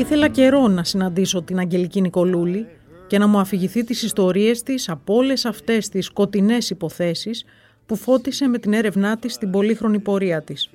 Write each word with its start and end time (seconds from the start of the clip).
Ήθελα 0.00 0.28
καιρό 0.28 0.68
να 0.68 0.84
συναντήσω 0.84 1.42
την 1.42 1.58
Αγγελική 1.58 2.00
Νικολούλη 2.00 2.66
και 3.06 3.18
να 3.18 3.26
μου 3.26 3.38
αφηγηθεί 3.38 3.84
τις 3.84 4.02
ιστορίες 4.02 4.62
της 4.62 4.88
από 4.88 5.14
όλες 5.14 5.44
αυτές 5.44 5.88
τις 5.88 6.06
σκοτεινές 6.06 6.70
υποθέσεις 6.70 7.44
που 7.86 7.96
φώτισε 7.96 8.46
με 8.46 8.58
την 8.58 8.72
έρευνά 8.72 9.16
της 9.16 9.34
στην 9.34 9.50
πολύχρονη 9.50 9.98
πορεία 9.98 10.42
της. 10.42 10.70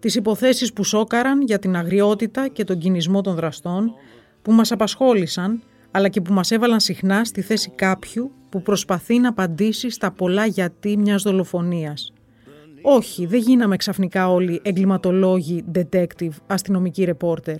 Τις 0.00 0.14
υποθέσεις 0.14 0.72
που 0.72 0.84
σόκαραν 0.84 1.42
για 1.42 1.58
την 1.58 1.76
αγριότητα 1.76 2.48
και 2.48 2.64
τον 2.64 2.78
κινησμό 2.78 3.20
των 3.20 3.34
δραστών, 3.34 3.92
που 4.42 4.52
μας 4.52 4.72
απασχόλησαν, 4.72 5.62
αλλά 5.90 6.08
και 6.08 6.20
που 6.20 6.32
μας 6.32 6.50
έβαλαν 6.50 6.80
συχνά 6.80 7.24
στη 7.24 7.40
θέση 7.40 7.70
κάποιου 7.70 8.30
που 8.48 8.62
προσπαθεί 8.62 9.18
να 9.18 9.28
απαντήσει 9.28 9.90
στα 9.90 10.10
πολλά 10.10 10.46
γιατί 10.46 10.96
μιας 10.96 11.22
δολοφονίας. 11.22 12.12
Όχι, 12.82 13.26
δεν 13.26 13.40
γίναμε 13.40 13.76
ξαφνικά 13.76 14.30
όλοι 14.30 14.60
εγκληματολόγοι, 14.64 15.64
detective, 15.74 16.32
αστυνομικοί 16.46 17.04
ρεπόρτερ. 17.04 17.56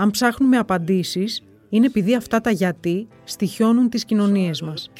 Αν 0.00 0.10
ψάχνουμε 0.10 0.58
απαντήσεις, 0.58 1.42
είναι 1.68 1.86
επειδή 1.86 2.14
αυτά 2.14 2.40
τα 2.40 2.50
γιατί 2.50 3.08
στοιχιώνουν 3.24 3.88
τις 3.88 4.04
κοινωνίες 4.04 4.62
μας. 4.62 4.90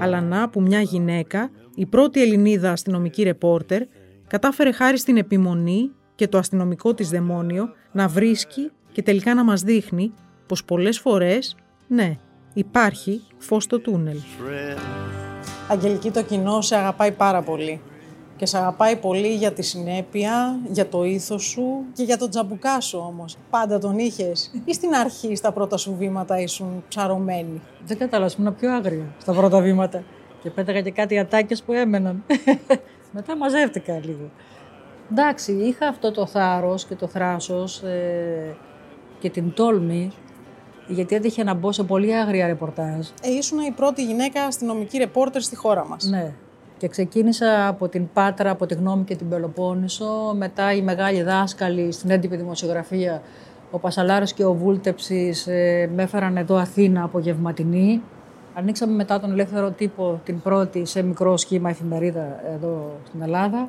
Αλλά 0.00 0.20
να 0.20 0.48
που 0.48 0.60
μια 0.60 0.80
γυναίκα, 0.80 1.50
η 1.74 1.86
πρώτη 1.86 2.22
Ελληνίδα 2.22 2.70
αστυνομική 2.70 3.22
ρεπόρτερ, 3.22 3.82
κατάφερε 4.26 4.72
χάρη 4.72 4.98
στην 4.98 5.16
επιμονή 5.16 5.90
και 6.14 6.28
το 6.28 6.38
αστυνομικό 6.38 6.94
της 6.94 7.10
δαιμόνιο 7.10 7.68
να 7.92 8.08
βρίσκει 8.08 8.70
και 8.92 9.02
τελικά 9.02 9.34
να 9.34 9.44
μας 9.44 9.62
δείχνει 9.62 10.12
πως 10.46 10.64
πολλές 10.64 10.98
φορές, 10.98 11.56
ναι, 11.88 12.18
υπάρχει 12.54 13.20
φως 13.38 13.62
στο 13.62 13.80
τούνελ. 13.80 14.18
Αγγελική 15.68 16.10
το 16.10 16.22
κοινό 16.22 16.60
σε 16.60 16.76
αγαπάει 16.76 17.12
πάρα 17.12 17.42
πολύ 17.42 17.80
και 18.36 18.46
σε 18.46 18.58
αγαπάει 18.58 18.96
πολύ 18.96 19.34
για 19.34 19.52
τη 19.52 19.62
συνέπεια, 19.62 20.58
για 20.70 20.88
το 20.88 21.04
ήθος 21.04 21.42
σου 21.42 21.84
και 21.92 22.02
για 22.02 22.16
τον 22.16 22.30
τζαμπουκά 22.30 22.80
σου 22.80 23.04
όμως. 23.06 23.36
Πάντα 23.50 23.78
τον 23.78 23.98
είχες 23.98 24.50
ή 24.64 24.74
στην 24.74 24.94
αρχή 24.94 25.36
στα 25.36 25.52
πρώτα 25.52 25.76
σου 25.76 25.94
βήματα 25.98 26.40
ήσουν 26.40 26.84
ψαρωμένη; 26.88 27.60
Δεν 27.86 27.98
κατάλαβα, 27.98 28.34
ήμουν 28.38 28.54
πιο 28.54 28.72
άγρια 28.72 29.14
στα 29.20 29.32
πρώτα 29.32 29.60
βήματα 29.60 30.02
και 30.42 30.50
πέταγα 30.50 30.80
και 30.80 30.90
κάτι 30.90 31.18
ατάκες 31.18 31.62
που 31.62 31.72
έμεναν. 31.72 32.24
Μετά 33.12 33.36
μαζεύτηκα 33.36 34.00
λίγο. 34.04 34.30
Εντάξει, 35.10 35.52
είχα 35.52 35.88
αυτό 35.88 36.10
το 36.10 36.26
θάρρος 36.26 36.84
και 36.84 36.94
το 36.94 37.06
θράσος 37.06 37.82
ε, 37.82 38.56
και 39.18 39.30
την 39.30 39.52
τόλμη 39.52 40.12
γιατί 40.88 41.14
έτυχε 41.14 41.44
να 41.44 41.54
μπω 41.54 41.72
σε 41.72 41.82
πολύ 41.82 42.14
άγρια 42.14 42.46
ρεπορτάζ. 42.46 43.08
Ε, 43.22 43.30
ήσουν 43.38 43.58
η 43.58 43.70
πρώτη 43.70 44.04
γυναίκα 44.04 44.42
αστυνομική 44.42 44.98
ρεπόρτερ 44.98 45.42
στη 45.42 45.56
χώρα 45.56 45.86
μας. 45.86 46.04
Ναι. 46.04 46.34
Και 46.78 46.88
ξεκίνησα 46.88 47.68
από 47.68 47.88
την 47.88 48.08
Πάτρα, 48.12 48.50
από 48.50 48.66
τη 48.66 48.74
Γνώμη 48.74 49.04
και 49.04 49.16
την 49.16 49.28
Πελοπόννησο. 49.28 50.34
Μετά 50.36 50.72
οι 50.72 50.82
μεγάλοι 50.82 51.22
δάσκαλοι 51.22 51.92
στην 51.92 52.10
έντυπη 52.10 52.36
δημοσιογραφία, 52.36 53.22
ο 53.70 53.78
Πασαλάρος 53.78 54.32
και 54.32 54.44
ο 54.44 54.54
Βούλτεψης, 54.54 55.46
ε, 55.46 55.90
με 55.94 56.02
έφεραν 56.02 56.36
εδώ 56.36 56.56
Αθήνα 56.56 57.02
από 57.02 57.18
Γευματινή. 57.18 58.02
Ανοίξαμε 58.54 58.92
μετά 58.94 59.20
τον 59.20 59.30
ελεύθερο 59.30 59.70
τύπο 59.70 60.20
την 60.24 60.40
πρώτη 60.40 60.84
σε 60.84 61.02
μικρό 61.02 61.36
σχήμα 61.36 61.70
εφημερίδα 61.70 62.40
εδώ 62.54 62.92
στην 63.06 63.22
Ελλάδα. 63.22 63.68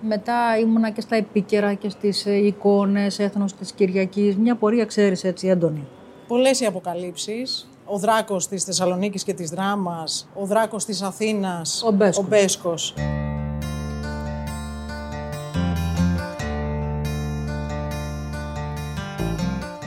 Μετά 0.00 0.58
ήμουνα 0.60 0.90
και 0.90 1.00
στα 1.00 1.16
επίκαιρα 1.16 1.74
και 1.74 1.88
στις 1.88 2.26
ε, 2.26 2.34
εικόνες 2.34 3.18
έθνος 3.18 3.54
της 3.54 3.72
Κυριακής. 3.72 4.36
Μια 4.36 4.54
πορεία, 4.54 4.84
ξέρεις, 4.84 5.24
έτσι 5.24 5.48
έντονη. 5.48 5.86
Πολλές 6.28 6.60
οι 6.60 6.64
αποκαλύψεις 6.64 7.68
ο 7.84 7.98
δράκος 7.98 8.48
της 8.48 8.64
Θεσσαλονίκης 8.64 9.24
και 9.24 9.34
της 9.34 9.50
Δράμας, 9.50 10.28
ο 10.34 10.44
δράκος 10.44 10.84
της 10.84 11.02
Αθήνας, 11.02 11.82
ο 11.82 11.90
Μπέσκος. 11.90 12.24
Ο 12.24 12.28
Μπέσκος. 12.28 12.94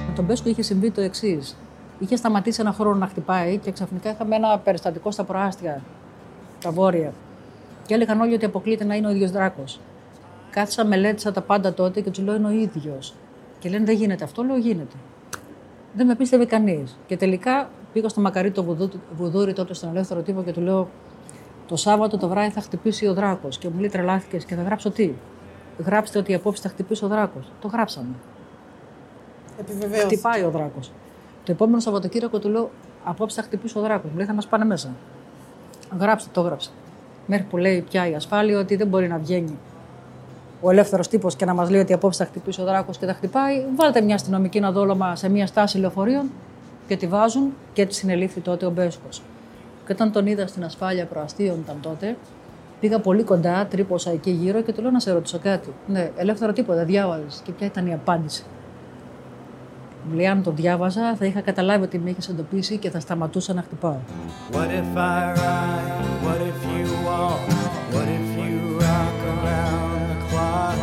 Με 0.07 0.13
τον 0.15 0.25
Μπέσκο 0.25 0.49
είχε 0.49 0.61
συμβεί 0.61 0.91
το 0.91 1.01
εξής. 1.01 1.55
Είχε 1.99 2.15
σταματήσει 2.15 2.61
ένα 2.61 2.71
χρόνο 2.71 2.95
να 2.95 3.07
χτυπάει 3.07 3.57
και 3.57 3.71
ξαφνικά 3.71 4.09
είχαμε 4.09 4.35
ένα 4.35 4.57
περιστατικό 4.57 5.11
στα 5.11 5.23
προάστια, 5.23 5.81
τα 6.61 6.71
βόρεια. 6.71 7.13
Και 7.85 7.93
έλεγαν 7.93 8.21
όλοι 8.21 8.33
ότι 8.33 8.45
αποκλείεται 8.45 8.83
να 8.83 8.95
είναι 8.95 9.07
ο 9.07 9.09
ίδιος 9.09 9.31
δράκος. 9.31 9.79
Κάθισα, 10.49 10.85
μελέτησα 10.85 11.31
τα 11.31 11.41
πάντα 11.41 11.73
τότε 11.73 12.01
και 12.01 12.11
του 12.11 12.23
λέω 12.23 12.35
είναι 12.35 12.47
ο 12.47 12.51
ίδιος. 12.51 13.13
Και 13.59 13.69
λένε 13.69 13.85
δεν 13.85 13.95
γίνεται 13.95 14.23
αυτό, 14.23 14.43
λέω 14.43 14.57
γίνεται. 14.57 14.95
Δεν 15.93 16.05
με 16.05 16.15
πίστευε 16.15 16.45
κανείς. 16.45 16.97
Και 17.07 17.17
τελικά 17.17 17.69
πήγα 17.97 18.09
στο 18.09 18.21
μακαρί 18.21 18.51
το 18.51 18.77
βουδούρι 19.17 19.53
τότε 19.53 19.73
στον 19.73 19.89
ελεύθερο 19.89 20.21
τύπο 20.21 20.43
και 20.43 20.51
του 20.51 20.61
λέω 20.61 20.87
το 21.67 21.75
Σάββατο 21.75 22.17
το 22.17 22.27
βράδυ 22.27 22.49
θα 22.49 22.61
χτυπήσει 22.61 23.07
ο 23.07 23.13
δράκος. 23.13 23.57
Και 23.57 23.69
μου 23.69 23.79
λέει 23.79 23.89
τρελάθηκες 23.89 24.45
και 24.45 24.55
θα 24.55 24.61
γράψω 24.61 24.91
τι; 24.91 25.13
Γράψτε 25.85 26.19
ότι 26.19 26.33
απόψε 26.33 26.61
θα 26.61 26.69
χτυπήσει 26.69 27.05
ο 27.05 27.07
δράκος. 27.07 27.51
Το 27.61 27.67
γράψαμε. 27.67 28.15
Επιβεβαίως. 29.59 30.03
Χτυπάει 30.03 30.43
ο 30.43 30.49
δράκος. 30.49 30.91
Το 31.43 31.51
επόμενο 31.51 31.79
Σαββατοκύριακο 31.79 32.39
του 32.39 32.49
λέω 32.49 32.69
απόψε 33.03 33.35
θα 33.35 33.47
χτυπήσει 33.47 33.77
ο 33.77 33.81
δράκος. 33.81 34.09
Μου 34.11 34.17
λέει 34.17 34.25
θα 34.25 34.33
μας 34.33 34.47
πάνε 34.47 34.65
μέσα. 34.65 34.89
Γράψτε, 35.99 36.29
το 36.33 36.41
γράψα. 36.41 36.69
Μέχρι 37.25 37.45
που 37.45 37.57
λέει 37.57 37.81
πια 37.89 38.09
η 38.09 38.15
ασφάλεια 38.15 38.59
ότι 38.59 38.75
δεν 38.75 38.87
μπορεί 38.87 39.07
να 39.07 39.17
βγαίνει 39.17 39.57
ο 40.61 40.69
ελεύθερος 40.71 41.07
τύπος 41.07 41.35
και 41.35 41.45
να 41.45 41.53
μας 41.53 41.69
λέει 41.69 41.81
ότι 41.81 41.93
απόψε 41.93 42.23
θα 42.23 42.29
χτυπήσει 42.29 42.61
ο 42.61 42.63
δράκος 42.63 42.97
και 42.97 43.05
θα 43.05 43.13
χτυπάει. 43.13 43.65
Βάλτε 43.75 44.01
μια 44.01 44.15
αστυνομική 44.15 44.59
να 44.59 44.71
δόλωμα 44.71 45.15
σε 45.15 45.29
μια 45.29 45.47
στάση 45.47 45.77
λεωφορείων 45.77 46.29
και 46.87 46.97
τη 46.97 47.07
βάζουν 47.07 47.53
και 47.73 47.85
τη 47.85 47.95
συνελήφθη 47.95 48.39
τότε 48.39 48.65
ο 48.65 48.69
Μπέσκος. 48.69 49.21
Και 49.85 49.93
όταν 49.93 50.11
τον 50.11 50.27
είδα 50.27 50.47
στην 50.47 50.63
ασφάλεια 50.63 51.05
προαστίων 51.05 51.59
ήταν 51.63 51.77
τότε, 51.81 52.17
πήγα 52.79 52.99
πολύ 52.99 53.23
κοντά, 53.23 53.65
τρύπωσα 53.65 54.11
εκεί 54.11 54.29
γύρω 54.29 54.61
και 54.61 54.73
του 54.73 54.81
λέω 54.81 54.91
να 54.91 54.99
σε 54.99 55.11
ρωτήσω 55.11 55.39
κάτι. 55.39 55.73
Ναι, 55.87 56.11
ελεύθερο 56.15 56.53
τίποτα, 56.53 56.83
διάβαζες. 56.83 57.41
Και 57.43 57.51
ποια 57.51 57.67
ήταν 57.67 57.87
η 57.87 57.93
απάντηση. 57.93 58.43
Μου 60.09 60.15
λέει, 60.15 60.27
αν 60.27 60.43
το 60.43 60.51
διάβαζα, 60.51 61.15
θα 61.15 61.25
είχα 61.25 61.41
καταλάβει 61.41 61.83
ότι 61.83 61.99
με 61.99 62.09
είχες 62.09 62.29
εντοπίσει 62.29 62.77
και 62.77 62.89
θα 62.89 62.99
σταματούσα 62.99 63.53
να 63.53 63.61
χτυπάω. 63.61 63.97
What 64.51 64.55
if 64.55 64.97
I 64.97 65.33
ride, 65.39 66.25
what 66.25 66.39
if 66.49 66.59
you 66.73 66.87
walk, 67.07 67.41
what 67.93 68.07
if 68.17 68.29
you 68.43 68.79
rock 68.79 69.17
around 69.33 70.01
the 70.11 70.17
clock; 70.29 70.77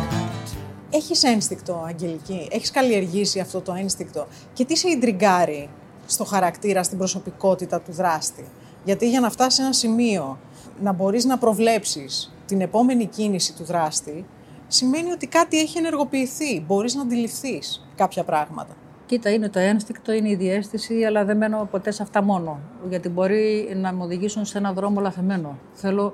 Έχεις 0.89 1.23
ένστικτο, 1.23 1.83
Αγγελική, 1.87 2.47
έχεις 2.51 2.71
καλλιεργήσει 2.71 3.39
αυτό 3.39 3.61
το 3.61 3.73
ένστικτο; 3.73 4.27
Και 4.53 4.65
τι 4.65 4.77
σε 4.77 4.89
ιντριγκάρει 4.89 5.69
στο 6.05 6.25
χαρακτήρα, 6.25 6.83
στην 6.83 6.97
προσωπικότητα 6.97 7.81
του 7.81 7.91
δράστη. 7.91 8.45
Γιατί 8.83 9.09
για 9.09 9.19
να 9.19 9.29
φτάσει 9.29 9.55
σε 9.55 9.61
ένα 9.61 9.73
σημείο 9.73 10.37
να 10.81 10.93
μπορείς 10.93 11.25
να 11.25 11.37
προβλέψεις 11.37 12.33
την 12.45 12.61
επόμενη 12.61 13.05
κίνηση 13.05 13.53
του 13.53 13.63
δράστη, 13.63 14.25
σημαίνει 14.67 15.11
ότι 15.11 15.27
κάτι 15.27 15.59
έχει 15.59 15.77
ενεργοποιηθεί, 15.77 16.61
μπορείς 16.67 16.95
να 16.95 17.01
αντιληφθείς 17.01 17.87
κάποια 17.95 18.23
πράγματα. 18.23 18.75
Κοίτα, 19.05 19.29
είναι 19.29 19.49
το 19.49 19.59
ένστικτο, 19.59 20.11
είναι 20.11 20.29
η 20.29 20.35
διέστηση, 20.35 21.03
αλλά 21.03 21.25
δεν 21.25 21.37
μένω 21.37 21.67
ποτέ 21.71 21.91
σε 21.91 22.03
αυτά 22.03 22.23
μόνο. 22.23 22.59
Γιατί 22.89 23.09
μπορεί 23.09 23.73
να 23.75 23.93
με 23.93 24.03
οδηγήσουν 24.03 24.45
σε 24.45 24.57
ένα 24.57 24.73
δρόμο 24.73 25.01
λαθεμένο. 25.01 25.57
Θέλω 25.73 26.13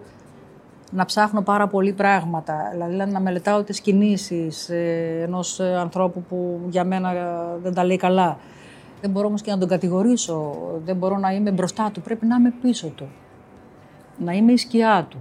να 0.91 1.05
ψάχνω 1.05 1.41
πάρα 1.41 1.67
πολύ 1.67 1.93
πράγματα, 1.93 2.69
δηλαδή 2.71 3.11
να 3.11 3.19
μελετάω 3.19 3.63
τις 3.63 3.81
κινήσεις 3.81 4.69
ε, 4.69 5.21
ενός 5.23 5.59
ανθρώπου 5.59 6.23
που 6.29 6.59
για 6.69 6.83
μένα 6.83 7.13
δεν 7.61 7.73
τα 7.73 7.83
λέει 7.83 7.97
καλά. 7.97 8.37
Δεν 9.01 9.09
μπορώ 9.09 9.27
όμως 9.27 9.41
και 9.41 9.51
να 9.51 9.57
τον 9.57 9.67
κατηγορήσω, 9.67 10.55
δεν 10.85 10.95
μπορώ 10.95 11.17
να 11.17 11.31
είμαι 11.31 11.51
μπροστά 11.51 11.91
του, 11.93 12.01
πρέπει 12.01 12.25
να 12.25 12.35
είμαι 12.35 12.53
πίσω 12.61 12.87
του. 12.87 13.07
Να 14.17 14.33
είμαι 14.33 14.51
η 14.51 14.57
σκιά 14.57 15.07
του, 15.09 15.17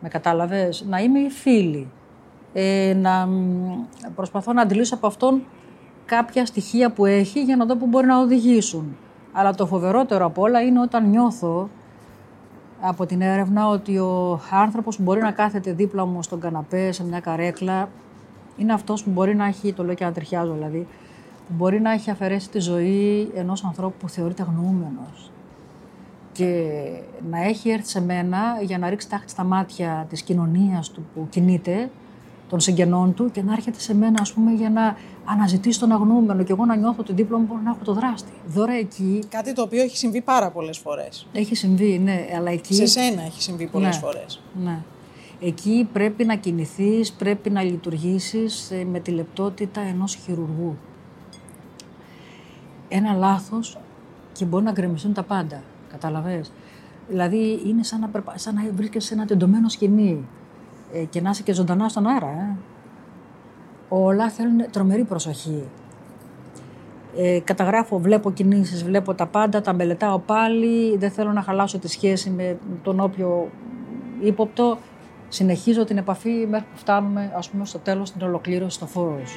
με 0.00 0.08
κατάλαβες, 0.08 0.84
να 0.88 0.98
είμαι 0.98 1.18
η 1.18 1.30
φίλη. 1.30 1.90
Ε, 2.52 2.94
να 2.96 3.28
προσπαθώ 4.14 4.52
να 4.52 4.62
αντιλήσω 4.62 4.94
από 4.94 5.06
αυτόν 5.06 5.42
κάποια 6.04 6.46
στοιχεία 6.46 6.90
που 6.90 7.06
έχει 7.06 7.42
για 7.42 7.56
να 7.56 7.64
δω 7.64 7.76
που 7.76 7.86
μπορεί 7.86 8.06
να 8.06 8.20
οδηγήσουν. 8.20 8.96
Αλλά 9.32 9.54
το 9.54 9.66
φοβερότερο 9.66 10.24
από 10.24 10.42
όλα 10.42 10.60
είναι 10.62 10.80
όταν 10.80 11.10
νιώθω 11.10 11.68
από 12.80 13.06
την 13.06 13.20
έρευνα 13.20 13.68
ότι 13.68 13.98
ο 13.98 14.40
άνθρωπος 14.50 14.96
που 14.96 15.02
μπορεί 15.02 15.20
να 15.20 15.30
κάθεται 15.30 15.72
δίπλα 15.72 16.06
μου 16.06 16.22
στον 16.22 16.40
καναπέ, 16.40 16.92
σε 16.92 17.04
μια 17.04 17.20
καρέκλα, 17.20 17.88
είναι 18.56 18.72
αυτός 18.72 19.04
που 19.04 19.10
μπορεί 19.10 19.34
να 19.34 19.46
έχει, 19.46 19.72
το 19.72 19.84
λέω 19.84 19.94
και 19.94 20.04
να 20.04 20.12
ταιριάζω 20.12 20.52
δηλαδή, 20.52 20.78
που 20.80 21.07
μπορεί 21.48 21.80
να 21.80 21.92
έχει 21.92 22.10
αφαιρέσει 22.10 22.50
τη 22.50 22.58
ζωή 22.58 23.30
ενός 23.34 23.64
ανθρώπου 23.64 23.96
που 23.98 24.08
θεωρείται 24.08 24.42
αγνοούμενος 24.42 25.30
και 26.32 26.72
να 27.30 27.42
έχει 27.42 27.70
έρθει 27.70 27.88
σε 27.88 28.00
μένα 28.00 28.38
για 28.62 28.78
να 28.78 28.88
ρίξει 28.88 29.08
τάχτη 29.08 29.30
στα 29.30 29.44
μάτια 29.44 30.06
της 30.08 30.22
κοινωνίας 30.22 30.90
του 30.90 31.06
που 31.14 31.26
κινείται, 31.30 31.90
των 32.48 32.60
συγγενών 32.60 33.14
του 33.14 33.30
και 33.30 33.42
να 33.42 33.52
έρχεται 33.52 33.80
σε 33.80 33.94
μένα 33.94 34.18
ας 34.20 34.32
πούμε 34.32 34.52
για 34.52 34.70
να 34.70 34.96
αναζητήσει 35.24 35.80
τον 35.80 35.92
αγνοούμενο 35.92 36.42
και 36.42 36.52
εγώ 36.52 36.64
να 36.64 36.76
νιώθω 36.76 36.96
ότι 37.00 37.12
δίπλα 37.12 37.38
μου 37.38 37.44
μπορώ 37.48 37.60
να 37.60 37.70
έχω 37.70 37.84
το 37.84 37.92
δράστη. 37.92 38.32
Δώρα 38.46 38.72
εκεί... 38.72 39.22
Κάτι 39.28 39.52
το 39.52 39.62
οποίο 39.62 39.82
έχει 39.82 39.96
συμβεί 39.96 40.20
πάρα 40.20 40.50
πολλές 40.50 40.78
φορές. 40.78 41.26
Έχει 41.32 41.54
συμβεί, 41.54 41.98
ναι, 41.98 42.26
αλλά 42.36 42.50
εκεί... 42.50 42.74
Σε 42.74 42.86
σένα 42.86 43.22
έχει 43.22 43.42
συμβεί 43.42 43.66
πολλές 43.66 43.94
ναι, 43.94 44.00
φορές. 44.00 44.40
Ναι. 44.64 44.78
Εκεί 45.40 45.88
πρέπει 45.92 46.24
να 46.24 46.34
κινηθείς, 46.34 47.12
πρέπει 47.12 47.50
να 47.50 47.62
λειτουργήσεις 47.62 48.70
ε, 48.70 48.84
με 48.84 49.00
τη 49.00 49.10
λεπτότητα 49.10 49.80
ενός 49.80 50.14
χειρουργού 50.14 50.76
ένα 52.88 53.12
λάθος 53.12 53.78
και 54.32 54.44
μπορεί 54.44 54.64
να 54.64 54.72
γκρεμιστούν 54.72 55.12
τα 55.12 55.22
πάντα. 55.22 55.62
Καταλαβες; 55.90 56.52
Δηλαδή 57.08 57.60
είναι 57.66 57.82
σαν 57.82 58.00
να, 58.00 58.10
σαν 58.34 58.54
να 58.54 58.62
βρίσκεσαι 58.74 59.06
σε 59.06 59.14
ένα 59.14 59.24
τεντωμένο 59.24 59.68
σκηνή 59.68 60.26
ε, 60.92 61.04
και 61.04 61.20
να 61.20 61.30
είσαι 61.30 61.42
και 61.42 61.52
ζωντανά 61.52 61.88
στον 61.88 62.06
αέρα. 62.06 62.26
Ε. 62.26 62.56
Όλα 63.88 64.30
θέλουν 64.30 64.70
τρομερή 64.70 65.04
προσοχή. 65.04 65.64
Ε, 67.16 67.40
καταγράφω, 67.44 67.98
βλέπω 67.98 68.32
κινήσεις, 68.32 68.84
βλέπω 68.84 69.14
τα 69.14 69.26
πάντα, 69.26 69.60
τα 69.60 69.72
μελετάω 69.72 70.18
πάλι, 70.18 70.96
δεν 70.96 71.10
θέλω 71.10 71.32
να 71.32 71.42
χαλάσω 71.42 71.78
τη 71.78 71.88
σχέση 71.88 72.30
με 72.30 72.58
τον 72.82 73.00
όποιο 73.00 73.50
ύποπτο. 74.20 74.78
Συνεχίζω 75.28 75.84
την 75.84 75.98
επαφή 75.98 76.46
μέχρι 76.48 76.66
που 76.72 76.78
φτάνουμε 76.78 77.32
ας 77.36 77.50
πούμε, 77.50 77.64
στο 77.64 77.78
τέλος 77.78 78.12
την 78.12 78.22
ολοκλήρωση 78.22 78.76
στο 78.76 78.86
φόρος. 78.86 79.36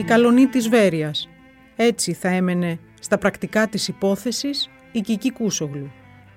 Η 0.00 0.04
καλονή 0.04 0.46
της 0.46 0.68
Βέρειας. 0.68 1.28
Έτσι 1.76 2.12
θα 2.12 2.28
έμενε 2.28 2.78
στα 3.00 3.18
πρακτικά 3.18 3.68
της 3.68 3.88
υπόθεσης 3.88 4.70
η 4.92 5.00
Κική 5.00 5.32
Κούσογλου. 5.32 5.90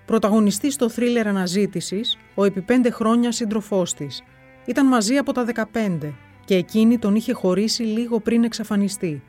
Πρωταγωνιστής 0.05 0.73
στο 0.73 0.89
θρίλερ 0.89 1.27
αναζήτησης, 1.27 2.17
ο 2.35 2.43
επί 2.43 2.61
πέντε 2.61 2.91
χρόνια 2.91 3.31
σύντροφός 3.31 3.93
της. 3.93 4.23
Ήταν 4.65 4.87
μαζί 4.87 5.17
από 5.17 5.31
τα 5.31 5.43
15 5.43 6.13
και 6.45 6.55
εκείνη 6.55 6.97
τον 6.97 7.15
είχε 7.15 7.33
χωρίσει 7.33 7.83
λίγο 7.83 8.19
πριν 8.19 8.43
εξαφανιστεί. 8.43 9.21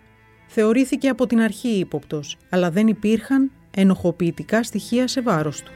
Θεωρήθηκε 0.47 1.09
από 1.09 1.27
την 1.27 1.41
αρχή 1.41 1.79
ύποπτος, 1.79 2.37
αλλά 2.51 2.71
δεν 2.71 2.87
υπήρχαν 2.87 3.51
ενοχοποιητικά 3.71 4.63
στοιχεία 4.63 5.09
σε 5.09 5.21
βάρος 5.21 5.63
του. 5.63 5.73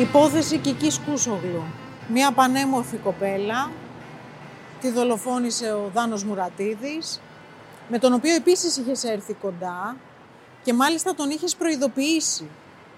Υπόθεση 0.00 0.58
Κικής 0.58 0.98
Κούσογλου. 0.98 1.83
Μια 2.08 2.32
πανέμορφη 2.32 2.96
κοπέλα, 2.96 3.70
τη 4.80 4.90
δολοφόνησε 4.90 5.72
ο 5.72 5.90
Δάνος 5.94 6.24
Μουρατίδης, 6.24 7.20
με 7.88 7.98
τον 7.98 8.12
οποίο 8.12 8.34
επίσης 8.34 8.76
είχες 8.76 9.04
έρθει 9.04 9.32
κοντά 9.34 9.96
και 10.62 10.72
μάλιστα 10.72 11.14
τον 11.14 11.30
είχες 11.30 11.56
προειδοποιήσει. 11.56 12.48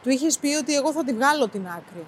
Του 0.03 0.11
είχες 0.11 0.38
πει 0.38 0.55
ότι 0.55 0.75
εγώ 0.75 0.93
θα 0.93 1.05
τη 1.05 1.12
βγάλω 1.12 1.49
την 1.49 1.67
άκρη. 1.67 2.06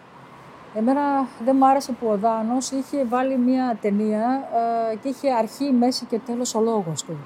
Εμένα 0.74 1.28
δεν 1.44 1.56
μου 1.58 1.66
άρεσε 1.66 1.92
που 1.92 2.06
ο 2.06 2.16
Δάνος 2.16 2.70
είχε 2.70 3.04
βάλει 3.04 3.36
μια 3.36 3.78
ταινία 3.80 4.48
ε, 4.92 4.96
και 4.96 5.08
είχε 5.08 5.32
αρχή, 5.32 5.72
μέση 5.72 6.04
και 6.04 6.18
τέλος 6.18 6.54
ο 6.54 6.60
λόγος 6.60 7.02
του. 7.02 7.16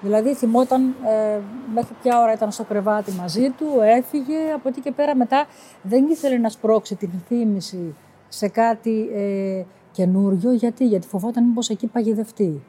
Δηλαδή 0.00 0.34
θυμόταν 0.34 0.94
ε, 1.06 1.38
μέχρι 1.74 1.94
ποια 2.02 2.20
ώρα 2.20 2.32
ήταν 2.32 2.52
στο 2.52 2.64
κρεβάτι 2.64 3.12
μαζί 3.12 3.50
του, 3.50 3.66
έφυγε, 3.80 4.52
από 4.54 4.68
εκεί 4.68 4.80
και 4.80 4.92
πέρα 4.92 5.16
μετά 5.16 5.46
δεν 5.82 6.06
ήθελε 6.08 6.36
να 6.36 6.48
σπρώξει 6.48 6.94
την 6.94 7.10
θύμηση 7.28 7.94
σε 8.28 8.48
κάτι 8.48 9.08
ε, 9.14 9.62
καινούριο. 9.92 10.52
Γιατί, 10.52 10.86
γιατί 10.86 11.06
φοβόταν 11.06 11.44
μήπως 11.44 11.68
εκεί 11.68 11.86
παγιδευτεί. 11.86 12.62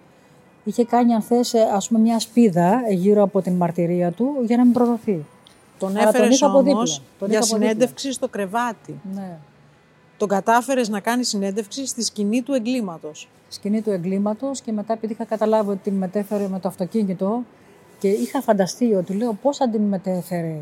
Είχε 0.64 0.86
κάνει 0.86 1.14
αν 1.14 1.22
θες 1.22 1.54
ας 1.54 1.88
πούμε 1.88 2.00
μια 2.00 2.20
σπίδα 2.20 2.82
γύρω 2.90 3.24
από 3.24 3.42
την 3.42 3.54
μαρτυρία 3.54 4.12
του 4.12 4.36
για 4.46 4.58
να 4.58 4.64
μην 4.64 4.74
προδοθεί. 4.74 5.26
Τον 5.80 5.96
έφερες 5.96 6.42
όμως 6.42 7.02
για 7.28 7.42
συνέντευξη 7.42 8.12
στο 8.12 8.28
κρεβάτι. 8.28 9.00
Ναι 9.14 9.38
τον 10.18 10.28
κατάφερες 10.28 10.90
να 10.90 11.00
κάνεις 11.00 11.28
συνέντευξη 11.28 11.88
στη 11.88 12.04
σκηνή 12.04 12.42
του 12.42 12.54
εγκλήματος. 12.54 13.30
Σκηνή 13.50 13.82
του 13.82 13.90
εγκλήματος 13.90 14.62
και 14.62 14.72
μετά, 14.72 14.94
επειδή 14.94 15.14
είχα 15.14 15.26
καταλάβει 15.26 15.70
ότι 15.70 15.80
την 15.84 15.94
μετέφερε 15.94 16.48
με 16.48 16.60
το 16.60 16.68
αυτοκίνητο 16.68 17.44
και 18.00 18.08
είχα 18.08 18.42
φανταστεί 18.42 18.94
ότι 18.94 19.14
λέω 19.14 19.34
πώς 19.34 19.58
θα 19.58 19.70
την 19.70 19.82
μετέφερε 19.82 20.58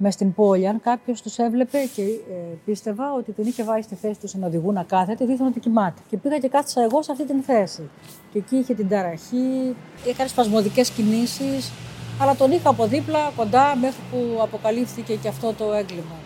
μες 0.00 0.14
στην 0.14 0.34
πόλη, 0.34 0.68
αν 0.68 0.80
κάποιος 0.80 1.22
τους 1.22 1.38
έβλεπε 1.38 1.78
και 1.94 2.02
ε, 2.02 2.56
πίστευα 2.64 3.12
ότι 3.12 3.32
την 3.32 3.46
είχε 3.46 3.64
βάλει 3.64 3.82
στη 3.82 3.94
θέση 3.94 4.20
του 4.20 4.28
να 4.38 4.46
οδηγούν 4.46 4.74
να 4.74 4.82
κάθεται, 4.82 5.24
δίθεν 5.24 5.46
ότι 5.46 5.60
κοιμάται. 5.60 6.00
Και 6.08 6.16
πήγα 6.16 6.38
και 6.38 6.48
κάθισα 6.48 6.82
εγώ 6.82 7.02
σε 7.02 7.12
αυτή 7.12 7.26
την 7.26 7.42
θέση. 7.42 7.90
Και 8.32 8.38
εκεί 8.38 8.56
είχε 8.56 8.74
την 8.74 8.88
ταραχή, 8.88 9.76
έκανε 10.06 10.28
σπασμωδικές 10.28 10.90
κινήσεις, 10.90 11.72
αλλά 12.20 12.34
τον 12.34 12.52
είχα 12.52 12.68
από 12.68 12.86
δίπλα, 12.86 13.32
κοντά, 13.36 13.76
μέχρι 13.76 14.00
που 14.10 14.42
αποκαλύφθηκε 14.42 15.14
και 15.14 15.28
αυτό 15.28 15.52
το 15.52 15.72
έγκλημα 15.72 16.16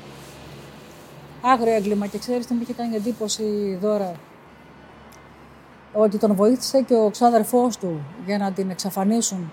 άγριο 1.45 1.75
έγκλημα 1.75 2.07
και 2.07 2.19
ξέρεις 2.19 2.47
τι 2.47 2.55
μου 2.55 2.61
είχε 2.63 2.73
κάνει 2.73 2.97
εντύπωση 2.97 3.79
δώρα; 3.81 4.13
Ότι 5.93 6.19
τον 6.19 6.35
βοήθησε 6.35 6.83
και 6.83 6.95
ο 6.95 7.11
ξάδερφός 7.11 7.77
του 7.77 8.01
για 8.27 8.39
να 8.39 8.53
την 8.53 8.71
εξαφανίσουν. 8.71 9.53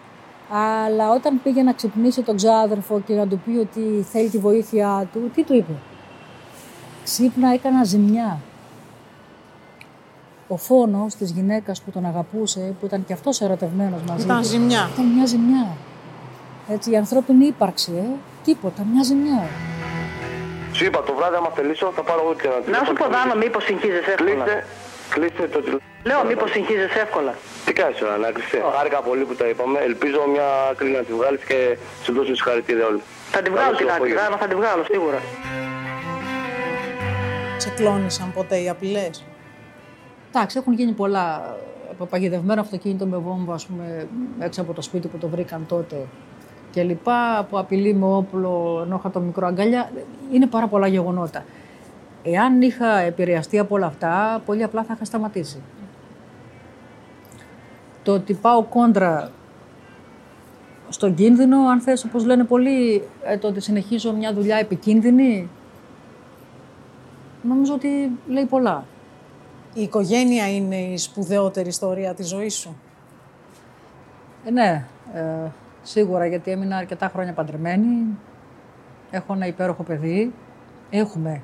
Αλλά 0.54 1.12
όταν 1.12 1.42
πήγε 1.44 1.64
να 1.64 1.74
ξυπνήσει 1.74 2.22
τον 2.22 2.36
ξάδερφο 2.36 3.02
και 3.06 3.14
να 3.14 3.28
του 3.28 3.42
πει 3.46 3.58
ότι 3.58 4.06
θέλει 4.12 4.30
τη 4.30 4.38
βοήθειά 4.38 5.08
του, 5.14 5.32
τι 5.36 5.44
του 5.44 5.54
είπε; 5.54 5.74
Ξύπνα 7.04 7.54
έκανα 7.54 7.84
ζημιά. 7.84 8.40
Ο 10.48 10.58
φόνος 10.58 11.16
της 11.16 11.32
γυναίκας 11.32 11.82
που 11.82 11.92
τον 11.92 12.06
αγαπούσε, 12.06 12.76
που 12.80 12.86
ήταν 12.86 13.06
και 13.06 13.14
αυτός 13.14 13.42
ερωτευμένος 13.42 14.02
μαζί 14.08 14.26
Ήταν 14.26 14.44
ζημιά. 14.44 14.90
Ήταν 14.94 15.06
μια 15.06 15.26
ζημιά. 15.26 15.68
Έτσι, 16.70 16.92
η 16.92 16.98
ανθρώπινη 16.98 17.46
ύπαρξη, 17.46 17.92
ε, 17.96 18.06
τίποτα, 18.44 18.86
μια 18.94 19.04
ζημιά. 19.04 19.44
Σου 20.72 20.86
είπα 20.86 21.04
το 21.04 21.14
βράδυ, 21.14 21.36
άμα 21.36 21.50
θελήσω, 21.50 21.92
θα 21.96 22.04
πάρω 22.04 22.22
εγώ 22.24 22.34
και 22.36 22.48
ένα 22.48 22.80
Να 22.80 22.86
σου 22.86 22.94
πω, 22.94 23.06
Δάνο, 23.14 23.36
μήπως 23.36 23.64
συγχύζεσαι 23.64 24.12
εύκολα; 24.12 24.44
Κλείστε, 24.44 24.66
κλείστε 25.14 25.48
το 25.48 25.60
τηλέφωνο. 25.60 25.82
Λέω, 26.04 26.24
μήπως 26.26 26.52
συγχύζεσαι 26.52 27.00
εύκολα; 27.00 27.34
Τι 27.82 27.88
κάνει 27.88 28.00
τώρα, 28.00 28.18
να 28.18 28.32
κλειστεί. 28.32 28.58
Χάρηκα 28.76 29.02
πολύ 29.02 29.24
που 29.24 29.36
τα 29.36 29.48
είπαμε. 29.48 29.80
Ελπίζω 29.80 30.20
μια 30.34 30.48
άκρη 30.72 30.90
να 30.90 31.00
τη 31.04 31.14
βγάλεις 31.14 31.44
και 31.44 31.78
σου 32.04 32.14
δώσουν 32.14 32.36
συγχαρητήρια 32.36 32.86
όλοι. 32.86 33.02
Θα 33.32 33.42
τη 33.42 33.50
βγάλω 33.50 33.76
την 33.76 33.90
άκρη, 33.90 34.14
Δάνο, 34.14 34.38
θα 34.38 34.48
τη 34.48 34.56
βγάλω 34.56 34.84
σίγουρα. 34.84 35.20
Σε 37.58 37.70
κλώνησαν 37.70 38.32
ποτέ 38.34 38.58
οι 38.62 38.70
απειλές; 38.70 39.24
Εντάξει, 40.30 40.58
έχουν 40.58 40.74
γίνει 40.74 40.92
πολλά. 40.92 41.56
Από 41.92 42.06
παγιδευμένο 42.06 42.62
αυτοκίνητο 42.62 43.06
με 43.06 43.18
βόμβα, 43.18 43.54
ας 43.54 43.66
πούμε, 43.66 44.08
έξω 44.40 44.62
από 44.62 44.74
το 44.74 44.82
σπίτι 44.82 45.08
που 45.08 45.18
το 45.18 45.28
βρήκαν 45.28 45.66
τότε 45.68 45.96
και 46.72 46.84
λοιπά, 46.84 47.48
που 47.50 47.58
απειλεί 47.58 47.94
με 47.94 48.06
όπλο 48.06 48.82
ενώ 48.86 48.96
είχα 49.00 49.10
το 49.10 49.20
μικρό 49.20 49.48
αγκαλιά. 49.48 49.92
Είναι 50.32 50.48
πάρα 50.48 50.68
πολλά 50.68 50.88
γεγονότα. 50.88 51.44
Εάν 52.24 52.62
είχα 52.62 53.00
επηρεαστεί 53.00 53.60
από 53.60 53.76
όλα 53.76 53.86
αυτά, 53.86 54.42
πολύ 54.46 54.64
απλά 54.64 54.84
θα 54.84 54.94
είχα 54.96 55.06
σταματήσει. 55.06 55.62
Το 58.04 58.14
ότι 58.14 58.34
πάω 58.34 58.64
κόντρα 58.64 59.32
στον 60.90 61.16
κίνδυνο, 61.16 61.58
αν 61.68 61.80
θες, 61.82 62.04
όπως 62.04 62.26
λένε 62.26 62.44
πολλοί, 62.44 63.08
ε, 63.24 63.38
το 63.38 63.48
ότι 63.48 63.60
συνεχίζω 63.62 64.14
μια 64.14 64.34
δουλειά 64.34 64.58
επικίνδυνη, 64.58 65.50
νομίζω 67.42 67.74
ότι 67.74 68.12
λέει 68.28 68.46
πολλά. 68.46 68.86
Η 69.74 69.82
οικογένεια 69.82 70.56
είναι 70.56 70.76
η 70.76 70.98
σπουδαιότερη 70.98 71.68
ιστορία 71.68 72.14
της 72.14 72.28
ζωής 72.28 72.56
σου; 72.56 72.76
Ε, 74.46 74.52
ναι. 74.52 74.86
Ε, 75.14 75.50
Σίγουρα 75.84 76.26
γιατί 76.26 76.52
έμεινα 76.52 76.78
αρκετά 76.78 77.08
χρόνια 77.08 77.34
παντρεμένη. 77.34 78.18
Έχω 79.12 79.34
ένα 79.34 79.48
υπέροχο 79.48 79.84
παιδί. 79.84 80.34
Έχουμε 80.90 81.42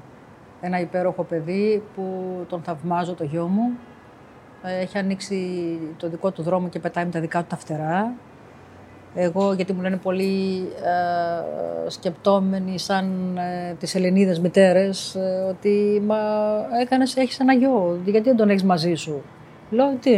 ένα 0.61 0.79
υπέροχο 0.79 1.23
παιδί 1.23 1.83
που 1.95 2.05
τον 2.49 2.61
θαυμάζω 2.61 3.13
το 3.13 3.23
γιο 3.23 3.47
μου. 3.47 3.71
Έχει 4.81 4.97
ανοίξει 4.97 5.39
το 5.97 6.09
δικό 6.09 6.31
του 6.31 6.41
δρόμο 6.41 6.69
και 6.69 6.79
πετάει 6.79 7.05
με 7.05 7.11
τα 7.11 7.19
δικά 7.19 7.39
του 7.39 7.45
τα 7.49 7.57
φτερά. 7.57 8.13
Εγώ, 9.15 9.53
γιατί 9.53 9.73
μου 9.73 9.81
λένε 9.81 9.97
πολύ 9.97 10.67
ε, 10.83 11.89
σκεπτόμενοι 11.89 12.79
σαν 12.79 13.37
ε, 13.37 13.73
τις 13.73 13.95
Ελληνίδες 13.95 14.39
μητέρες, 14.39 15.15
ε, 15.15 15.45
ότι 15.49 16.03
μα 16.05 16.17
έκανες, 16.81 17.15
έχεις 17.15 17.39
ένα 17.39 17.53
γιο, 17.53 17.99
γιατί 18.05 18.27
δεν 18.27 18.37
τον 18.37 18.49
έχεις 18.49 18.63
μαζί 18.63 18.93
σου; 18.93 19.21
Λέω, 19.69 19.97
τι, 20.01 20.11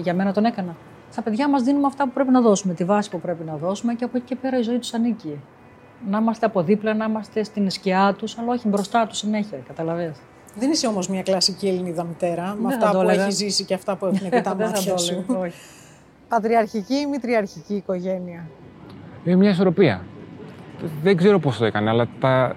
για 0.00 0.14
μένα 0.14 0.32
τον 0.32 0.44
έκανα 0.44 0.76
στα 1.10 1.22
παιδιά 1.22 1.48
μας 1.48 1.62
δίνουμε 1.62 1.86
αυτά 1.86 2.04
που 2.04 2.10
πρέπει 2.10 2.30
να 2.30 2.40
δώσουμε, 2.40 2.74
τη 2.74 2.84
βάση 2.84 3.10
που 3.10 3.20
πρέπει 3.20 3.44
να 3.44 3.56
δώσουμε 3.56 3.94
και 3.94 4.04
από 4.04 4.16
εκεί 4.16 4.26
και 4.26 4.36
πέρα 4.36 4.58
η 4.58 4.62
ζωή 4.62 4.78
τους 4.78 4.94
ανήκει. 4.94 5.40
Να 6.08 6.18
είμαστε 6.18 6.46
από 6.46 6.62
δίπλα, 6.62 6.94
να 6.94 7.04
είμαστε 7.04 7.42
στην 7.42 7.70
σκιά 7.70 8.14
τους, 8.18 8.38
αλλά 8.38 8.52
όχι 8.52 8.68
μπροστά 8.68 9.06
τους 9.06 9.18
συνέχεια. 9.18 9.58
Καταλαβαίνετε. 9.66 10.18
Δεν 10.58 10.70
είσαι 10.70 10.86
όμως 10.86 11.08
μια 11.08 11.22
κλασική 11.22 11.68
Ελληνίδα 11.68 12.04
μητέρα, 12.04 12.56
με 12.60 12.74
αυτά 12.74 12.90
που 12.90 13.08
έχει 13.08 13.30
ζήσει 13.30 13.64
και 13.64 13.74
αυτά 13.74 13.96
που 13.96 14.06
έχουν 14.06 14.30
και 14.30 14.40
τα 14.48 14.54
μάτια 14.54 14.96
σου. 14.96 15.24
Πατριαρχική 16.28 16.94
ή 16.94 17.06
μητριαρχική 17.06 17.74
οικογένεια; 17.74 18.48
Είναι 19.24 19.36
μια 19.36 19.50
ισορροπία. 19.50 20.04
Δεν 21.02 21.16
ξέρω 21.16 21.38
πώς 21.38 21.58
το 21.58 21.64
έκανε, 21.64 21.90
αλλά 21.90 22.08
τα, 22.20 22.56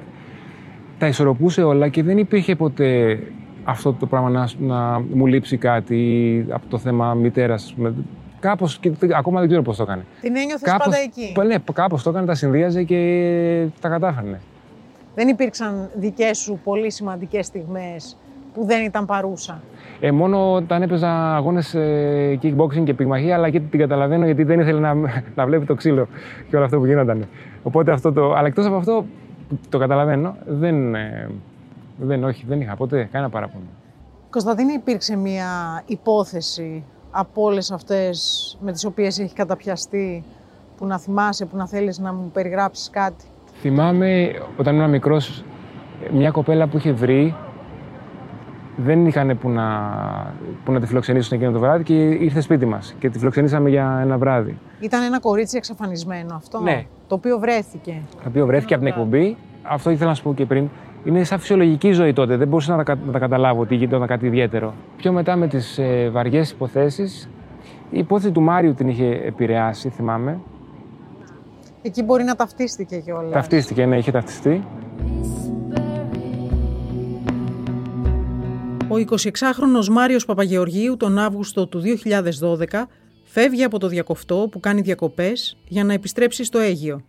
τα 0.98 1.08
ισορροπούσε 1.08 1.64
όλα 1.64 1.88
και 1.88 2.04
δεν 2.04 2.18
υπήρχε 2.18 2.56
ποτέ 2.56 3.20
αυτό 3.64 3.94
το 3.94 4.06
πράγμα 4.06 4.30
να, 4.30 4.50
να 4.60 5.00
μου 5.00 5.26
λείψει 5.26 5.58
κάτι 5.58 6.46
από 6.50 6.68
το 6.70 6.78
θέμα 6.78 7.14
μητέρας. 7.14 7.76
Κάπως, 8.40 8.80
ακόμα 9.16 9.40
δεν 9.40 9.48
ξέρω 9.48 9.64
πώς 9.64 9.78
το 9.78 9.84
έκανε. 9.84 10.06
Την 10.22 10.36
ένιωθες 10.36 10.76
πάντα 10.78 10.98
εκεί; 10.98 11.34
Ναι, 11.48 11.56
κάπως 11.74 12.04
το 12.04 12.10
έκανε, 12.10 12.26
τα 12.26 12.36
συνδύαζε 12.36 12.84
και 12.84 13.66
τα 13.82 13.90
κατάφερνε. 13.90 14.40
Δεν 15.16 15.28
υπήρξαν 15.28 15.90
δικές 15.96 16.38
σου 16.38 16.60
πολύ 16.64 16.92
σημαντικές 16.92 17.46
στιγμές 17.46 18.18
που 18.54 18.66
δεν 18.66 18.84
ήταν 18.84 19.06
παρούσα; 19.06 19.62
Ε, 20.00 20.12
μόνο 20.12 20.54
όταν 20.54 20.82
έπαιζα 20.82 21.36
αγώνες 21.36 21.74
ε, 21.74 22.40
kickboxing 22.42 22.84
και 22.84 22.94
πυγμαχία, 22.94 23.36
αλλά 23.36 23.50
και 23.50 23.60
την 23.60 23.80
καταλαβαίνω 23.80 24.26
γιατί 24.26 24.44
δεν 24.44 24.60
ήθελε 24.60 24.80
να, 24.80 24.94
να 25.36 25.46
βλέπει 25.46 25.66
το 25.66 25.76
ξύλο 25.76 26.08
και 26.50 26.56
όλο 26.56 26.66
αυτό 26.66 26.78
που 26.78 26.86
γίνονταν. 26.86 27.28
Οπότε 27.64 27.92
αυτό 27.92 28.14
το. 28.14 28.34
Αλλά 28.34 28.48
εκτός 28.48 28.66
από 28.66 28.76
αυτό, 28.76 29.06
το 29.70 29.78
καταλαβαίνω, 29.78 30.36
δεν, 30.46 30.96
ε, 30.96 31.30
δεν, 31.98 32.24
όχι, 32.24 32.46
δεν 32.48 32.62
είχα 32.62 32.76
ποτέ 32.76 33.10
κανένα 33.12 33.32
παράπονο. 33.32 33.66
Κωνσταντίνη, 34.30 34.74
υπήρξε 34.74 35.16
μια 35.16 35.84
υπόθεση 35.86 36.84
από 37.12 37.42
όλες 37.42 37.72
αυτές 37.72 38.58
με 38.62 38.72
τις 38.72 38.86
οποίες 38.86 39.20
έχει 39.20 39.34
καταπιαστεί 39.34 40.24
που 40.78 40.86
να 40.86 41.00
θυμάσαι, 41.00 41.46
που 41.46 41.58
να 41.58 41.68
θέλεις 41.68 42.00
να 42.00 42.14
μου 42.14 42.30
περιγράψεις 42.34 42.90
κάτι; 42.90 43.26
Θυμάμαι 43.64 44.32
όταν 44.58 44.76
ήμουν 44.76 44.90
μικρός 44.90 45.44
μια 46.14 46.32
κοπέλα 46.32 46.68
που 46.68 46.78
είχε 46.78 46.92
βρει 46.92 47.36
δεν 48.76 49.06
είχαν 49.06 49.38
που 49.38 49.50
να, 49.50 49.68
που 50.66 50.72
να 50.72 50.80
τη 50.80 50.86
φιλοξενήσουν 50.86 51.38
εκείνο 51.38 51.52
το 51.52 51.60
βράδυ 51.60 51.84
και 51.84 51.94
ήρθε 51.94 52.42
σπίτι 52.42 52.66
μας 52.66 52.96
και 53.00 53.10
τη 53.10 53.20
φιλοξενήσαμε 53.20 53.70
για 53.70 54.00
ένα 54.02 54.18
βράδυ. 54.18 54.58
Ήταν 54.80 55.04
ένα 55.04 55.20
κορίτσι 55.20 55.58
εξαφανισμένο 55.58 56.36
αυτό. 56.36 56.60
Ναι. 56.60 56.86
Το 57.08 57.16
οποίο 57.16 57.40
βρέθηκε. 57.40 58.02
Το 58.24 58.28
οποίο 58.28 58.46
βρέθηκε 58.46 58.74
από 58.74 58.84
την 58.84 58.92
εκπομπή. 58.92 59.38
Αυτό 59.64 59.90
ήθελα 59.90 60.10
να 60.10 60.16
σου 60.16 60.24
πω 60.24 60.34
και 60.34 60.46
πριν. 60.46 60.70
Είναι 61.04 61.24
σαν 61.24 61.40
φυσιολογική 61.40 61.92
ζωή 61.92 62.14
τότε. 62.14 62.36
Δεν 62.36 62.48
μπορούσα 62.48 62.76
να 62.76 62.84
τα, 62.84 62.98
να 63.06 63.12
τα 63.12 63.20
καταλάβω 63.20 63.62
ότι 63.62 63.76
γινόταν 63.76 64.08
κάτι 64.08 64.26
ιδιαίτερο. 64.26 64.74
Πιο 64.98 65.12
μετά 65.12 65.36
με 65.36 65.48
τις 65.48 65.78
ε, 65.78 66.10
βαριές 66.12 66.52
υποθέσεις, 66.52 67.30
η 67.90 67.98
υπόθεση 67.98 68.32
του 68.32 68.42
Μάριου 68.42 68.74
την 68.74 68.88
είχε 68.88 69.22
επηρεάσει, 69.26 69.90
θυμάμαι. 69.90 70.40
Εκεί 71.86 72.04
μπορεί 72.04 72.24
να 72.24 72.36
ταυτίστηκε 72.36 72.98
κιόλας. 73.00 73.32
Ταυτίστηκε, 73.32 73.86
ναι, 73.86 73.98
είχε 73.98 74.12
ταυτιστεί. 74.12 74.68
Ο 78.88 78.96
26χρονος 78.96 79.88
Μάριος 79.92 80.26
Παπαγεωργίου 80.26 80.98
τον 80.98 81.18
Αύγουστο 81.18 81.68
του 81.68 81.82
2012 81.82 82.88
φεύγει 83.24 83.64
από 83.64 83.80
το 83.80 83.88
διακοφτό 83.88 84.48
που 84.52 84.60
κάνει 84.60 84.82
διακοπές 84.82 85.58
για 85.68 85.84
να 85.84 85.94
επιστρέψει 85.94 86.44
στο 86.44 86.60
Αίγιο. 86.60 87.04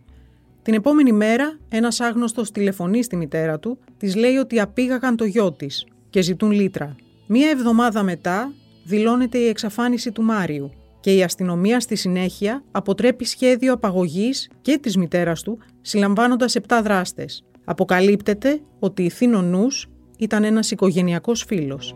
Την 0.61 0.73
επόμενη 0.73 1.11
μέρα 1.11 1.57
ένας 1.69 1.99
άγνωστος 1.99 2.51
τηλεφωνεί 2.51 3.03
στη 3.03 3.15
μητέρα 3.15 3.59
του, 3.59 3.77
της 3.97 4.15
λέει 4.15 4.35
ότι 4.35 4.59
απήγαγαν 4.59 5.15
το 5.15 5.25
γιο 5.25 5.51
της 5.51 5.85
και 6.09 6.21
ζητούν 6.21 6.51
λίτρα. 6.51 6.95
Μία 7.27 7.49
εβδομάδα 7.49 8.03
μετά 8.03 8.51
δηλώνεται 8.83 9.37
η 9.37 9.47
εξαφάνιση 9.47 10.11
του 10.11 10.21
Μάριου 10.23 10.71
και 11.05 11.13
η 11.13 11.23
αστυνομία 11.23 11.79
στη 11.79 11.95
συνέχεια 11.95 12.63
αποτρέπει 12.71 13.25
σχέδιο 13.25 13.73
απαγωγής 13.73 14.49
και 14.61 14.77
της 14.77 14.97
μητέρας 14.97 15.41
του, 15.41 15.59
συλλαμβάνοντας 15.81 16.55
7 16.55 16.81
δράστες. 16.83 17.43
Αποκαλύπτεται 17.65 18.61
ότι 18.79 19.03
η 19.03 19.09
Θήνο 19.09 19.41
Νους 19.41 19.89
ήταν 20.17 20.43
ένας 20.43 20.71
οικογενειακός 20.71 21.43
φίλος. 21.47 21.95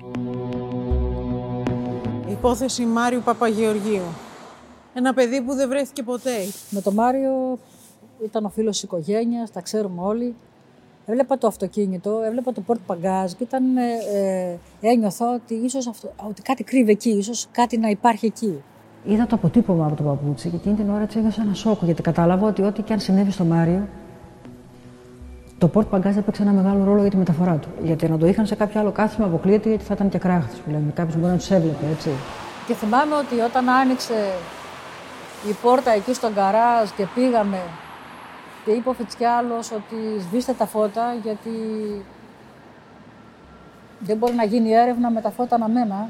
Υπόθεση 2.30 2.86
Μάριου 2.86 3.22
Παπαγεωργίου. 3.26 4.04
Ένα 4.94 5.14
παιδί 5.14 5.42
που 5.42 5.54
δεν 5.54 5.70
βρέθηκε 5.70 6.04
ποτέ. 6.04 6.38
Με 6.70 6.82
τον 6.82 6.94
Μάριο 6.94 7.60
ήταν 8.24 8.46
ο 8.46 8.50
φίλος 8.50 8.72
της 8.72 8.84
οικογένειας, 8.84 9.52
τα 9.52 9.62
ξέρουμε 9.62 10.02
όλοι. 10.02 10.36
Έβλεπα 11.06 11.38
το 11.38 11.48
αυτοκίνητο, 11.48 12.22
έβλεπα 12.26 12.52
το 12.52 12.62
πόρτ 12.62 12.80
παγκάζ 12.86 13.32
και 13.32 13.44
ήταν, 13.44 13.78
ε, 13.78 13.82
ε, 14.14 14.58
ένιωθα 14.82 15.34
ότι 15.34 15.54
ίσως 15.54 15.88
αυτό, 15.88 16.14
ότι 16.28 16.42
κάτι 16.42 16.64
κρύβει 16.64 16.92
εκεί, 16.92 17.10
ίσως 17.10 17.48
κάτι 17.52 17.78
να 17.78 17.90
υπάρχει 17.90 18.26
εκεί. 18.26 18.64
Είδα 19.04 19.26
το 19.26 19.36
αποτύπωμα 19.36 19.86
από 19.86 19.96
το 19.96 20.04
παπούτσι 20.04 20.50
και 20.50 20.56
εκείνη 20.56 20.76
την 20.76 20.90
ώρα 20.90 21.02
έτσι 21.02 21.18
ένιωσα 21.18 21.42
ένα 21.42 21.54
σόκο 21.54 21.86
γιατί 21.86 22.02
κατάλαβα 22.02 22.48
ότι 22.48 22.62
ό,τι 22.62 22.82
και 22.82 22.94
αν 22.94 23.00
συνέβη 23.00 23.32
στο 23.32 23.44
Μάριο 23.44 23.88
το 25.58 25.68
πόρτ 25.68 25.88
παγκάζ 25.88 26.18
έπαιξε 26.18 26.42
ένα 26.42 26.52
μεγάλο 26.52 26.84
ρόλο 26.84 27.02
για 27.02 27.10
τη 27.10 27.18
μεταφορά 27.18 27.56
του. 27.56 27.68
Γιατί 27.84 28.10
να 28.10 28.18
το 28.18 28.28
είχαν 28.28 28.46
σε 28.46 28.56
κάποιο 28.56 28.80
άλλο 28.80 28.92
κάθισμα 28.92 29.26
αποκλείεται 29.26 29.70
γιατί 29.70 29.84
θα 29.84 29.94
ήταν 29.94 30.10
και 30.10 30.18
κράχτης 30.18 30.60
που 30.60 30.70
λέμε. 30.70 30.92
Κάποιος 30.94 31.16
μπορεί 31.16 31.32
να 31.32 31.38
τους 31.38 31.52
έβλεπε, 31.52 31.86
έτσι. 31.92 32.10
Και 32.68 32.74
θυμάμαι 32.74 33.16
ότι 33.16 33.40
όταν 33.40 33.70
άνοιξε 33.70 34.14
η 35.50 35.54
πόρτα 35.62 35.92
εκεί 35.92 36.14
στον 36.14 36.34
καράζ 36.34 36.90
και 36.98 37.06
πήγαμε 37.16 37.60
και 38.66 38.72
είπε 38.72 38.90
ο 38.90 38.94
Φιτσιάλος 38.94 39.72
ότι 39.72 40.22
σβήστε 40.22 40.54
τα 40.54 40.66
φώτα 40.66 41.16
γιατί 41.24 41.50
δεν 44.00 44.18
μπορεί 44.18 44.34
να 44.34 44.44
γίνει 44.44 44.72
έρευνα 44.72 45.10
με 45.10 45.22
τα 45.22 45.30
φώτα 45.30 45.56
αναμένα. 45.56 46.10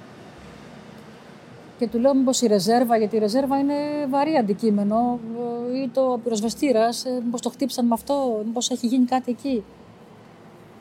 Και 1.79 1.88
του 1.88 2.00
λέω 2.00 2.15
μήπως 2.15 2.41
η 2.41 2.48
ρεζέρβα, 2.48 2.98
γιατί 2.98 3.15
η 3.15 3.19
ρεζέρβα 3.19 3.57
είναι 3.57 3.74
βαρύ 4.09 4.36
αντικείμενο 4.36 5.19
ή 5.83 5.89
το 5.93 6.19
πυροσβεστήρας, 6.24 7.05
ε, 7.05 7.21
μήπως 7.24 7.41
το 7.41 7.50
χτύπησαν 7.50 7.86
με 7.86 7.93
αυτό, 7.93 8.41
μήπως 8.45 8.69
έχει 8.69 8.88
γίνει 8.88 9.05
κάτι 9.05 9.31
εκεί. 9.31 9.63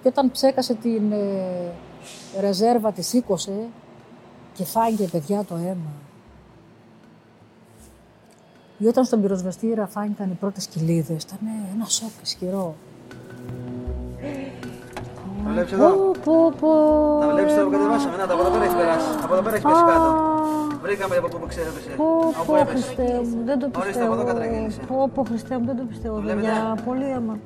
Και 0.03 0.09
όταν 0.09 0.31
ψέκασε 0.31 0.75
την 0.75 1.13
ε, 1.13 2.41
ρεζέρβα, 2.41 2.93
τη 2.93 3.03
σήκωσε 3.03 3.67
και 4.55 4.65
φάγε 4.65 5.07
παιδιά 5.07 5.45
το 5.45 5.55
αίμα. 5.55 5.93
Ή 8.79 8.87
όταν 8.87 9.05
στον 9.05 9.23
πυροσβεστήρα 9.23 9.87
φάνηκαν 9.87 10.31
οι 10.31 10.35
πρώτες 10.35 10.67
κοιλίδες, 10.67 11.23
ήταν 11.23 11.39
ένα 11.75 11.85
σοκ 11.85 12.11
ισχυρό. 12.23 12.75
Τα 15.45 15.51
βλέπεις 15.51 15.73
εδώ; 15.73 15.89
Πω, 16.25 16.53
πω. 16.61 16.69
Τα 17.21 17.29
βλέπεις 17.33 17.53
εδώ 17.53 17.65
που 17.65 17.71
κατεβάσαμε. 17.71 18.17
Να, 18.17 18.27
τα 18.27 18.33
από 18.33 18.43
εδώ 18.43 18.51
πέρα 18.51 18.65
έχει 18.65 18.77
περάσει. 18.77 19.07
Από 19.25 19.35
εδώ 19.35 19.43
πέρα 19.43 19.57
έχει 19.57 19.65
πέσει 19.65 19.85
κάτω. 19.87 20.68
Βρήκαμε 20.83 21.17
από 21.17 21.29
πού 21.29 21.47
ξέπεσε. 21.47 21.91
Πω, 21.97 22.05
Από 22.41 22.45
πω, 22.47 22.57
έπεσε. 22.57 22.85
Χριστέ 22.95 23.21
μου, 23.23 23.45
δεν 23.45 23.59
το 23.59 23.67
Ορίστε, 23.67 23.87
πιστεύω. 23.87 24.13
από 24.13 24.21
εδώ 24.21 24.25
κατραγγείλησε. 24.33 24.81
Πω, 24.89 25.11
πω, 25.15 25.25
Χριστέ 25.25 25.59
μου, 25.59 25.65
δεν 25.67 25.77
το 25.77 25.83
πιστεύω. 25.83 26.21
βλέπετε; 26.21 26.47
Παιδιά, 26.47 26.79
πολύ 26.85 27.05
αίμα. 27.11 27.39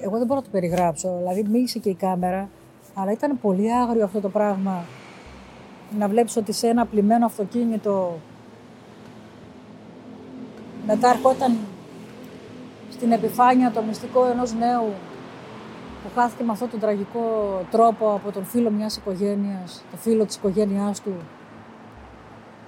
Εγώ 0.00 0.16
δεν 0.18 0.26
μπορώ 0.26 0.38
να 0.40 0.42
το 0.46 0.52
περιγράψω. 0.52 1.14
Δηλαδή, 1.18 1.44
μίλησε 1.50 1.78
και 1.78 1.88
η 1.88 1.94
κάμερα, 1.94 2.48
αλλά 2.94 3.12
ήταν 3.12 3.38
πολύ 3.40 3.72
άγριο 3.74 4.04
αυτό 4.04 4.20
το 4.20 4.28
πράγμα. 4.28 4.84
Να 5.98 6.08
βλέπεις 6.08 6.36
ότι 6.36 6.52
σε 6.52 6.66
ένα 6.68 6.86
πλημμένο 6.86 7.26
αυτοκίνητο 7.26 8.18
μετά 10.86 11.08
ερχόταν 11.08 11.56
στην 12.90 13.12
επιφάνεια 13.12 13.70
το 13.70 13.82
μυστικό 13.82 14.26
ενός 14.26 14.52
νέου 14.54 14.92
που 16.02 16.10
χάθηκε 16.14 16.42
με 16.44 16.52
αυτόν 16.52 16.70
τον 16.70 16.80
τραγικό 16.80 17.20
τρόπο 17.70 18.12
από 18.14 18.32
τον 18.32 18.44
φίλο 18.44 18.70
μιας 18.70 18.96
οικογένειας, 18.96 19.84
το 19.90 19.96
φίλο 19.96 20.24
της 20.24 20.36
οικογένειάς 20.36 21.00
του 21.00 21.12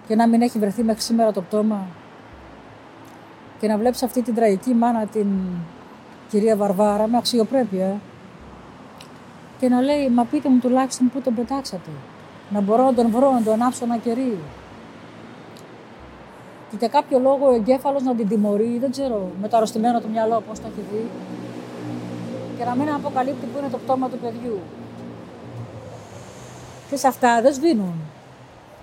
και 0.07 0.15
να 0.15 0.29
μην 0.29 0.43
έχει 0.43 0.59
βρεθεί 0.59 0.83
μέχρι 0.83 1.03
σήμερα 1.03 1.33
το 1.33 1.41
πτώμα. 1.41 1.87
Και 3.61 3.69
να 3.69 3.79
βλέπεις 3.79 4.03
αυτή 4.03 4.23
την 4.23 4.35
τραγική 4.35 4.75
μάνα 4.75 5.07
την 5.07 5.27
κυρία 6.29 6.57
Βαρβάρα 6.57 7.07
με 7.07 7.17
αξιοπρέπεια. 7.17 8.01
Και 9.59 9.69
να 9.69 9.81
λέει 9.81 10.09
μα 10.09 10.25
πείτε 10.25 10.49
μου 10.49 10.59
τουλάχιστον 10.59 11.11
πού 11.11 11.21
τον 11.21 11.35
πετάξατε. 11.35 11.91
Να 12.51 12.61
μπορώ 12.61 12.85
να 12.85 12.95
τον 12.95 13.11
βρω, 13.11 13.33
να 13.33 13.43
τον 13.43 13.53
ανάψω 13.53 13.85
ένα 13.85 13.97
κερί 13.97 14.39
και 16.75 16.81
για 16.87 16.89
κάποιο 17.01 17.19
λόγο 17.19 17.47
ο 17.47 17.55
εγκέφαλος 17.55 18.03
να 18.03 18.15
την 18.15 18.29
τιμωρεί, 18.29 18.79
δεν 18.81 18.91
ξέρω, 18.91 19.31
με 19.41 19.49
το 19.49 19.57
αρρωστημένο 19.57 20.01
του 20.01 20.11
μυαλό 20.11 20.43
πώς 20.49 20.61
το 20.61 20.67
έχει 20.67 20.87
δει. 20.93 21.07
Και 22.59 22.65
να 22.65 22.75
μην 22.75 22.89
αποκαλύπτει 22.89 23.47
που 23.47 23.59
είναι 23.59 23.69
το 23.69 23.79
πτώμα 23.79 24.09
του 24.09 24.19
παιδιού. 24.19 24.59
Και 26.91 26.97
σε 26.97 27.07
αυτά 27.07 27.43
δεν 27.43 27.53
σβήνουν. 27.55 27.95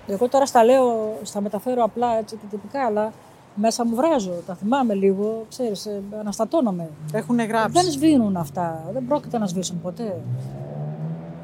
Εγώ 0.06 0.28
τώρα 0.28 0.46
στα 0.46 0.64
λέω, 0.64 1.18
στα 1.22 1.40
μεταφέρω 1.40 1.82
απλά 1.82 2.18
έτσι 2.18 2.36
και 2.36 2.46
τυπικά, 2.50 2.86
αλλά 2.86 3.12
μέσα 3.54 3.86
μου 3.86 3.94
βράζω, 3.94 4.32
τα 4.46 4.54
θυμάμαι 4.54 4.94
λίγο, 4.94 5.44
ξέρεις, 5.48 5.86
ε, 5.86 6.02
αναστατώνομαι. 6.20 6.88
Έχουν 7.12 7.40
γράψει. 7.40 7.82
Δεν 7.82 7.90
σβήνουν 7.92 8.36
αυτά, 8.36 8.84
δεν 8.92 9.04
πρόκειται 9.08 9.38
να 9.38 9.46
σβήσουν 9.46 9.80
ποτέ. 9.80 10.16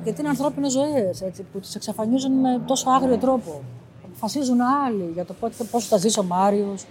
Γιατί 0.05 0.21
είναι 0.21 0.29
ανθρώπινες 0.29 0.73
ζωές, 0.73 1.23
έτσι, 1.23 1.43
που 1.53 1.59
τις 1.61 1.75
εξαφανίζουν 1.75 2.33
με 2.33 2.61
τόσο 2.67 2.91
άγριο 2.91 3.17
τρόπο. 3.17 3.61
Αποφασίζουν 4.05 4.61
άλλοι 4.87 5.11
για 5.15 5.25
το 5.25 5.33
πότε, 5.33 5.65
πώς 5.65 5.87
θα 5.87 5.97
ζήσει 5.97 6.21
ο 6.21 6.23
Μάριος, 6.23 6.87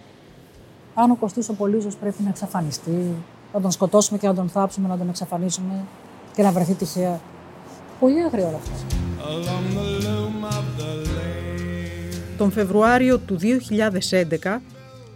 αν 0.96 1.12
ο 1.12 1.16
Κωστής 1.16 1.50
ο 1.50 1.54
Πολύζος 1.54 1.96
πρέπει 1.96 2.24
να 2.24 2.30
εξαφανιστεί, 2.30 3.16
να 3.54 3.62
τον 3.62 3.72
σκοτώσουμε 3.72 4.18
και 4.18 4.28
να 4.28 4.34
τον 4.34 4.50
θάψουμε, 4.50 4.88
να 4.88 4.98
τον 4.98 5.10
εξαφανίσουμε 5.10 5.84
και 6.36 6.44
να 6.44 6.52
βρεθεί 6.52 6.74
τυχαία. 6.74 7.20
Πολύ 8.00 8.24
άγριο 8.24 8.48
όλα 8.48 8.58
αυτά. 8.58 8.74
Τον 12.38 12.52
Φεβρουάριο 12.52 13.18
του 13.20 13.38
2011 14.42 14.62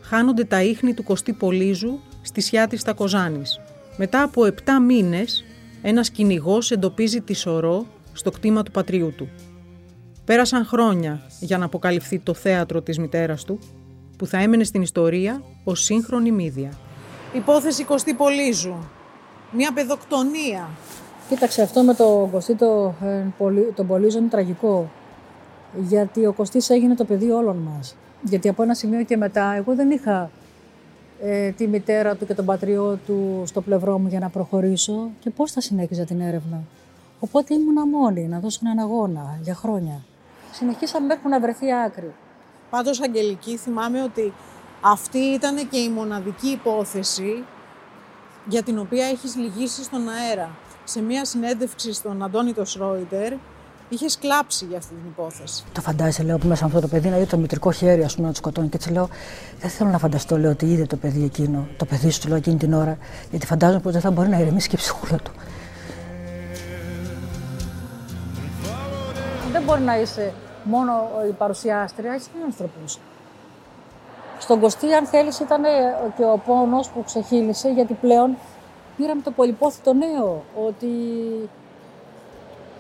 χάνονται 0.02 0.44
τα 0.44 0.64
ίχνη 0.64 0.94
του 0.94 1.04
Κωστή 1.04 1.34
Πολύζου 1.34 2.00
στη 2.22 2.42
Σιά 2.42 2.68
της 2.68 2.84
Τακοζάνης. 2.84 3.60
Μετά 3.98 4.24
από 4.24 4.46
7 4.46 4.52
μήνες, 4.88 5.44
ένας 5.82 6.10
κυνηγός 6.10 6.72
εντοπίζει 6.72 7.22
τη 7.22 7.34
σωρό 7.34 7.86
στο 8.14 8.32
κτήμα 8.32 8.64
του 8.64 8.72
πατριού 8.72 9.14
του. 9.18 9.30
Πέρασαν 10.26 10.66
χρόνια 10.66 11.22
για 11.40 11.58
να 11.58 11.66
αποκαλυφθεί 11.66 12.20
το 12.20 12.34
θέατρο 12.34 12.82
της 12.82 13.00
μητέρας 13.00 13.44
του, 13.44 13.60
που 14.18 14.26
θα 14.26 14.38
έμενε 14.38 14.64
στην 14.64 14.82
ιστορία 14.82 15.42
ως 15.64 15.84
σύγχρονη 15.84 16.32
μύδια. 16.32 16.70
Υπόθεση 17.34 17.84
Κωστή 17.84 18.14
Πολύζου. 18.14 18.76
Μια 19.52 19.74
παιδοκτονία. 19.74 20.70
Κοίταξε, 21.30 21.62
αυτό 21.62 21.82
με 21.82 21.94
τον 21.94 22.32
Κωστή 22.32 22.56
το, 22.56 22.96
ε, 23.04 23.24
πολυ- 23.38 23.76
τον 23.76 23.88
Πολύζο 23.88 24.18
είναι 24.18 24.28
τραγικό. 24.28 24.92
Γιατί 25.78 26.26
ο 26.26 26.34
Κωστής 26.34 26.70
έγινε 26.70 26.96
το 26.96 27.06
παιδί 27.06 27.32
όλων 27.32 27.58
μας. 27.58 27.96
Γιατί 28.22 28.50
από 28.50 28.64
ένα 28.64 28.74
σημείο 28.74 29.04
και 29.04 29.18
μετά, 29.18 29.54
εγώ 29.54 29.76
δεν 29.76 29.92
είχα 29.92 30.30
ε, 31.22 31.50
τη 31.50 31.68
μητέρα 31.68 32.16
του 32.16 32.26
και 32.26 32.34
τον 32.34 32.46
πατριό 32.46 33.00
του 33.06 33.44
στο 33.46 33.62
πλευρό 33.62 34.00
μου 34.00 34.08
για 34.08 34.20
να 34.20 34.30
προχωρήσω 34.30 35.10
και 35.20 35.30
πώς 35.30 35.52
θα 35.52 35.62
συνέχιζα 35.62 36.06
την 36.06 36.22
έρευνα. 36.22 36.62
Οπότε 37.20 37.54
ήμουνα 37.54 37.88
μόνη 37.88 38.28
να 38.28 38.40
δώσω 38.40 38.60
έναν 38.64 38.80
αγώνα 38.80 39.40
για 39.42 39.56
χρόνια. 39.56 40.04
Συνεχίσαμε 40.52 41.06
μέχρι 41.06 41.30
να 41.30 41.40
βρεθεί 41.40 41.74
άκρη. 41.74 42.14
Πάντως, 42.70 43.02
Αγγελική, 43.02 43.58
θυμάμαι 43.58 44.04
ότι 44.04 44.34
αυτή 44.82 45.18
ήταν 45.18 45.70
και 45.70 45.78
η 45.78 45.90
μοναδική 45.90 46.48
υπόθεση 46.48 47.44
για 48.48 48.64
την 48.64 48.80
οποία 48.80 49.06
έχεις 49.06 49.36
λυγίσει 49.36 49.84
στον 49.84 50.10
αέρα. 50.10 50.50
Σε 50.84 51.02
μία 51.02 51.26
συνέντευξη 51.26 51.94
στον 51.94 52.24
Αντώνη 52.24 52.54
το 52.54 52.66
Σρόιτερ, 52.66 53.34
Είχες 53.94 54.18
κλάψει 54.18 54.66
για 54.66 54.78
αυτή 54.78 54.94
την 54.94 55.06
υπόθεση. 55.08 55.64
Το 55.72 55.82
φαντάζεσαι, 55.82 56.24
λέω, 56.24 56.38
που 56.38 56.48
μέσα 56.48 56.66
αυτό 56.66 56.80
το 56.80 56.88
παιδί 56.88 57.10
να 57.10 57.16
είδε 57.16 57.26
το 57.26 57.38
μητρικό 57.38 57.72
χέρι, 57.72 58.04
ας 58.04 58.16
πούμε, 58.16 58.28
να 58.28 58.34
του 58.34 58.40
σκοτώνει. 58.40 58.68
Και 58.68 58.76
έτσι 58.76 58.92
λέω, 58.92 59.10
δεν 59.60 59.70
θέλω 59.70 59.90
να 59.90 59.98
φανταστώ, 59.98 60.38
λέω, 60.38 60.52
ότι 60.52 60.66
είδε 60.66 60.86
το 60.86 60.96
παιδί 60.96 61.24
εκείνο, 61.24 61.68
το 61.78 61.86
παιδί 61.86 62.10
σου, 62.10 62.22
του 62.22 62.28
λέω 62.28 62.38
εκείνη 62.38 62.58
την 62.58 62.74
ώρα, 62.74 62.98
γιατί 63.30 63.46
φαντάζομαι 63.46 63.80
πως 63.80 63.92
δεν 63.92 64.02
θα 64.02 64.12
μπορεί 64.12 64.30
να 64.30 64.40
ηρεμήσει 64.40 64.68
και 64.70 64.76
η 64.76 64.78
ψυχούλα 64.78 65.18
του. 65.18 65.32
Δεν 69.52 69.64
μπορεί 69.64 69.82
να 69.82 70.00
είσαι 70.00 70.34
μόνο 70.64 70.92
η 71.30 71.32
παρουσιάστρια, 71.32 72.16
είσαι 72.16 72.30
άνθρωπος. 72.46 73.00
Στον 74.40 74.60
Κωστή, 74.60 74.94
αν 74.94 75.06
θέλεις, 75.06 75.40
ήταν 75.40 75.64
ε, 75.64 75.70
και 76.18 76.24
ο 76.24 76.42
πόνος 76.46 76.90
που 76.90 77.04
ξεχύλισε, 77.04 77.70
γιατί 77.70 77.94
πλέον 77.94 78.38
πήραμε 78.98 79.22
το 79.22 79.32
πολυπόθητο 79.32 79.94
νέο, 79.94 80.44
ότι 80.68 80.88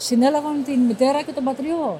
συνέλαβαν 0.01 0.63
την 0.63 0.79
μητέρα 0.79 1.21
και 1.21 1.31
τον 1.31 1.43
πατριό. 1.43 1.99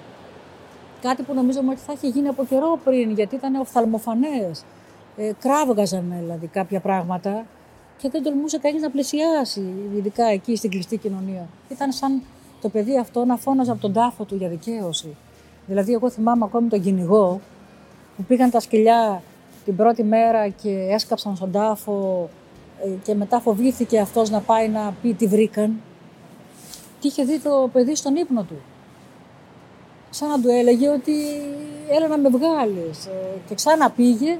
Κάτι 1.02 1.24
που 1.24 1.34
νομίζαμε 1.34 1.72
ότι 1.72 1.80
θα 1.80 1.94
είχε 1.96 2.08
γίνει 2.08 2.28
από 2.28 2.46
καιρό 2.46 2.80
πριν, 2.84 3.12
γιατί 3.12 3.36
ήταν 3.36 3.56
οφθαλμοφανές. 3.56 4.64
Ε, 5.18 5.32
κράβγαζαν 5.40 6.14
δηλαδή 6.20 6.48
κάποια 6.48 6.80
πράγματα 6.80 7.46
και 7.98 8.10
δεν 8.10 8.24
τολμούσε 8.24 8.58
κανείς 8.58 8.82
να 8.82 8.90
πλησιάσει, 8.90 9.64
ειδικά 9.96 10.26
εκεί 10.26 10.56
στην 10.56 10.70
κλειστή 10.70 10.98
κοινωνία. 10.98 11.48
Ήταν 11.70 11.92
σαν 11.92 12.22
το 12.62 12.70
παιδί 12.70 12.98
αυτό 12.98 13.26
να 13.26 13.38
φώναζε 13.38 13.72
από 13.72 13.82
τον 13.82 13.94
τάφο 13.94 14.24
του 14.24 14.36
για 14.36 14.50
δικαίωση. 14.50 15.16
Δηλαδή, 15.68 15.94
εγώ 15.94 16.10
θυμάμαι 16.10 16.44
ακόμη 16.46 16.68
τον 16.68 16.82
κυνηγό 16.82 17.42
που 18.18 18.24
πήγαν 18.24 18.50
τα 18.50 18.60
σκυλιά 18.60 19.22
την 19.66 19.76
πρώτη 19.76 20.04
μέρα 20.04 20.48
και 20.48 20.70
έσκαψαν 20.70 21.36
στον 21.36 21.52
τάφο 21.52 22.30
ε, 22.86 22.90
και 23.04 23.16
μετά 23.16 23.40
φοβήθηκε 23.40 24.00
αυτός 24.00 24.30
να 24.30 24.40
πάει 24.40 24.70
να 24.70 24.94
πει 25.02 25.14
τι 25.14 25.28
βρήκαν. 25.28 25.82
Τι 27.02 27.08
είχε 27.08 27.24
δει 27.24 27.40
το 27.40 27.70
παιδί 27.74 27.96
στον 27.96 28.16
ύπνο 28.16 28.44
του. 28.44 28.62
Σαν 30.10 30.30
να 30.30 30.42
του 30.42 30.50
έλεγε 30.50 30.90
ότι 30.90 31.14
έλα 31.90 32.08
να 32.08 32.18
με 32.18 32.30
βγάλεις. 32.30 33.06
Ε, 33.06 33.40
και 33.48 33.56
ξανά 33.56 33.90
πήγε 33.90 34.40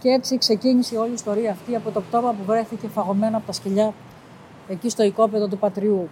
και 0.00 0.08
έτσι 0.08 0.38
ξεκίνησε 0.38 0.96
όλη 0.96 1.10
η 1.10 1.14
ιστορία 1.14 1.50
αυτή 1.50 1.76
από 1.76 1.90
το 1.90 2.00
πτώμα 2.00 2.30
που 2.30 2.44
βρέθηκε 2.46 2.88
φαγωμένο 2.88 3.36
από 3.36 3.46
τα 3.46 3.52
σκυλιά 3.52 3.94
εκεί 4.68 4.88
στο 4.88 5.02
οικόπεδο 5.02 5.48
του 5.48 5.58
πατριού. 5.58 6.08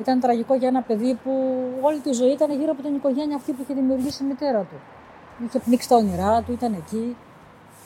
Ήταν 0.00 0.20
τραγικό 0.20 0.54
για 0.54 0.68
ένα 0.68 0.82
παιδί 0.82 1.18
που 1.24 1.30
όλη 1.80 1.98
τη 1.98 2.12
ζωή 2.12 2.30
ήταν 2.30 2.50
γύρω 2.58 2.70
από 2.72 2.82
την 2.82 2.94
οικογένεια 2.94 3.36
αυτή 3.36 3.52
που 3.52 3.62
είχε 3.62 3.74
δημιουργήσει 3.74 4.24
η 4.24 4.26
μητέρα 4.26 4.60
του. 4.60 4.76
Είχε 5.46 5.58
πνίξει 5.58 5.88
τα 5.88 5.96
όνειρά 5.96 6.42
του, 6.42 6.52
ήταν 6.52 6.72
εκεί 6.72 7.16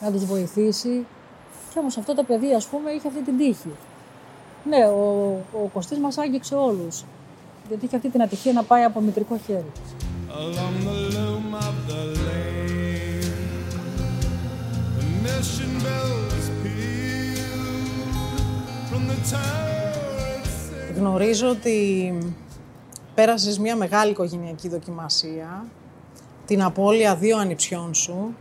να 0.01 0.11
τους 0.11 0.25
βοηθήσει. 0.25 1.05
Και 1.73 1.79
όμως 1.79 1.97
αυτό 1.97 2.15
το 2.15 2.23
παιδί, 2.23 2.53
ας 2.53 2.67
πούμε, 2.67 2.91
είχε 2.91 3.07
αυτή 3.07 3.21
την 3.21 3.37
τύχη. 3.37 3.71
Ναι, 4.63 4.85
ο, 4.85 5.37
ο 5.53 5.67
Κωστής 5.73 5.97
μας 5.97 6.17
άγγιξε 6.17 6.55
όλους. 6.55 7.03
Γιατί 7.67 7.85
είχε 7.85 7.95
αυτή 7.95 8.09
την 8.09 8.21
ατυχία 8.21 8.53
να 8.53 8.63
πάει 8.63 8.83
από 8.83 8.99
μητρικό 8.99 9.37
χέρι. 9.45 9.71
Γνωρίζω 20.95 21.49
ότι 21.49 22.17
πέρασες 23.15 23.59
μια 23.59 23.75
μεγάλη 23.75 24.11
οικογενειακή 24.11 24.69
δοκιμασία, 24.69 25.65
την 26.45 26.63
απώλεια 26.63 27.15
δύο 27.15 27.37
ανιψιών 27.37 27.93
σου, 27.93 28.35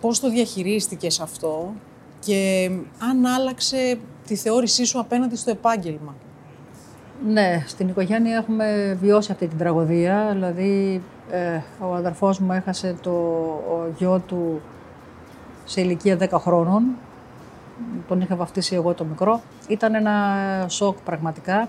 πώς 0.00 0.20
το 0.20 0.30
διαχειρίστηκες 0.30 1.20
αυτό; 1.20 1.72
Και 2.24 2.70
αν 2.98 3.26
άλλαξε 3.26 3.98
τη 4.26 4.36
θεώρησή 4.36 4.84
σου 4.84 5.00
απέναντι 5.00 5.36
στο 5.36 5.50
επάγγελμα; 5.50 6.14
Ναι, 7.26 7.64
στην 7.66 7.88
οικογένεια 7.88 8.36
έχουμε 8.36 8.98
βιώσει 9.00 9.32
αυτή 9.32 9.46
την 9.46 9.58
τραγωδία. 9.58 10.28
Δηλαδή, 10.32 11.02
ε, 11.30 11.60
ο 11.80 11.94
αδερφός 11.94 12.38
μου 12.38 12.52
έχασε 12.52 12.96
το 13.02 13.10
ο 13.70 13.92
γιο 13.98 14.22
του 14.26 14.60
σε 15.64 15.80
ηλικία 15.80 16.16
10 16.20 16.28
χρόνων. 16.38 16.82
Τον 18.08 18.20
είχα 18.20 18.36
βαφτίσει 18.36 18.74
εγώ 18.74 18.94
το 18.94 19.04
μικρό. 19.04 19.40
Ήταν 19.68 19.94
ένα 19.94 20.14
σοκ 20.68 20.96
πραγματικά. 21.04 21.68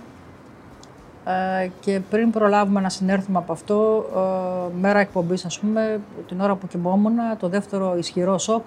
Ε, 1.26 1.68
και 1.80 2.00
πριν 2.10 2.32
προλάβουμε 2.32 2.80
να 2.82 2.90
συνέρθουμε 2.90 3.38
από 3.38 3.52
αυτό, 3.52 4.06
ε, 4.16 4.80
μέρα 4.80 5.00
εκπομπής, 5.00 5.46
ας 5.46 5.60
πούμε, 5.60 6.00
την 6.28 6.42
ώρα 6.42 6.56
που 6.56 6.68
κοιμόμουν, 6.68 7.16
το 7.40 7.48
δεύτερο 7.48 7.96
ισχυρό 7.98 8.38
σοκ 8.38 8.64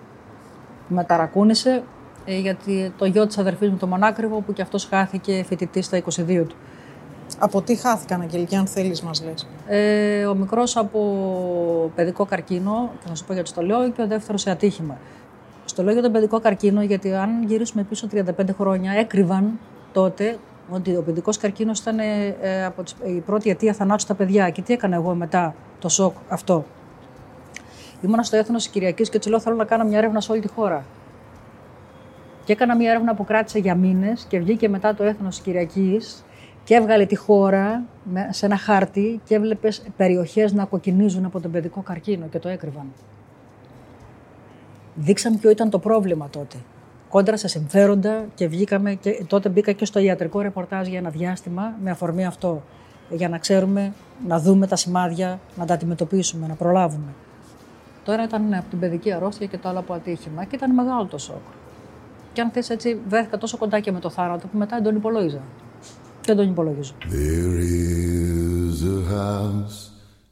με 0.89 1.05
ταρακούνησε, 1.05 1.83
ε, 2.25 2.39
γιατί 2.39 2.93
το 2.99 3.05
γιο 3.05 3.27
της 3.27 3.39
αδερφής 3.39 3.71
μου, 3.71 3.77
το 3.77 3.87
μονάκριβο, 3.87 4.41
που 4.41 4.53
και 4.53 4.63
αυτός 4.63 4.85
χάθηκε 4.85 5.45
φοιτητή 5.47 5.83
στα 5.83 5.97
22 5.97 6.45
του. 6.47 6.57
Από 7.39 7.63
τι 7.63 7.75
χάθηκαν, 7.75 8.21
Αγγελική, 8.21 8.57
αν 8.57 8.67
θέλεις 8.67 9.03
μας 9.03 9.25
λες; 9.25 9.49
Ε, 9.67 10.25
ο 10.27 10.35
μικρός 10.35 10.77
από 10.77 11.01
παιδικό 11.95 12.25
καρκίνο, 12.25 12.91
και 13.01 13.09
θα 13.09 13.15
σου 13.15 13.25
πω 13.25 13.33
γιατί 13.33 13.53
το 13.53 13.63
λέω, 13.63 13.91
και 13.91 14.03
ο 14.03 14.07
δεύτερος 14.07 14.41
σε 14.41 14.51
ατύχημα. 14.51 14.97
Στο 15.65 15.83
λέω 15.83 15.93
για 15.93 16.03
τον 16.03 16.13
παιδικό 16.13 16.41
καρκίνο, 16.41 16.83
γιατί 16.83 17.15
αν 17.15 17.45
γυρίσουμε 17.47 17.83
πίσω 17.83 18.09
35 18.13 18.55
χρόνια, 18.59 18.93
έκρυβαν 18.93 19.59
τότε 19.93 20.39
ότι 20.71 20.97
ο 20.97 21.03
παιδικός 21.03 21.39
καρκίνος 21.39 21.79
ήταν 21.79 21.99
ε, 21.99 22.65
από 22.65 22.83
τις, 22.83 22.95
η 23.05 23.21
πρώτη 23.21 23.51
αιτία 23.51 23.73
θανάτου 23.73 24.03
στα 24.03 24.15
παιδιά. 24.15 24.51
Και 24.51 24.63
τι 24.63 24.73
έκανα 24.73 24.95
εγώ 24.95 25.15
μετά 25.15 25.55
το 25.79 25.89
σοκ 25.89 26.15
αυτό; 26.29 26.65
Ήμουνα 28.03 28.23
στο 28.23 28.37
έθνος 28.37 28.63
της 28.63 28.73
Κυριακής 28.73 29.11
και 29.11 29.19
του 29.19 29.31
λέω: 29.31 29.41
Θέλω 29.41 29.57
να 29.57 29.65
κάνω 29.65 29.85
μια 29.85 29.99
έρευνα 29.99 30.21
σε 30.21 30.33
όλη 30.33 30.41
τη 30.41 30.49
χώρα. 30.49 30.85
Και 32.45 32.53
έκανα 32.53 32.77
μια 32.77 32.91
έρευνα 32.91 33.15
που 33.15 33.25
κράτησε 33.25 33.59
για 33.59 33.75
μήνες 33.75 34.27
και 34.29 34.39
βγήκε 34.39 34.69
μετά 34.69 34.95
το 34.95 35.05
έθνος 35.05 35.35
της 35.35 35.45
Κυριακής 35.45 36.25
και 36.65 36.75
έβγαλε 36.75 37.07
τη 37.07 37.17
χώρα 37.17 37.83
σε 38.31 38.47
ένα 38.47 38.57
χάρτη 38.57 39.21
και 39.25 39.35
έβλεπες 39.35 39.83
περιοχές 39.97 40.53
να 40.53 40.65
κοκκινίζουν 40.65 41.25
από 41.25 41.41
τον 41.41 41.51
παιδικό 41.51 41.81
καρκίνο 41.81 42.27
και 42.27 42.39
το 42.39 42.49
έκρυβαν. 42.49 42.93
Δείξαμε 44.95 45.37
ποιο 45.37 45.51
ήταν 45.51 45.71
το 45.71 45.79
πρόβλημα 45.79 46.29
τότε. 46.31 46.57
Κόντρα 47.09 47.37
σε 47.37 47.49
συμφέροντα 47.49 48.25
και 48.35 48.47
βγήκαμε 48.47 48.95
και 48.95 49.25
τότε 49.27 49.49
μπήκα 49.49 49.73
και 49.73 49.85
στο 49.85 49.99
ιατρικό 49.99 50.41
ρεπορτάζ 50.41 50.89
για 50.89 50.99
ένα 50.99 51.11
διάστημα 51.11 51.75
με 51.83 51.91
αφορμή 51.91 52.27
αυτό. 52.27 52.63
Για 53.11 53.29
να 53.29 53.39
ξέρουμε, 53.39 53.93
να 54.27 54.41
δούμε 54.41 54.67
τα 54.67 54.77
σημάδια, 54.77 55.41
να 55.57 55.67
τα 55.67 55.75
αντιμετωπίσουμε, 55.75 56.47
να 56.47 56.55
προλάβουμε. 56.55 57.15
Τώρα 58.07 58.23
ήταν 58.23 58.55
από 58.55 58.71
την 58.71 58.79
παιδική 58.79 59.13
αρρώστια 59.13 59.47
και 59.47 59.59
το 59.59 59.69
άλλο 59.69 59.79
από 59.79 59.93
ατύχημα 59.93 60.45
και 60.45 60.57
ήταν 60.57 60.75
μεγάλο 60.75 61.07
το 61.07 61.19
σοκ. 61.19 61.43
Και 62.33 62.41
αν 62.41 62.51
θες 62.51 62.71
έτσι, 62.71 63.01
βρέθηκα 63.09 63.39
τόσο 63.39 63.57
κοντά 63.57 63.81
και 63.81 63.93
με 63.93 64.01
το 64.01 64.11
θάνατο 64.11 64.47
που 64.47 64.59
μετά 64.59 64.77
δεν 64.77 64.85
τον 64.85 64.97
υπολόγιζα. 64.97 65.43
Δεν 66.25 66.37
τον 66.37 66.49
υπολογίζω. 66.49 66.95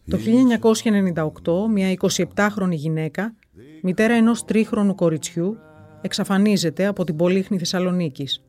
Το 0.09 0.17
1998, 0.17 1.73
μια 1.73 1.97
27χρονη 2.01 2.71
γυναίκα, 2.71 3.35
μητέρα 3.83 4.15
ενός 4.15 4.45
τρίχρονου 4.45 4.95
κοριτσιού, 4.95 5.57
εξαφανίζεται 6.01 6.87
από 6.87 7.05
την 7.05 7.17
Πολύχνη 7.17 7.59
Θεσσαλονίκης. 7.59 8.43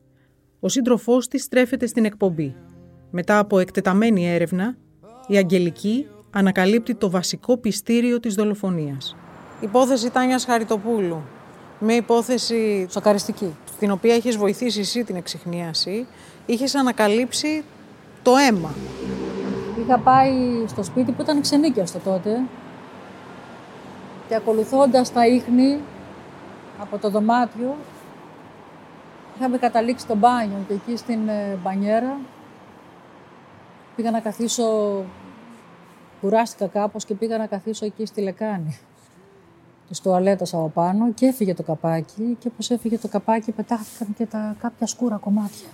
Ο 0.60 0.68
σύντροφός 0.68 1.28
της 1.28 1.42
στρέφεται 1.42 1.86
στην 1.86 2.04
εκπομπή. 2.04 2.56
Μετά 3.10 3.38
από 3.38 3.58
εκτεταμένη 3.58 4.28
έρευνα, 4.28 4.76
η 5.26 5.36
Αγγελική 5.36 6.06
ανακαλύπτει 6.38 6.94
το 6.94 7.10
βασικό 7.10 7.56
πιστήριο 7.56 8.20
της 8.20 8.34
δολοφονίας. 8.34 9.16
Υπόθεση 9.60 10.10
Τάνιας 10.10 10.44
Χαριτοπούλου. 10.44 11.22
Μια 11.78 11.96
υπόθεση 11.96 12.86
Σοκαριστική. 12.90 13.56
στην 13.76 13.90
οποία 13.90 14.14
έχεις 14.14 14.36
βοηθήσει 14.36 14.80
εσύ 14.80 15.04
την 15.04 15.16
εξυχνίαση, 15.16 16.06
είχες 16.46 16.74
ανακαλύψει 16.74 17.64
το 18.22 18.32
αίμα. 18.36 18.74
Είχα 19.84 19.98
πάει 19.98 20.32
στο 20.66 20.82
σπίτι 20.82 21.12
που 21.12 21.22
ήταν 21.22 21.40
ξενίκιαστο 21.40 21.98
τότε 21.98 22.40
και 24.28 24.34
ακολουθώντας 24.34 25.12
τα 25.12 25.26
ίχνη 25.26 25.78
από 26.80 26.98
το 26.98 27.10
δωμάτιο 27.10 27.76
είχαμε 29.36 29.58
καταλήξει 29.58 30.06
το 30.06 30.14
μπάνιο 30.16 30.64
και 30.68 30.74
εκεί 30.74 30.96
στην 30.96 31.28
ε, 31.28 31.58
μπανιέρα 31.62 32.18
πήγα 33.96 34.10
να 34.10 34.20
καθίσω, 34.20 35.04
κουράστηκα 36.20 36.66
κάπως 36.66 37.04
και 37.04 37.14
πήγα 37.14 37.38
να 37.38 37.46
καθίσω 37.46 37.84
εκεί 37.84 38.06
στη 38.06 38.20
λεκάνη 38.20 38.78
της 39.88 40.00
τουαλέτας 40.00 40.54
από 40.54 40.68
πάνω 40.68 41.12
και 41.12 41.26
έφυγε 41.26 41.54
το 41.54 41.62
καπάκι 41.62 42.36
και 42.38 42.48
όπως 42.52 42.70
έφυγε 42.70 42.98
το 42.98 43.08
καπάκι 43.08 43.52
πετάχτηκαν 43.52 44.14
και 44.16 44.26
τα 44.26 44.56
κάποια 44.60 44.86
σκούρα 44.86 45.16
κομμάτια. 45.16 45.68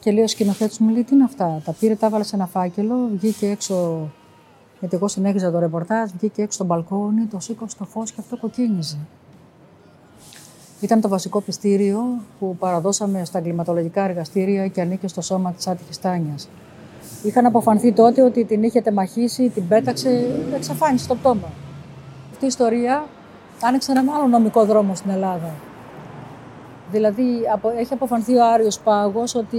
Και 0.00 0.12
λέει 0.12 0.24
ο 0.24 0.28
σκηνοθέτης 0.28 0.78
μου, 0.78 0.88
λέει, 0.90 1.04
τι 1.04 1.14
είναι 1.14 1.24
αυτά. 1.24 1.62
Τα 1.64 1.72
πήρε, 1.72 1.94
τα 1.94 2.06
έβαλε 2.06 2.24
σε 2.24 2.36
ένα 2.36 2.46
φάκελο, 2.46 3.08
βγήκε 3.12 3.46
έξω. 3.46 4.08
Γιατί 4.80 4.96
εγώ 4.96 5.08
συνέχιζα 5.08 5.50
το 5.50 5.58
ρεπορτάζ, 5.58 6.10
βγήκε 6.10 6.42
έξω 6.42 6.52
στο 6.52 6.64
μπαλκόνι, 6.64 7.24
το 7.24 7.40
σήκωσε 7.40 7.76
στο 7.76 7.84
φως 7.84 8.12
και 8.12 8.20
αυτό 8.20 8.36
κοκκίνιζε. 8.36 8.98
Ήταν 10.80 11.00
το 11.00 11.08
βασικό 11.08 11.40
πιστήριο 11.40 12.00
που 12.38 12.56
παραδώσαμε 12.56 13.24
στα 13.24 13.38
εγκληματολογικά 13.38 14.04
εργαστήρια 14.04 14.68
και 14.68 14.80
ανήκε 14.80 15.08
στο 15.08 15.20
σώμα 15.20 15.52
της 15.52 15.66
άτυχης 15.66 16.00
Τάνιας. 16.00 16.48
Είχαν 17.22 17.46
αποφανθεί 17.46 17.92
τότε 17.92 18.22
ότι 18.22 18.44
την 18.44 18.62
είχε 18.62 18.80
τεμαχίσει, 18.80 19.48
την 19.48 19.68
πέταξε, 19.68 20.26
εξαφάνισε 20.54 21.08
το 21.08 21.14
πτώμα. 21.14 21.48
Αυτή 22.30 22.44
η 22.44 22.46
ιστορία 22.46 23.04
άνοιξε 23.62 23.90
έναν 23.90 24.10
άλλο 24.10 24.26
νομικό 24.26 24.64
δρόμο 24.64 24.94
στην 24.94 25.10
Ελλάδα. 25.10 25.50
Δηλαδή, 26.90 27.24
έχει 27.78 27.92
αποφανθεί 27.92 28.34
ο 28.36 28.44
Άριος 28.52 28.78
Πάγος 28.78 29.34
ότι 29.34 29.58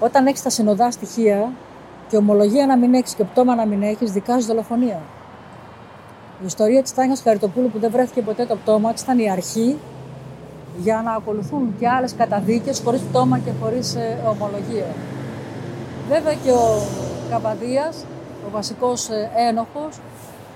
όταν 0.00 0.26
έχεις 0.26 0.42
τα 0.42 0.50
συνοδά 0.50 0.90
στοιχεία 0.90 1.52
και 2.08 2.16
ομολογία 2.16 2.66
να 2.66 2.76
μην 2.76 2.94
έχεις 2.94 3.14
και 3.14 3.24
πτώμα 3.24 3.54
να 3.54 3.66
μην 3.66 3.82
έχεις, 3.82 4.12
δικάζεις 4.12 4.46
δολοφονία. 4.46 5.00
Η 6.42 6.46
ιστορία 6.46 6.82
της 6.82 6.94
Τάνιας 6.94 7.20
Χαριτοπούλου 7.22 7.70
που 7.70 7.78
δεν 7.78 7.90
βρέθηκε 7.90 8.22
ποτέ 8.22 8.46
το 8.46 8.56
πτώμα 8.56 8.92
της 8.92 9.02
ήταν 9.02 9.18
η 9.18 9.30
αρχή 9.30 9.76
για 10.78 11.02
να 11.04 11.12
ακολουθούν 11.12 11.74
και 11.78 11.88
άλλες 11.88 12.14
καταδίκες 12.14 12.80
χωρίς 12.84 13.00
πτώμα 13.00 13.38
και 13.38 13.50
χωρίς 13.60 13.94
ε, 13.94 14.18
ομολογία. 14.28 14.86
Βέβαια 16.08 16.34
και 16.34 16.50
ο 16.50 16.82
Καπαδίας, 17.30 18.04
ο 18.46 18.50
βασικός 18.50 19.08
ε, 19.08 19.30
ένοχος, 19.36 19.98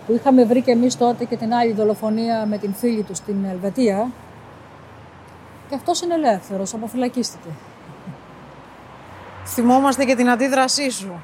που 0.06 0.12
είχαμε 0.12 0.44
βρει 0.44 0.62
και 0.62 0.70
εμείς 0.70 0.96
τότε 0.96 1.24
και 1.24 1.36
την 1.36 1.54
άλλη 1.54 1.72
δολοφονία 1.72 2.46
με 2.46 2.58
την 2.58 2.74
φίλη 2.74 3.02
του 3.02 3.14
στην 3.14 3.44
Ελβετία. 3.50 4.10
Και 5.68 5.74
αυτός 5.74 6.00
είναι 6.00 6.14
ελεύθερος, 6.14 6.74
αποφυλακίστηκε. 6.74 7.48
Θυμόμαστε 9.44 10.04
και 10.04 10.14
την 10.14 10.30
αντίδρασή 10.30 10.90
σου 10.90 11.22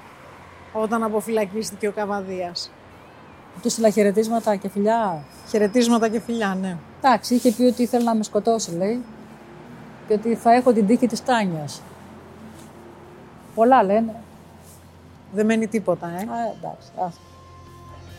όταν 0.73 1.03
αποφυλακίστηκε 1.03 1.89
ο 1.89 1.93
Καβαδίας. 1.93 2.71
Του 3.63 3.71
στείλα 3.71 3.91
χαιρετίσματα 3.91 4.57
και 4.57 4.69
φιλιά. 4.69 5.25
Χαιρετίσματα 5.49 6.09
και 6.09 6.21
φιλιά, 6.21 6.57
ναι. 6.61 6.77
Εντάξει, 7.03 7.35
είχε 7.35 7.53
πει 7.53 7.63
ότι 7.63 7.83
ήθελε 7.83 8.05
να 8.05 8.15
με 8.15 8.23
σκοτώσει, 8.23 8.71
λέει. 8.77 9.03
Και 10.09 10.15
ότι 10.15 10.35
θα 10.35 10.53
έχω 10.53 10.73
την 10.73 10.87
τύχη 10.87 11.07
της 11.07 11.25
Τάνιας. 11.25 11.83
Πολλά 13.57 13.83
λένε. 13.83 14.15
Δεν 15.33 15.47
μένει 15.47 15.67
τίποτα, 15.67 16.07
ε. 16.07 16.11
Α, 16.11 16.39
εντάξει, 16.59 16.89
άστα. 17.07 17.21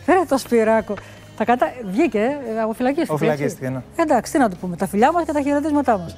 Φέρε 0.04 0.24
το 0.28 0.38
Σπυράκο. 0.38 0.94
Τα 1.36 1.44
κατα... 1.44 1.66
Βγήκε, 1.84 2.38
ε, 2.56 2.60
αποφυλακίστηκε. 2.60 3.12
Αποφυλακίστηκε, 3.12 3.66
έτσι. 3.66 3.76
ναι. 3.96 4.02
Εντάξει, 4.02 4.32
τι 4.32 4.38
να 4.38 4.50
του 4.50 4.56
πούμε. 4.56 4.76
Τα 4.76 4.86
φιλιά 4.86 5.12
μας 5.12 5.24
και 5.24 5.32
τα 5.32 5.40
χαιρετίσματά 5.40 5.98
μας. 5.98 6.14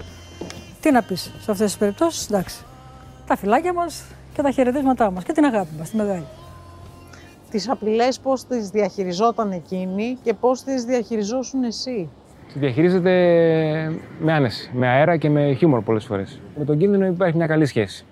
Τι 0.81 0.91
να 0.91 1.03
πεις 1.03 1.23
σε 1.23 1.51
αυτές 1.51 1.67
τις 1.67 1.77
περιπτώσεις, 1.77 2.29
εντάξει. 2.31 2.65
Τα 3.27 3.37
φιλάκια 3.37 3.73
μας 3.73 4.05
και 4.35 4.43
τα 4.43 4.51
χαιρετίσματά 4.51 5.11
μας 5.11 5.25
και 5.25 5.33
την 5.33 5.45
αγάπη 5.45 5.69
μας, 5.79 5.91
τη 5.91 5.97
μεγάλη. 5.97 6.25
Τις 7.51 7.69
απειλές 7.69 8.21
πώς 8.21 8.45
τις 8.45 8.69
διαχειριζόταν 8.69 9.51
εκείνη 9.53 10.19
και 10.23 10.35
πώς 10.35 10.63
τις 10.63 10.85
διαχειριζόσουν 10.85 11.63
εσύ; 11.65 12.09
Τη 12.53 12.59
διαχειρίζεται 12.59 13.11
με 14.21 14.33
άνεση, 14.33 14.71
με 14.75 14.89
αέρα 14.89 15.17
και 15.17 15.31
με 15.31 15.53
χιούμορ 15.53 15.81
πολλές 15.83 16.05
φορές. 16.05 16.41
Με 16.59 16.65
τον 16.65 16.79
κίνδυνο 16.79 17.07
υπάρχει 17.07 17.37
μια 17.37 17.47
καλή 17.47 17.67
σχέση. 17.67 18.05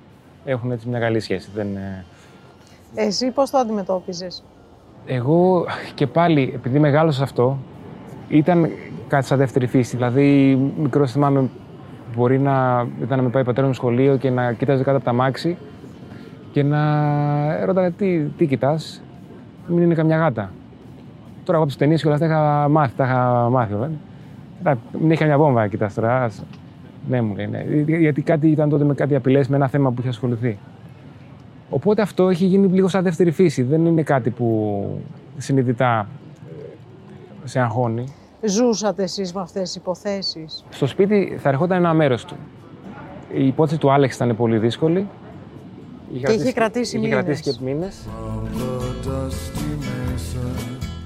Έχουν 0.51 0.71
έτσι 0.71 0.89
μια 0.89 0.99
καλή 0.99 1.21
σχέση. 1.21 1.49
Δεν, 1.55 1.77
ε, 1.77 2.05
Εσύ 2.95 3.31
πώς 3.31 3.51
το 3.51 3.59
αντιμετώπιζες; 3.59 4.43
Εγώ 5.07 5.67
και 5.95 6.07
πάλι, 6.07 6.53
επειδή 6.55 6.79
μεγάλωσα 6.79 7.23
αυτό, 7.23 7.59
ήταν 8.29 8.69
κάτι 9.09 9.27
σαν 9.27 9.39
δεύτερη 9.39 9.67
φύση. 9.67 9.97
Δηλαδή, 9.97 10.55
μικρό 10.79 11.07
θυμάμαι, 11.07 11.49
μπορεί 12.17 12.39
να 12.39 12.87
ήταν 13.03 13.17
να 13.19 13.23
με 13.25 13.29
πάει 13.31 13.45
πατέρα 13.45 13.67
μου 13.67 13.73
σχολείο 13.73 14.17
και 14.17 14.31
να 14.31 14.53
κοίταζε 14.53 14.83
κάτω 14.83 14.97
από 14.97 15.05
τα 15.07 15.13
μάξι 15.13 15.57
και 16.53 16.63
να 16.63 16.81
ρώταγα 17.67 17.91
τι, 17.91 18.21
τι 18.21 18.47
κοιτάς, 18.47 19.03
μην 19.67 19.83
είναι 19.83 19.95
καμιά 19.95 20.17
γάτα. 20.17 20.51
Τώρα 21.45 21.53
εγώ 21.53 21.59
από 21.59 21.67
τις 21.67 21.77
ταινίες 21.77 22.01
και 22.01 22.07
όλα 22.07 22.15
αυτά 22.17 22.27
είχα 22.27 22.69
μάθει, 22.69 22.95
τα 22.97 23.05
είχα 23.05 23.49
μάθει. 23.51 23.73
βέβαια. 23.73 23.91
«Τα- 24.63 24.79
Μην 25.01 25.11
έχει 25.11 25.21
καμιά 25.21 25.39
βόμβα, 25.39 25.69
κοιτάς 25.69 25.95
τώρα. 25.95 26.31
Ας». 27.09 27.21
Ναι, 27.21 27.21
μου 27.23 27.35
λέει, 27.35 27.47
ναι. 27.47 27.65
Γιατί 27.99 28.23
κάτι 28.23 28.49
ήταν 28.49 28.69
τότε 28.69 28.85
με 28.85 28.95
κάτι 28.95 29.15
απειλές, 29.15 29.49
με 29.49 29.57
ένα 29.57 29.69
θέμα 29.69 29.91
που 29.91 30.01
είχε 30.01 30.09
ασχοληθεί. 30.09 30.59
Οπότε 31.71 32.03
αυτό 32.03 32.29
έχει 32.29 32.45
γίνει 32.45 32.67
λίγο 32.67 32.89
σαν 32.89 33.03
δεύτερη 33.03 33.31
φύση. 33.31 33.63
Δεν 33.63 33.87
είναι 33.87 34.03
κάτι 34.03 34.31
που 34.31 35.01
συνειδητά 35.37 36.09
ε, 37.45 37.49
σε 37.49 37.61
αγχώνει. 37.61 38.05
Ζούσατε 38.43 39.03
εσείς 39.03 39.33
με 39.33 39.41
αυτές 39.41 39.63
τις 39.63 39.75
υποθέσεις; 39.77 40.65
Στο 40.71 40.87
σπίτι 40.87 41.37
θα 41.39 41.49
ερχόταν 41.49 41.79
ένα 41.79 41.95
μέρος 41.95 42.25
του. 42.25 42.37
Η 43.35 43.47
υπόθεση 43.47 43.81
του 43.81 43.93
Άλεξ 43.93 44.15
ήταν 44.15 44.37
πολύ 44.37 44.59
δύσκολη. 44.59 45.07
Και 46.25 46.33
είχε 46.33 46.53
κρατήσει 46.53 46.97
είχε 46.97 47.07
μήνες. 47.07 47.25
κρατήσει 47.25 47.43
και 47.43 47.65
μήνες. 47.65 48.09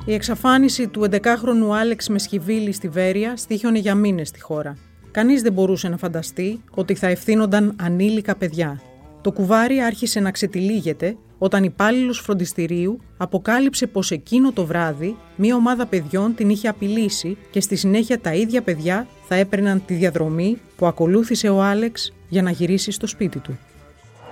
Η 0.05 0.15
εξαφάνιση 0.15 0.89
του 0.89 1.09
11χρονου 1.11 1.75
Άλεξ 1.81 2.09
Μεσχυβίλη 2.09 2.73
στη 2.73 2.89
Βέρεια 2.89 3.37
στήχιωνε 3.37 3.79
για 3.79 3.95
μήνες 3.95 4.29
στη 4.29 4.41
χώρα. 4.41 4.77
Κανείς 5.13 5.43
δεν 5.43 5.53
μπορούσε 5.53 5.89
να 5.89 5.97
φανταστεί 5.97 6.61
ότι 6.75 6.95
θα 6.95 7.07
ευθύνονταν 7.07 7.77
ανήλικα 7.83 8.37
παιδιά. 8.37 8.81
Το 9.21 9.33
κουβάρι 9.33 9.81
άρχισε 9.81 10.21
να 10.21 10.31
ξετυλίγεται 10.31 11.17
όταν 11.39 11.65
υπάλληλος 11.65 12.19
φροντιστηρίου 12.21 13.01
αποκάλυψε 13.17 13.87
πως 13.87 14.11
εκείνο 14.11 14.53
το 14.53 14.67
βράδυ 14.67 15.17
μία 15.37 15.55
ομάδα 15.55 15.87
παιδιών 15.87 16.35
την 16.35 16.51
είχε 16.51 16.69
απειλήσει 16.69 17.37
και 17.51 17.61
στη 17.61 17.77
συνέχεια 17.77 18.21
τα 18.21 18.35
ίδια 18.35 18.63
παιδιά 18.63 19.07
θα 19.29 19.35
έπαιρναν 19.35 19.83
τη 19.87 19.95
διαδρομή 19.95 20.59
που 20.77 20.87
ακολούθησε 20.87 21.49
ο 21.49 21.63
Άλεξ 21.63 22.13
για 22.29 22.43
να 22.43 22.51
γυρίσει 22.51 22.91
στο 22.91 23.07
σπίτι 23.07 23.39
του. 23.39 23.59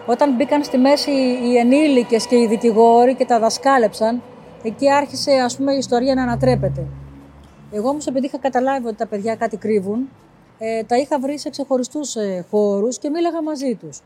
Όταν 0.07 0.35
μπήκαν 0.35 0.65
στη 0.65 0.79
μέση 0.79 1.11
οι 1.11 1.57
ενήλικες 1.57 2.27
και 2.27 2.37
οι 2.37 2.47
δικηγόροι 2.47 3.15
και 3.15 3.25
τα 3.25 3.39
δασκάλεψαν, 3.39 4.23
εκεί 4.63 4.93
άρχισε 4.93 5.33
ας 5.33 5.57
πούμε 5.57 5.75
η 5.75 5.79
ιστορία 5.79 6.15
να 6.15 6.23
ανατρέπεται. 6.23 6.87
Εγώ 7.73 7.89
όμως 7.89 8.07
επειδή 8.07 8.27
είχα 8.27 8.39
καταλάβει 8.39 8.87
ότι 8.87 8.97
τα 8.97 9.07
παιδιά 9.07 9.35
κάτι 9.35 9.57
κρύβουν, 9.57 10.09
ε, 10.63 10.83
τα 10.85 10.97
είχα 10.97 11.19
βρει 11.21 11.39
σε 11.39 11.51
ξεχωριστούς 11.51 12.17
ε, 12.17 12.47
χώρους 12.51 12.99
και 12.99 13.09
μίλαγα 13.09 13.43
μαζί 13.43 13.75
τους. 13.75 14.01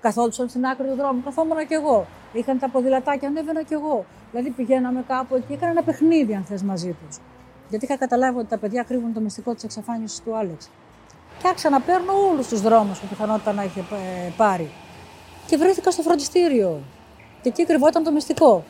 Καθόντουσαν 0.00 0.48
στην 0.48 0.66
άκρη 0.66 0.88
του 0.88 0.94
δρόμου, 0.94 1.22
καθόμουν 1.24 1.66
κι 1.66 1.74
εγώ. 1.74 2.06
Είχαν 2.32 2.58
τα 2.58 2.68
ποδηλατάκια, 2.68 3.28
ανέβαινα 3.28 3.62
κι 3.62 3.74
εγώ. 3.74 4.04
Δηλαδή 4.30 4.50
πηγαίναμε 4.50 5.04
κάπου 5.08 5.34
εκεί, 5.34 5.52
έκανα 5.52 5.70
ένα 5.70 5.82
παιχνίδι 5.82 6.34
αν 6.34 6.44
θες 6.44 6.62
μαζί 6.62 6.96
τους. 7.06 7.18
Γιατί 7.68 7.84
είχα 7.84 7.96
καταλάβει 7.96 8.38
ότι 8.38 8.48
τα 8.48 8.58
παιδιά 8.58 8.82
κρύβουν 8.82 9.12
το 9.12 9.20
μυστικό 9.20 9.54
της 9.54 9.64
εξαφάνισης 9.64 10.20
του 10.20 10.36
Άλεξ. 10.36 10.70
Και 11.38 11.48
άρχισα 11.48 11.70
να 11.70 11.80
παίρνω 11.80 12.12
όλους 12.30 12.48
τους 12.48 12.60
δρόμους 12.60 12.98
που 12.98 13.06
πιθανότητα 13.06 13.52
να 13.52 13.64
είχε 13.64 13.80
ε, 13.80 14.30
πάρει 14.36 14.70
και 15.46 15.56
βρέθηκα 15.56 15.90
στο 15.90 16.02
φροντιστήριο. 16.02 16.80
Και 17.42 17.48
εκεί 17.48 17.64
κρυβόταν 17.64 18.02
το 18.02 18.12
μυστικό. 18.12 18.64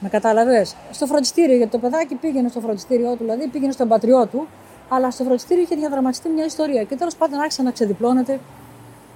Με 0.00 0.08
κατάλαβες; 0.08 0.76
Στο 0.90 1.06
φροντιστήριο, 1.06 1.56
γιατί 1.56 1.70
το 1.70 1.78
παιδάκι 1.78 2.14
πήγαινε 2.14 2.48
στο 2.48 2.60
φροντιστήριό 2.60 3.10
του, 3.10 3.18
δηλαδή 3.18 3.48
πήγαινε 3.48 3.72
στον 3.72 3.88
πατριό 3.88 4.26
του, 4.26 4.46
αλλά 4.88 5.10
στο 5.10 5.24
φροντιστήριο 5.24 5.62
είχε 5.62 5.76
διαδραματιστεί 5.76 6.28
μια 6.28 6.44
ιστορία. 6.44 6.82
Και 6.84 6.96
τέλος 6.96 7.16
πάντων 7.16 7.40
άρχισε 7.40 7.62
να 7.62 7.70
ξεδιπλώνεται 7.70 8.40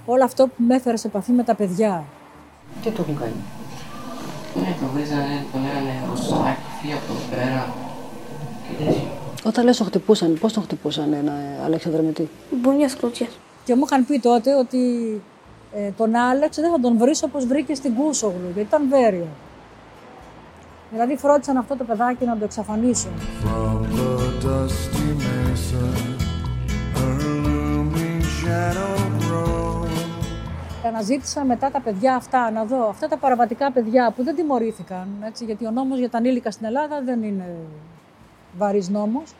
όλο 0.06 0.24
αυτό 0.24 0.46
που 0.46 0.62
με 0.66 0.74
έφερε 0.74 0.96
σε 0.96 1.06
επαφή 1.06 1.32
με 1.32 1.42
τα 1.42 1.54
παιδιά. 1.54 2.04
Τι 2.82 2.90
το 2.90 3.02
έχουν 3.02 3.18
κάνει; 3.18 3.32
Ναι, 4.54 4.76
τον 4.80 4.88
βρίζανε, 4.94 5.46
τον 5.52 5.60
λέγανε 5.62 5.94
ως 6.12 6.32
άκυφη 6.32 6.92
από 6.92 7.12
εδώ 7.12 7.20
πέρα 7.30 7.72
και 8.68 8.84
τέτοιο. 8.84 9.08
Όταν 9.44 9.64
λες 9.64 9.76
το 9.76 9.84
χτυπούσαν, 9.84 10.38
πώς 10.40 10.52
τον 10.52 10.62
χτυπούσαν 10.62 11.12
ένα 11.12 11.32
ε, 11.32 11.64
Αλέξανδρο 11.64 12.02
με 12.02 12.12
τι. 12.12 12.28
Μπουνιά 12.50 12.90
κλωτσιές. 12.98 13.38
Και 13.64 13.74
μου 13.74 13.82
είχαν 13.86 14.06
πει 14.06 14.18
τότε 14.18 14.54
ότι 14.54 14.78
ε, 15.74 15.90
τον 15.96 16.14
Άλεξ 16.14 16.56
δεν 16.56 16.70
θα 16.70 16.80
τον 16.80 16.98
βρεις 16.98 17.22
όπως 17.22 17.46
βρήκε 17.46 17.74
στην 17.74 17.94
Κούσογλου, 17.94 18.50
γιατί 18.54 18.60
ήταν 18.68 18.88
βέρειο. 18.88 19.26
Δηλαδή 20.90 21.16
φρόντισαν 21.16 21.56
αυτό 21.56 21.76
το 21.76 21.84
παιδάκι 21.84 22.24
να 22.24 22.36
το 22.36 22.44
εξαφανίσουν. 22.44 23.10
From 23.44 23.82
the 23.96 24.46
dusty 24.46 25.41
Αναζήτησα 30.92 31.44
μετά 31.44 31.70
τα 31.70 31.80
παιδιά 31.80 32.14
αυτά, 32.14 32.50
να 32.50 32.64
δω 32.64 32.88
αυτά 32.88 33.08
τα 33.08 33.16
παραβατικά 33.16 33.72
παιδιά 33.72 34.12
που 34.16 34.22
δεν 34.24 34.34
τιμωρήθηκαν, 34.34 35.08
έτσι, 35.26 35.44
γιατί 35.44 35.66
ο 35.66 35.70
νόμος 35.70 35.98
για 35.98 36.10
τα 36.10 36.18
ανήλικα 36.18 36.50
στην 36.50 36.66
Ελλάδα 36.66 37.02
δεν 37.04 37.22
είναι 37.22 37.56
βαρύς 38.56 38.88
νόμος. 38.88 39.34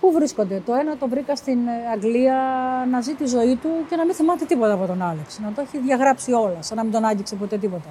Πού 0.00 0.12
βρίσκονται; 0.12 0.62
Το 0.66 0.74
ένα 0.74 0.96
το 0.96 1.08
βρήκα 1.08 1.36
στην 1.36 1.58
ε, 1.66 1.90
Αγγλία 1.92 2.36
να 2.90 3.00
ζει 3.00 3.14
τη 3.14 3.26
ζωή 3.26 3.56
του 3.56 3.68
και 3.88 3.96
να 3.96 4.04
μην 4.04 4.14
θυμάται 4.14 4.44
τίποτα 4.44 4.72
από 4.72 4.86
τον 4.86 5.02
Άλεξ. 5.02 5.38
Να 5.38 5.52
το 5.52 5.60
έχει 5.60 5.78
διαγράψει 5.78 6.32
όλα, 6.32 6.62
σαν 6.62 6.76
να 6.76 6.82
μην 6.82 6.92
τον 6.92 7.04
άγγιξε 7.04 7.34
ποτέ 7.34 7.58
τίποτα. 7.58 7.88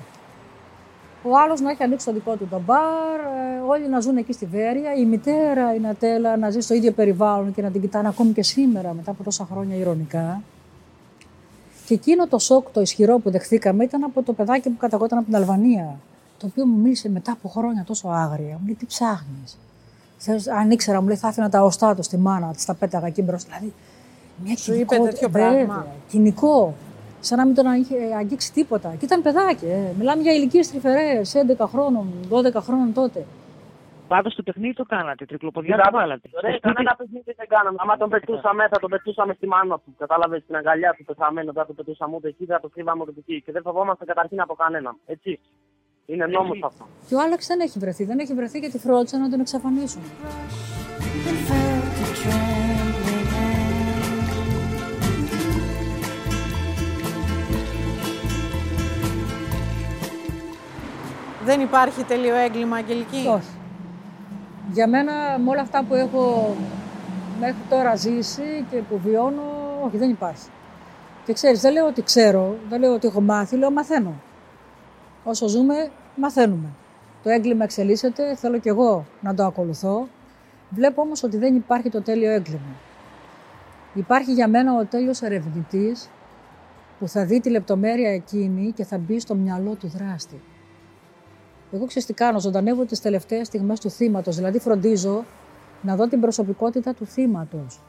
Ο 1.23 1.37
άλλος 1.37 1.61
να 1.61 1.71
έχει 1.71 1.83
ανοίξει 1.83 2.05
το 2.05 2.13
δικό 2.13 2.35
του 2.35 2.47
το 2.49 2.61
μπαρ, 2.65 3.19
ε, 3.19 3.59
όλοι 3.67 3.89
να 3.89 3.99
ζουν 3.99 4.17
εκεί 4.17 4.33
στη 4.33 4.45
Βέρεια. 4.45 4.93
Η 4.93 5.05
μητέρα, 5.05 5.73
η 5.73 5.79
Νατέλα, 5.79 6.37
να 6.37 6.49
ζει 6.49 6.59
στο 6.59 6.73
ίδιο 6.73 6.91
περιβάλλον 6.91 7.53
και 7.53 7.61
να 7.61 7.69
την 7.69 7.81
κοιτάνε 7.81 8.07
ακόμη 8.07 8.31
και 8.31 8.43
σήμερα, 8.43 8.93
μετά 8.93 9.11
από 9.11 9.23
τόσα 9.23 9.47
χρόνια 9.51 9.75
ηρωνικά. 9.75 10.41
Και 11.89 11.95
εκείνο 11.95 12.27
το 12.27 12.39
σοκ, 12.39 12.69
το 12.71 12.81
ισχυρό 12.81 13.17
που 13.19 13.31
δεχθήκαμε 13.31 13.83
ήταν 13.83 14.03
από 14.03 14.23
το 14.23 14.33
παιδάκι 14.33 14.69
που 14.69 14.77
καταγόταν 14.77 15.17
από 15.17 15.27
την 15.27 15.35
Αλβανία. 15.35 15.99
Το 16.37 16.45
οποίο 16.45 16.65
μου 16.65 16.77
μίλησε 16.81 17.09
μετά 17.09 17.31
από 17.31 17.49
χρόνια 17.49 17.83
τόσο 17.87 18.07
άγρια. 18.07 18.57
Μου 18.59 18.65
λέει: 18.65 18.75
Τι 18.75 18.85
ψάχνεις; 18.85 19.57
Αν 20.59 20.71
ήξερα, 20.71 21.01
μου 21.01 21.07
λέει, 21.07 21.15
θα 21.15 21.27
άφηνα 21.27 21.49
τα 21.49 21.63
οστά 21.63 21.95
τους 21.95 22.05
στη 22.05 22.17
μάνα, 22.17 22.51
της 22.53 22.65
τα 22.65 22.73
πέταγα 22.73 23.07
εκεί 23.07 23.21
μπροστά. 23.21 23.49
Δηλαδή, 23.57 23.73
μια 24.43 24.57
Σου 24.57 24.73
είπε 24.73 24.85
κοινικό- 24.85 25.05
τέτοιο 25.09 25.29
βέβαια, 25.29 25.51
πράγμα; 25.51 25.87
Κοινικό. 26.09 26.73
Σαν 27.19 27.37
να 27.37 27.45
μην 27.45 27.55
τον 27.55 27.73
είχε 27.73 27.95
αγγίξει 28.17 28.51
τίποτα. 28.53 28.93
Και 28.99 29.05
ήταν 29.05 29.21
παιδάκι. 29.21 29.65
Ε. 29.65 29.93
Μιλάμε 29.97 30.21
για 30.21 30.33
ηλικίες 30.33 30.69
τρυφερές, 30.69 31.35
11 31.35 31.67
χρόνων, 31.67 32.07
12 32.29 32.61
χρόνων 32.61 32.93
τότε. 32.93 33.25
Πάντως 34.13 34.35
το 34.35 34.43
παιχνίδι 34.43 34.73
το 34.73 34.85
κάνατε, 34.93 35.25
τρικλοποδιά 35.25 35.75
Κοίτα, 35.75 35.89
το 35.89 35.97
βάλατε. 35.97 36.29
Ρε, 36.41 36.59
κανένα 36.59 36.95
παιχνίδι 36.97 37.33
δεν 37.39 37.47
κάναμε. 37.47 37.77
Άμα 37.81 37.97
τον 37.97 38.09
πετούσαμε, 38.09 38.67
θα 38.67 38.79
τον 38.79 38.89
πετούσαμε 38.89 39.33
στη 39.33 39.47
μάνα 39.47 39.75
του. 39.79 39.95
Κατάλαβες 39.97 40.41
στην 40.43 40.55
αγκαλιά 40.55 40.93
του 40.97 41.03
πεθαμένο, 41.03 41.51
δεν 41.51 41.61
θα 41.61 41.67
τον 41.67 41.75
πετούσαμε 41.75 42.15
ούτε 42.15 42.27
εκεί, 42.27 42.45
δεν 42.45 42.55
θα 42.55 42.61
το 42.61 42.69
κρύβαμε 42.69 43.01
ούτε 43.01 43.13
εκεί. 43.17 43.41
Και 43.45 43.51
δεν 43.51 43.61
φοβόμαστε 43.61 44.05
καταρχήν 44.05 44.41
από 44.41 44.53
κανέναν. 44.53 44.95
Έτσι. 45.05 45.39
Είναι 46.05 46.25
νόμος 46.25 46.59
αυτό. 46.63 46.87
Και 47.07 47.15
ο 47.15 47.19
Άλεξ 47.19 47.47
δεν 47.47 47.59
έχει 47.59 47.79
βρεθεί. 47.79 48.03
Δεν 48.05 48.19
έχει 48.19 48.33
βρεθεί 48.33 48.59
γιατί 48.59 48.77
φρόντισαν 48.77 49.21
να 49.21 49.29
τον 49.29 49.39
εξαφανίσουν. 49.39 50.01
Δεν 61.43 61.61
υπάρχει 61.61 62.03
τέλειο 62.03 62.35
έγκλημα, 62.35 62.75
Αγγελική; 62.75 63.27
Όχι. 63.27 63.58
Για 64.71 64.87
μένα, 64.87 65.39
με 65.39 65.49
όλα 65.49 65.61
αυτά 65.61 65.83
που 65.83 65.95
έχω 65.95 66.55
μέχρι 67.39 67.61
τώρα 67.69 67.95
ζήσει 67.95 68.65
και 68.71 68.77
που 68.77 68.99
βιώνω, 68.99 69.41
όχι, 69.85 69.97
δεν 69.97 70.09
υπάρχει. 70.09 70.47
Και 71.25 71.33
ξέρεις, 71.33 71.61
δεν 71.61 71.73
λέω 71.73 71.87
ότι 71.87 72.01
ξέρω, 72.01 72.55
δεν 72.69 72.79
λέω 72.79 72.93
ότι 72.93 73.07
έχω 73.07 73.21
μάθει, 73.21 73.55
λέω 73.55 73.71
μαθαίνω. 73.71 74.13
Όσο 75.23 75.47
ζούμε, 75.47 75.91
μαθαίνουμε. 76.15 76.67
Το 77.23 77.29
έγκλημα 77.29 77.63
εξελίσσεται, 77.63 78.35
θέλω 78.35 78.57
κι 78.57 78.67
εγώ 78.67 79.05
να 79.21 79.33
το 79.33 79.43
ακολουθώ. 79.43 80.07
Βλέπω 80.69 81.01
όμως 81.01 81.23
ότι 81.23 81.37
δεν 81.37 81.55
υπάρχει 81.55 81.89
το 81.89 82.01
τέλειο 82.01 82.31
έγκλημα. 82.31 82.75
Υπάρχει 83.93 84.33
για 84.33 84.47
μένα 84.47 84.79
ο 84.79 84.85
τέλειος 84.85 85.21
ερευνητής 85.21 86.09
που 86.99 87.07
θα 87.07 87.25
δει 87.25 87.39
τη 87.39 87.49
λεπτομέρεια 87.49 88.13
εκείνη 88.13 88.71
και 88.71 88.83
θα 88.83 88.97
μπει 88.97 89.19
στο 89.19 89.35
μυαλό 89.35 89.75
του 89.75 89.87
δράστη. 89.87 90.41
Εγώ 91.71 91.85
ξέρω 91.85 92.05
τι 92.05 92.13
κάνω, 92.13 92.39
ζωντανεύω 92.39 92.85
τις 92.85 93.01
τελευταίες 93.01 93.47
στιγμές 93.47 93.79
του 93.79 93.89
θύματος, 93.89 94.35
δηλαδή 94.35 94.59
φροντίζω 94.59 95.25
να 95.81 95.95
δω 95.95 96.07
την 96.07 96.19
προσωπικότητα 96.19 96.93
του 96.93 97.05
θύματος 97.05 97.81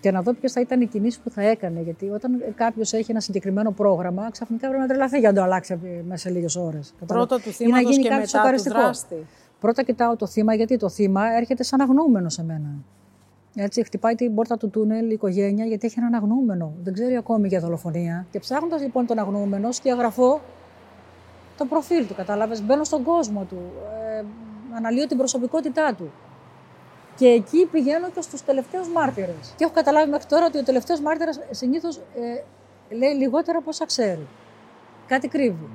και 0.00 0.10
να 0.10 0.22
δω 0.22 0.32
ποιες 0.32 0.52
θα 0.52 0.60
ήταν 0.60 0.80
οι 0.80 0.86
κινήσεις 0.86 1.20
που 1.20 1.30
θα 1.30 1.42
έκανε. 1.42 1.80
Γιατί 1.80 2.10
όταν 2.10 2.42
κάποιος 2.54 2.92
έχει 2.92 3.10
ένα 3.10 3.20
συγκεκριμένο 3.20 3.70
πρόγραμμα, 3.70 4.30
ξαφνικά 4.30 4.66
πρέπει 4.68 4.82
να 4.82 4.88
τρελαθεί 4.88 5.18
για 5.18 5.28
να 5.28 5.34
το 5.34 5.42
αλλάξει 5.42 5.78
μέσα 6.06 6.28
σε 6.28 6.30
λίγες 6.30 6.56
ώρες. 6.56 6.94
Πρώτα 7.06 7.40
του 7.40 7.50
θύματος 7.50 7.98
και 7.98 8.10
μετά 8.10 8.52
του 8.56 8.62
δράστη. 8.62 9.26
Πρώτα 9.60 9.82
κοιτάω 9.82 10.16
το 10.16 10.26
θύμα, 10.26 10.54
γιατί 10.54 10.76
το 10.76 10.88
θύμα 10.88 11.36
έρχεται 11.36 11.62
σαν 11.62 11.80
αγνοούμενο 11.80 12.28
σε 12.28 12.44
μένα. 12.44 12.68
Έτσι, 13.54 13.84
χτυπάει 13.84 14.14
την 14.14 14.34
πόρτα 14.34 14.56
του 14.56 14.70
τούνελ 14.70 15.10
η 15.10 15.12
οικογένεια 15.12 15.64
γιατί 15.64 15.86
έχει 15.86 15.98
έναν 15.98 16.14
αγνοούμενο. 16.14 16.74
Δεν 16.82 16.92
ξέρει 16.92 17.16
ακόμη 17.16 17.48
για 17.48 17.60
δολοφονία. 17.60 18.26
Και 18.30 18.38
ψάχνοντας 18.38 18.82
λοιπόν 18.82 19.06
τον 19.06 19.18
αγνοούμενο, 19.18 19.72
σκιαγραφώ 19.72 20.40
το 21.56 21.64
προφίλ 21.64 22.06
του. 22.06 22.14
Κατάλαβες, 22.14 22.62
μπαίνω 22.62 22.84
στον 22.84 23.02
κόσμο 23.02 23.46
του. 23.48 23.58
Ε, 24.18 24.24
αναλύω 24.76 25.06
την 25.06 25.16
προσωπικότητά 25.16 25.94
του. 25.94 26.12
Και 27.16 27.26
εκεί 27.26 27.68
πηγαίνω 27.72 28.10
και 28.10 28.20
στους 28.20 28.42
τελευταίους 28.42 28.88
μάρτυρες. 28.88 29.54
Και 29.56 29.64
έχω 29.64 29.72
καταλάβει 29.72 30.10
μέχρι 30.10 30.26
τώρα 30.26 30.46
ότι 30.46 30.58
ο 30.58 30.62
τελευταίος 30.62 31.00
μάρτυρας 31.00 31.40
συνήθως 31.50 31.96
ε, 31.96 32.94
λέει 32.94 33.12
λιγότερα 33.14 33.58
από 33.58 33.68
όσα 33.68 33.86
ξέρει. 33.86 34.26
Κάτι 35.06 35.28
κρύβει. 35.28 35.68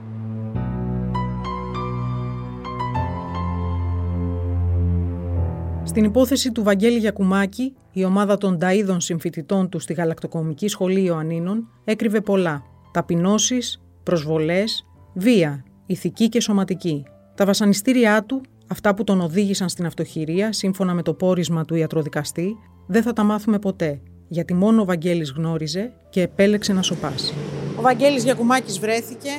Στην 5.83 6.03
υπόθεση 6.03 6.51
του 6.51 6.63
Βαγγέλη 6.63 6.97
Γιακουμάκη, 6.97 7.75
η 7.91 8.05
ομάδα 8.05 8.37
των 8.37 8.59
ταΐδων 8.61 8.97
συμφοιτητών 8.97 9.69
του 9.69 9.79
στη 9.79 9.93
Γαλακτοκομική 9.93 10.67
Σχολή 10.67 11.03
Ιωαννίνων 11.03 11.69
έκρυβε 11.83 12.21
πολλά. 12.21 12.63
Ταπεινώσεις, 12.91 13.81
προσβολές, 14.03 14.85
βία, 15.13 15.63
ηθική 15.87 16.29
και 16.29 16.41
σωματική. 16.41 17.05
Τα 17.35 17.45
βασανιστήριά 17.45 18.23
του, 18.23 18.41
αυτά 18.67 18.93
που 18.93 19.03
τον 19.03 19.21
οδήγησαν 19.21 19.69
στην 19.69 19.85
αυτοχειρία, 19.85 20.51
σύμφωνα 20.51 20.93
με 20.93 21.01
το 21.01 21.13
πόρισμα 21.13 21.65
του 21.65 21.75
ιατροδικαστή, 21.75 22.55
δεν 22.87 23.03
θα 23.03 23.13
τα 23.13 23.23
μάθουμε 23.23 23.59
ποτέ, 23.59 23.99
γιατί 24.27 24.53
μόνο 24.53 24.81
ο 24.81 24.85
Βαγγέλης 24.85 25.31
γνώριζε 25.31 25.91
και 26.09 26.21
επέλεξε 26.21 26.73
να 26.73 26.81
σοπάσει. 26.81 27.33
Ο 27.77 27.81
Βαγγέλης 27.81 28.23
Γιακουμάκης 28.23 28.79
βρέθηκε, 28.79 29.29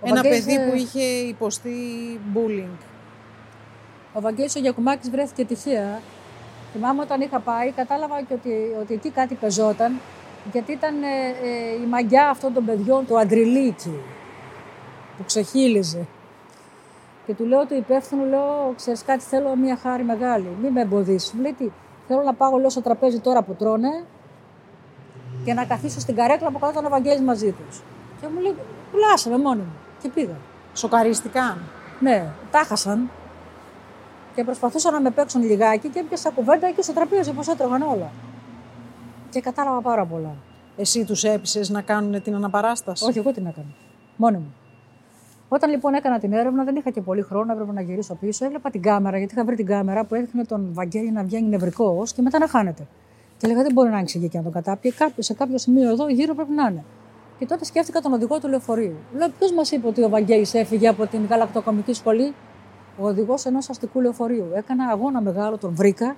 Ο 0.00 0.06
ένα 0.06 0.14
Βαγγέλης, 0.14 0.44
παιδί 0.44 0.56
ε, 0.56 0.70
που 0.70 0.76
είχε 0.76 1.02
υποστεί 1.28 1.70
bullying. 2.34 2.76
Ο 4.12 4.20
Βαγγέλης 4.20 4.56
ο 4.56 4.58
Γιακουμάκης 4.58 5.10
βρέθηκε 5.10 5.44
τυχαία. 5.44 6.00
Θυμάμαι 6.72 7.02
όταν 7.02 7.20
είχα 7.20 7.40
πάει, 7.40 7.70
κατάλαβα 7.70 8.22
και 8.22 8.34
ότι, 8.34 8.50
ότι 8.80 8.94
εκεί 8.94 9.10
κάτι 9.10 9.34
πεζόταν, 9.34 10.00
γιατί 10.52 10.72
ήταν 10.72 11.02
ε, 11.02 11.06
ε, 11.76 11.82
η 11.82 11.86
μαγιά 11.86 12.28
αυτών 12.28 12.52
των 12.52 12.64
παιδιών 12.64 13.06
του 13.06 13.18
Αντριλίκη, 13.18 13.94
που 15.16 15.24
ξεχύλιζε. 15.24 16.06
Και 17.26 17.34
του 17.34 17.44
λέω 17.44 17.66
του 17.66 17.74
υπεύθυνου, 17.74 18.24
λέω, 18.24 18.72
ξέρεις 18.76 19.02
κάτι, 19.02 19.22
θέλω 19.22 19.56
μια 19.56 19.76
χάρη 19.76 20.02
μεγάλη, 20.02 20.56
μην 20.62 20.72
με 20.72 20.80
εμποδίσεις. 20.80 21.32
Μου 21.32 21.40
λέει 21.42 21.52
τι, 21.52 21.70
θέλω 22.08 22.22
να 22.22 22.34
πάω 22.34 22.56
λέω 22.56 22.70
στο 22.70 22.80
τραπέζι 22.80 23.20
τώρα 23.20 23.42
που 23.42 23.54
τρώνε 23.54 24.04
και 25.44 25.54
να 25.54 25.64
καθίσω 25.64 26.00
στην 26.00 26.14
καρέκλα 26.14 26.50
που 26.50 26.58
κάτω 26.58 26.80
ο 26.86 26.88
Βαγγέλης 26.88 27.20
μαζί 27.20 27.50
τους. 27.52 27.82
Και 28.20 28.26
μου 28.34 28.40
λέει, 28.40 28.54
πουλάσε 28.92 29.30
με 29.30 29.38
μόνη 29.38 29.60
μου. 29.60 29.72
Και 30.02 30.08
πήγα. 30.08 30.36
Σοκαρίστηκαν. 30.74 31.58
Ναι, 32.00 32.26
τα 32.50 32.58
χάσαν. 32.58 33.10
Και 34.34 34.44
προσπαθούσαν 34.44 34.92
να 34.92 35.00
με 35.00 35.10
παίξουν 35.10 35.42
λιγάκι 35.42 35.88
και 35.88 35.98
έπιασα 35.98 36.30
κουβέντα 36.30 36.70
και 36.70 36.82
στο 36.82 36.92
τραπέζι 36.92 37.30
όπως 37.30 37.48
έτρωγαν 37.48 37.82
όλα. 37.82 38.10
Και 39.30 39.40
κατάλαβα 39.40 39.80
πάρα 39.80 40.04
πολλά. 40.04 40.34
Εσύ 40.76 41.04
τους 41.04 41.24
έπεισες 41.24 41.70
να 41.70 41.82
κάνουν 41.82 42.22
την 42.22 42.34
αναπαράσταση; 42.34 43.04
Όχι, 43.04 43.18
εγώ 43.18 43.32
την 43.32 43.46
έκανα. 43.46 43.74
Μόνη 44.16 44.36
μου. 44.36 44.54
Όταν 45.48 45.70
λοιπόν 45.70 45.94
έκανα 45.94 46.18
την 46.18 46.32
έρευνα, 46.32 46.64
δεν 46.64 46.76
είχα 46.76 46.90
και 46.90 47.00
πολύ 47.00 47.22
χρόνο, 47.22 47.52
έπρεπε 47.52 47.72
να 47.72 47.80
γυρίσω 47.80 48.14
πίσω. 48.14 48.44
Έβλεπα 48.44 48.70
την 48.70 48.82
κάμερα, 48.82 49.18
γιατί 49.18 49.34
είχα 49.34 49.44
βρει 49.44 49.56
την 49.56 49.66
κάμερα 49.66 50.04
που 50.04 50.14
έδειχνε 50.14 50.44
τον 50.44 50.68
Βαγγέλη 50.72 51.10
να 51.10 51.22
βγαίνει 51.22 51.48
νευρικός 51.48 52.12
και 52.12 52.22
μετά 52.22 52.38
να 52.38 52.48
χάνεται. 52.48 52.86
Και 53.36 53.46
λέγα 53.46 53.62
δεν 53.62 53.72
μπορεί 53.72 53.88
να 53.88 53.96
ανοίξει 53.96 54.18
εκεί 54.18 54.28
και 54.28 54.36
να 54.36 54.42
τον 54.42 54.52
κατάπιε. 54.52 54.90
Κάποιο, 54.90 55.22
σε 55.22 55.34
κάποιο 55.34 55.58
σημείο 55.58 55.90
εδώ 55.90 56.08
γύρω 56.08 56.34
πρέπει 56.34 56.52
να 56.52 56.68
είναι. 56.68 56.84
Και 57.38 57.46
τότε 57.46 57.64
σκέφτηκα 57.64 58.00
τον 58.00 58.12
οδηγό 58.12 58.38
του 58.40 58.48
λεωφορείου. 58.48 58.96
Λέω, 59.16 59.28
ποιος 59.38 59.52
μας 59.52 59.70
είπε 59.70 59.86
ότι 59.86 60.02
ο 60.04 60.08
Βαγγέλης 60.08 60.54
έφυγε 60.54 60.88
από 60.88 61.06
την 61.06 61.26
γαλακτοκομική 61.26 61.92
σχολή; 61.92 62.34
Ο 62.98 63.06
οδηγός 63.06 63.44
ενός 63.44 63.70
αστικού 63.70 64.00
λεωφορείου. 64.00 64.46
Έκανα 64.54 64.84
αγώνα 64.84 65.20
μεγάλο, 65.20 65.56
τον 65.58 65.74
βρήκα. 65.74 66.16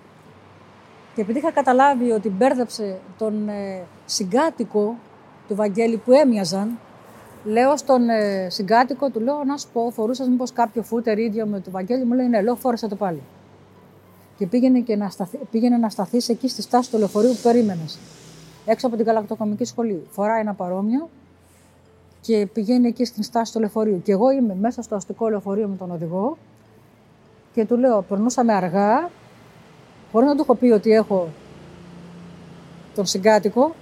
Και 1.15 1.21
επειδή 1.21 1.39
είχα 1.39 1.51
καταλάβει 1.51 2.11
ότι 2.11 2.29
μπέρδεψε 2.29 2.99
τον 3.19 3.49
ε, 3.49 3.83
συγκάτοικο 4.07 4.95
του 5.49 5.55
Βαγγέλη 5.55 5.97
που 5.97 6.13
έμοιαζαν, 6.13 6.79
λέω 7.45 7.77
στον 7.77 8.09
ε, 8.09 8.49
συγκάτοικο, 8.51 9.11
του 9.11 9.21
λέω 9.21 9.45
να 9.45 9.57
σου 9.57 9.69
πω, 9.73 9.91
φορούσε 9.91 10.29
μήπως 10.29 10.53
κάποιο 10.53 10.83
φούτερ 10.83 11.19
ίδιο 11.19 11.47
με 11.47 11.61
το 11.61 11.71
Βαγγέλη, 11.71 12.05
μου 12.05 12.15
λέει 12.15 12.27
ναι, 12.27 12.43
λέω 12.43 12.55
φόρεσα 12.55 12.89
το 12.89 12.97
πάλι. 12.97 13.23
Και 14.39 14.47
πήγαινε, 14.47 14.81
και 14.81 14.97
να 14.97 15.09
σταθ, 15.09 15.35
πήγαινε 15.51 15.77
να 15.77 15.89
σταθείς 15.89 16.29
εκεί 16.29 16.49
στη 16.49 16.63
στάση 16.63 16.91
του 16.91 16.99
λεωφορείου 16.99 17.31
που 17.31 17.41
περίμενες. 17.43 17.99
Έξω 18.67 18.87
από 18.87 18.97
την 18.97 19.05
γαλακτοκομική 19.05 19.65
σχολή. 19.65 20.07
Φοράει 20.11 20.41
ένα 20.41 20.55
παρόμοιο 20.55 21.09
και 22.21 22.49
πηγαίνει 22.53 22.87
εκεί 22.89 23.05
στην 23.05 23.23
στάση 23.23 23.53
του 23.53 23.61
λεωφορείου. 23.61 24.03
Και 24.05 24.13
εγώ 24.13 24.31
είμαι 24.31 24.57
μέσα 24.61 24.83
στο 24.83 24.95
αστικό 24.95 25.29
λεωφορείο 25.29 25.69
με 25.69 25.77
τον 25.77 25.91
οδηγό 25.91 26.37
και 27.55 27.65
του 27.65 27.77
λέω, 27.77 28.03
περνούσαμε 28.03 28.53
αργά, 28.53 29.11
χωρίς 30.13 30.29
να 30.29 30.35
του 30.35 30.43
έχω 30.43 30.55
πει 30.55 30.71
ότι 30.71 30.91
έχω 30.91 31.29
τον 32.95 33.07
συγκάτοικο. 33.07 33.75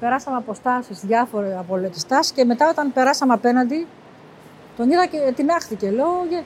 Περάσαμε 0.00 0.36
αποστάσει 0.36 0.92
διάφορε 0.92 1.56
από 1.58 1.74
όλες 1.74 1.90
τις 1.90 2.06
τάσει 2.06 2.32
και 2.32 2.44
μετά 2.44 2.68
όταν 2.68 2.92
περάσαμε 2.92 3.32
απέναντι, 3.32 3.86
τον 4.76 4.90
είδα 4.90 5.06
και 5.06 5.32
την 5.36 5.50
άχθηκε. 5.50 5.90
Λέω, 5.90 6.24
«Γε- 6.28 6.44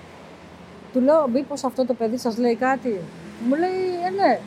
του 0.93 1.01
λέω, 1.01 1.29
μήπως 1.29 1.65
αυτό 1.65 1.87
το 1.87 1.95
παιδί 1.95 2.17
σας 2.17 2.39
λέει 2.39 2.55
κάτι; 2.55 3.01
Μου 3.49 3.55
λέει, 3.55 3.85
ε, 4.07 4.11
ναι. 4.11 4.39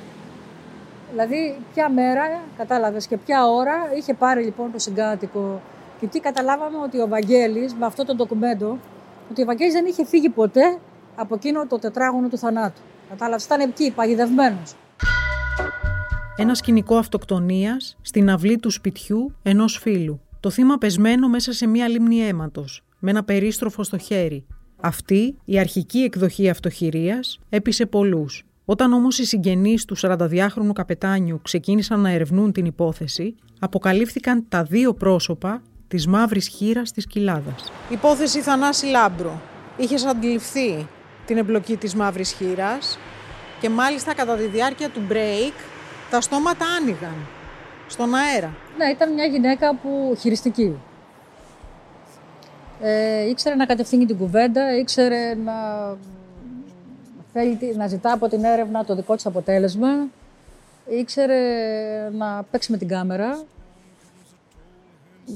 Δηλαδή, 1.11 1.57
ποια 1.73 1.89
μέρα, 1.89 2.41
κατάλαβες 2.57 3.07
και 3.07 3.17
ποια 3.17 3.47
ώρα 3.47 3.73
είχε 3.95 4.13
πάρει 4.13 4.43
λοιπόν 4.43 4.71
το 4.71 4.79
συγκάτοικο. 4.79 5.61
Και 5.99 6.05
εκεί 6.05 6.19
καταλάβαμε 6.19 6.77
ότι 6.77 6.99
ο 6.99 7.07
Βαγγέλης, 7.07 7.73
με 7.73 7.85
αυτό 7.85 8.05
το 8.05 8.15
ντοκουμέντο, 8.15 8.77
ότι 9.31 9.41
ο 9.41 9.45
Βαγγέλης 9.45 9.73
δεν 9.73 9.85
είχε 9.85 10.05
φύγει 10.05 10.29
ποτέ 10.29 10.77
από 11.15 11.35
εκείνο 11.35 11.65
το 11.67 11.79
τετράγωνο 11.79 12.27
του 12.27 12.37
θανάτου. 12.37 12.81
Κατάλαβες, 13.09 13.45
ήταν 13.45 13.59
εκεί, 13.59 13.91
παγιδευμένος. 13.95 14.75
Ένα 16.39 16.55
σκηνικό 16.55 16.95
αυτοκτονίας 16.97 17.97
στην 18.01 18.29
αυλή 18.29 18.57
του 18.57 18.69
σπιτιού 18.69 19.35
ενός 19.43 19.77
φίλου. 19.77 20.21
Το 20.39 20.49
θύμα 20.49 20.77
πεσμένο 20.77 21.27
μέσα 21.27 21.53
σε 21.53 21.67
μία 21.67 21.87
λίμνη 21.87 22.19
αίματος, 22.19 22.83
με 22.99 23.09
ένα 23.09 23.23
περίστροφο 23.23 23.83
στο 23.83 23.97
χέρι. 23.97 24.45
Αυτή, 24.81 25.35
η 25.45 25.59
αρχική 25.59 25.99
εκδοχή 25.99 26.49
αυτοχειρίας, 26.49 27.39
έπεισε 27.49 27.85
πολλούς. 27.85 28.45
Όταν 28.65 28.93
όμως 28.93 29.19
οι 29.19 29.25
συγγενείς 29.25 29.85
του 29.85 29.97
42χρονου 29.97 30.73
καπετάνιου 30.73 31.39
ξεκίνησαν 31.43 31.99
να 31.99 32.09
ερευνούν 32.09 32.51
την 32.51 32.65
υπόθεση, 32.65 33.35
αποκαλύφθηκαν 33.59 34.45
τα 34.49 34.63
δύο 34.63 34.93
πρόσωπα 34.93 35.61
της 35.87 36.07
μαύρης 36.07 36.47
χείρας 36.47 36.91
της 36.91 37.07
κοιλάδας. 37.07 37.71
Υπόθεση 37.89 38.41
Θανάση 38.41 38.85
Λάμπρου. 38.85 39.41
Είχες 39.77 40.05
αντιληφθεί 40.05 40.87
την 41.25 41.37
εμπλοκή 41.37 41.75
της 41.77 41.95
μαύρης 41.95 42.31
χείρας 42.31 42.99
και 43.59 43.69
μάλιστα 43.69 44.13
κατά 44.13 44.35
τη 44.35 44.47
διάρκεια 44.47 44.89
του 44.89 45.01
break 45.09 45.76
τα 46.09 46.21
στόματα 46.21 46.65
άνοιγαν 46.81 47.15
στον 47.87 48.15
αέρα. 48.15 48.53
Ναι, 48.77 48.85
ήταν 48.85 49.13
μια 49.13 49.25
γυναίκα 49.25 49.75
που 49.75 50.15
χειριστική. 50.19 50.77
Ε, 52.81 53.29
ήξερε 53.29 53.55
να 53.55 53.65
κατευθύνει 53.65 54.05
την 54.05 54.17
κουβέντα, 54.17 54.77
ήξερε 54.77 55.33
να, 55.35 55.53
θέλει, 57.33 57.55
τι- 57.55 57.75
να 57.75 57.87
ζητά 57.87 58.11
από 58.13 58.27
την 58.27 58.43
έρευνα 58.43 58.85
το 58.85 58.95
δικό 58.95 59.15
της 59.15 59.25
αποτέλεσμα, 59.25 59.87
ήξερε 60.89 61.39
να 62.13 62.43
παίξει 62.51 62.71
με 62.71 62.77
την 62.77 62.87
κάμερα 62.87 63.41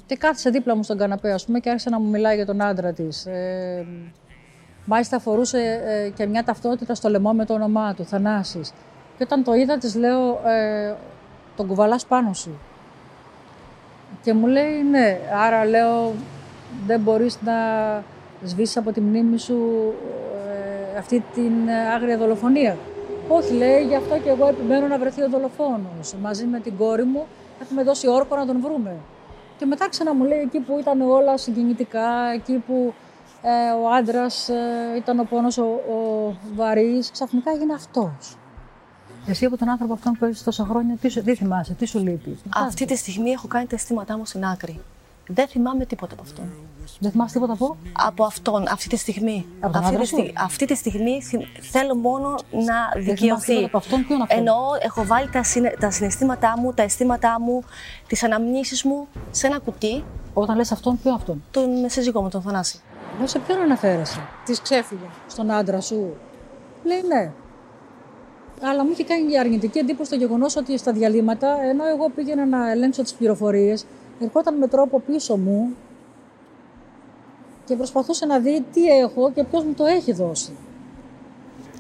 και 0.05 0.15
κάθισε 0.17 0.49
δίπλα 0.49 0.75
μου 0.75 0.83
στον 0.83 0.97
καναπέ, 0.97 1.31
ας 1.31 1.45
πούμε, 1.45 1.59
και 1.59 1.69
άρχισε 1.69 1.89
να 1.89 1.99
μου 1.99 2.09
μιλάει 2.09 2.35
για 2.35 2.45
τον 2.45 2.61
άντρα 2.61 2.93
της. 2.93 3.25
Ε, 3.25 3.85
μάλιστα 4.85 5.19
φορούσε 5.19 5.81
ε, 5.85 6.09
και 6.09 6.25
μια 6.25 6.43
ταυτότητα 6.43 6.95
στο 6.95 7.09
λαιμό 7.09 7.33
με 7.33 7.45
το 7.45 7.53
όνομά 7.53 7.93
του, 7.93 8.05
Θανάσης. 8.05 8.73
Και 9.21 9.27
όταν 9.29 9.43
το 9.43 9.53
είδα, 9.53 9.77
της 9.77 9.95
λέω, 9.95 10.41
ε, 10.45 10.95
τον 11.55 11.67
κουβαλάς 11.67 12.05
πάνω 12.05 12.33
σου. 12.33 12.59
Και 14.21 14.33
μου 14.33 14.47
λέει 14.47 14.83
ναι, 14.89 15.19
άρα 15.45 15.65
λέω 15.65 16.13
δεν 16.85 16.99
μπορείς 16.99 17.41
να 17.41 17.53
σβήσεις 18.43 18.77
από 18.77 18.91
τη 18.91 19.01
μνήμη 19.01 19.37
σου 19.37 19.93
ε, 20.93 20.97
αυτή 20.97 21.23
την 21.33 21.67
ε, 21.67 21.93
άγρια 21.93 22.17
δολοφονία. 22.17 22.77
Όχι 23.27 23.53
λέει, 23.53 23.83
γι' 23.83 23.95
αυτό 23.95 24.17
και 24.17 24.29
εγώ 24.29 24.47
επιμένω 24.47 24.87
να 24.87 24.97
βρεθεί 24.97 25.21
ο 25.21 25.29
δολοφόνος. 25.29 26.13
Μαζί 26.21 26.45
με 26.45 26.59
την 26.59 26.77
κόρη 26.77 27.03
μου 27.03 27.25
έχουμε 27.61 27.83
δώσει 27.83 28.07
όρκο 28.07 28.35
να 28.35 28.45
τον 28.45 28.61
βρούμε. 28.61 28.95
Και 29.57 29.65
μετά 29.65 29.89
ξανά 29.89 30.13
μου 30.13 30.23
λέει 30.23 30.39
εκεί 30.39 30.59
που 30.59 30.77
ήταν 30.79 31.01
όλα 31.01 31.37
συγκινητικά, 31.37 32.31
εκεί 32.33 32.63
που 32.67 32.93
Ε, 33.43 33.71
ο 33.83 33.89
άντρας 33.89 34.49
ήταν 34.97 35.19
ο 35.19 35.23
πόνος 35.23 35.57
ο, 35.57 35.63
ο 35.63 36.33
βαρύς. 36.55 37.11
Ξαφνικά 37.11 37.51
έγινε 37.51 37.73
αυτός. 37.73 38.35
Εσύ 39.25 39.45
από 39.45 39.57
τον 39.57 39.69
άνθρωπο 39.69 39.93
αυτόν 39.93 40.13
που 40.13 40.25
έζησε 40.25 40.43
τόσα 40.43 40.65
χρόνια, 40.65 40.95
τι, 41.01 41.09
σου- 41.09 41.23
τι 41.23 41.35
θυμάσαι, 41.35 41.73
τι 41.73 41.85
σου 41.85 41.99
λείπει; 41.99 42.37
Αυτή 42.55 42.85
τη 42.85 42.95
στιγμή 42.95 43.29
έχω 43.29 43.47
κάνει 43.47 43.65
τα 43.65 43.75
αισθήματά 43.75 44.17
μου 44.17 44.25
στην 44.25 44.45
άκρη. 44.45 44.79
Δεν 45.27 45.47
θυμάμαι 45.47 45.85
τίποτα 45.85 46.13
από 46.13 46.21
αυτόν. 46.21 46.45
Δεν 46.99 47.11
θυμάσαι 47.11 47.33
τίποτα 47.33 47.53
από; 47.53 47.77
Από 47.93 48.23
αυτόν, 48.23 48.65
αυτή 48.71 48.87
τη 48.89 48.95
στιγμή. 48.97 49.45
Από 49.59 49.73
τον 49.73 49.81
αυτή, 49.81 49.93
άντρα 49.93 50.01
τη, 50.01 50.07
σου; 50.07 50.15
στιγ- 50.17 50.41
αυτή 50.41 50.65
τη 50.65 50.75
στιγμή 50.75 51.21
θυ- 51.21 51.47
θέλω 51.71 51.95
μόνο 51.95 52.29
να 52.51 52.91
θυμάσαι 52.91 52.99
δικαιωθεί. 53.11 53.45
τίποτα 53.47 53.65
από 53.65 53.77
αυτόν, 53.77 54.05
ποιο 54.05 54.13
είναι 54.15 54.23
αυτό; 54.23 54.35
Εννοώ, 54.37 54.55
έχω 54.81 55.05
βάλει 55.05 55.29
τα, 55.29 55.43
συνε- 55.43 55.77
τα 55.79 55.91
συναισθήματά 55.91 56.57
μου, 56.59 56.73
τα 56.73 56.83
αισθήματά 56.83 57.39
μου, 57.39 57.63
τις 58.07 58.23
αναμνήσεις 58.23 58.83
μου 58.83 59.07
σε 59.31 59.47
ένα 59.47 59.59
κουτί. 59.59 60.03
Όταν 60.33 60.55
λες 60.55 60.71
αυτόν, 60.71 60.99
ποιο 61.01 61.13
αυτόν; 61.13 61.43
Τον 61.51 61.69
σύζυγό 61.89 62.21
μου, 62.21 62.29
τον 62.29 62.41
Θανάση. 62.41 62.79
Λέω 63.17 63.27
σε 63.27 63.39
ποιον 63.39 63.59
αναφέρεσαι; 63.61 64.19
Της 64.45 64.61
ξέφυγε. 64.61 65.05
Στον 65.27 65.51
άντρα 65.51 65.81
σου; 65.81 66.13
Λέει 66.83 67.01
ναι. 67.07 67.31
Αλλά 68.61 68.83
μου 68.83 68.89
είχε 68.91 69.03
κάνει 69.03 69.39
αρνητική 69.39 69.79
εντύπωση 69.79 70.09
το 70.09 70.15
γεγονός 70.15 70.55
ότι 70.55 70.77
στα 70.77 70.91
διαλύματα, 70.91 71.61
ενώ 71.61 71.85
εγώ 71.85 72.09
πήγαινα 72.09 72.45
να 72.45 72.71
ελέγξω 72.71 73.01
τις 73.03 73.13
πληροφορίες, 73.13 73.85
ερχόταν 74.19 74.57
με 74.57 74.67
τρόπο 74.67 74.99
πίσω 74.99 75.37
μου 75.37 75.75
και 77.65 77.75
προσπαθούσε 77.75 78.25
να 78.25 78.39
δει 78.39 78.65
τι 78.73 78.87
έχω 78.87 79.31
και 79.31 79.43
ποιος 79.43 79.63
μου 79.63 79.73
το 79.73 79.85
έχει 79.85 80.13
δώσει. 80.13 80.51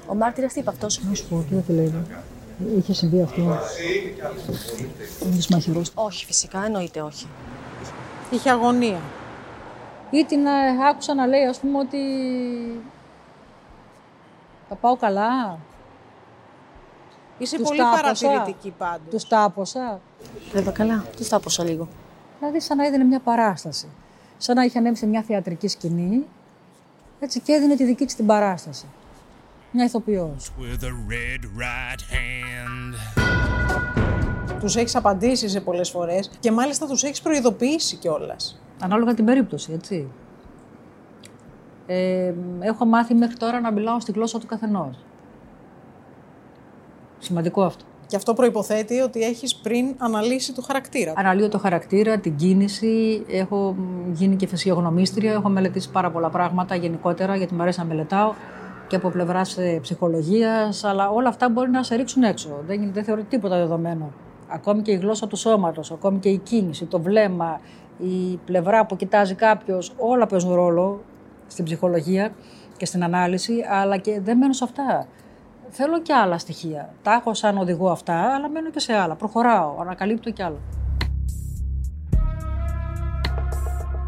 Ο 0.07 0.15
μάρτυρας 0.15 0.53
τι 0.53 0.59
είπε 0.59 0.69
αυτός; 0.69 1.01
Να 1.03 1.15
σου 1.15 1.27
πω, 1.27 1.45
τι 1.49 1.53
δεν 1.53 1.63
τη 1.67 1.73
λέει. 1.73 1.93
Είχε 2.77 2.93
συμβεί 2.93 3.21
αυτό. 3.21 3.41
Δεν 5.19 5.37
είσαι 5.37 5.47
μαχηρός. 5.51 5.91
Όχι, 5.95 6.25
φυσικά, 6.25 6.65
εννοείται 6.65 7.01
όχι. 7.01 7.27
Είχε 8.31 8.49
αγωνία. 8.49 8.99
Ή 10.09 10.25
την 10.25 10.45
ε, 10.45 10.49
άκουσα 10.89 11.13
να 11.13 11.27
λέει, 11.27 11.43
ας 11.43 11.59
πούμε, 11.59 11.77
ότι 11.77 11.97
θα 14.69 14.75
πάω 14.75 14.95
καλά. 14.95 15.59
Είσαι 17.41 17.57
Τους 17.57 17.67
πολύ 17.67 17.79
τάπωσα. 17.79 18.27
παρατηρητική 18.27 18.73
πάντως. 18.77 19.09
Τους 19.09 19.27
τάποσα. 19.27 19.99
Βέβαια 20.53 20.71
καλά, 20.71 21.05
τους 21.17 21.27
τάποσα 21.27 21.63
λίγο. 21.63 21.87
Δηλαδή 22.39 22.59
σαν 22.61 22.77
να 22.77 22.85
έδινε 22.85 23.03
μια 23.03 23.19
παράσταση. 23.19 23.87
Σαν 24.37 24.55
να 24.55 24.63
είχε 24.63 24.77
ανέβει 24.77 24.95
σε 24.95 25.05
μια 25.05 25.21
θεατρική 25.21 25.67
σκηνή 25.67 26.25
έτσι 27.19 27.39
και 27.39 27.53
έδινε 27.53 27.75
τη 27.75 27.83
δική 27.83 28.05
της 28.05 28.15
την 28.15 28.25
παράσταση. 28.25 28.85
Μια 29.71 29.85
ηθοποιός. 29.85 30.51
With 30.59 30.83
a 30.83 30.87
red 30.87 31.43
right 31.43 32.01
hand. 32.13 32.95
Τους 34.59 34.75
έχεις 34.75 34.95
απαντήσει 34.95 35.49
σε 35.49 35.61
πολλές 35.61 35.89
φορές 35.89 36.31
και 36.39 36.51
μάλιστα 36.51 36.87
τους 36.87 37.03
έχεις 37.03 37.21
προειδοποιήσει 37.21 37.95
κιόλας. 37.95 38.61
Ανάλογα 38.81 39.13
την 39.13 39.25
περίπτωση, 39.25 39.73
έτσι. 39.73 40.07
Ε, 41.87 42.33
έχω 42.59 42.85
μάθει 42.85 43.13
μέχρι 43.13 43.37
τώρα 43.37 43.59
να 43.59 43.71
μιλάω 43.71 43.99
στη 43.99 44.11
γλώσσα 44.11 44.39
του 44.39 44.45
καθενός. 44.45 44.97
Σημαντικό 47.21 47.61
αυτό. 47.63 47.85
Και 48.07 48.15
αυτό 48.15 48.33
προϋποθέτει 48.33 48.99
ότι 48.99 49.21
έχεις 49.21 49.55
πριν 49.55 49.95
αναλύσει 49.97 50.53
του 50.53 50.61
χαρακτήρα. 50.61 51.13
Αναλύω 51.15 51.49
το 51.49 51.59
χαρακτήρα, 51.59 52.17
την 52.17 52.35
κίνηση, 52.35 53.25
έχω 53.27 53.75
μ, 53.77 54.11
γίνει 54.13 54.35
και 54.35 54.47
φυσιογνωμίστρια, 54.47 55.31
έχω 55.31 55.49
μελετήσει 55.49 55.91
πάρα 55.91 56.11
πολλά 56.11 56.29
πράγματα 56.29 56.75
γενικότερα, 56.75 57.35
γιατί 57.35 57.53
μου 57.53 57.61
αρέσει 57.61 57.79
να 57.79 57.85
μελετάω 57.85 58.33
και 58.87 58.95
από 58.95 59.09
πλευράς 59.09 59.57
ψυχολογίας, 59.81 60.83
αλλά 60.83 61.09
όλα 61.09 61.29
αυτά 61.29 61.49
μπορεί 61.49 61.69
να 61.69 61.83
σε 61.83 61.95
ρίξουν 61.95 62.23
έξω. 62.23 62.49
Δεν, 62.67 62.89
δεν 62.93 63.03
θεωρώ 63.03 63.21
τίποτα 63.29 63.57
δεδομένο. 63.57 64.11
Ακόμη 64.47 64.81
και 64.81 64.91
η 64.91 64.95
γλώσσα 64.95 65.27
του 65.27 65.35
σώματος, 65.35 65.91
ακόμη 65.91 66.19
και 66.19 66.29
η 66.29 66.37
κίνηση, 66.37 66.85
το 66.85 67.01
βλέμμα, 67.01 67.59
η 67.97 68.39
πλευρά 68.45 68.85
που 68.85 68.95
κοιτάζει 68.95 69.35
κάποιος, 69.35 69.93
όλα 69.97 70.27
παίζουν 70.27 70.53
ρόλο 70.53 71.01
στην 71.47 71.65
ψυχολογία 71.65 72.31
και 72.77 72.85
στην 72.85 73.03
ανάλυση, 73.03 73.53
αλλά 73.69 73.97
και 73.97 74.21
δεν 74.23 74.37
μένω 74.37 74.53
σε 74.53 74.63
αυτά. 74.63 75.07
Θέλω 75.73 76.01
και 76.01 76.13
άλλα 76.13 76.37
στοιχεία. 76.37 76.93
Τα 77.01 77.11
έχω 77.11 77.33
σαν 77.33 77.57
οδηγό 77.57 77.89
αυτά, 77.89 78.35
αλλά 78.35 78.49
μένω 78.49 78.69
και 78.69 78.79
σε 78.79 78.93
άλλα. 78.93 79.15
Προχωράω, 79.15 79.77
ανακαλύπτω 79.79 80.31
και 80.31 80.43
άλλα. 80.43 80.57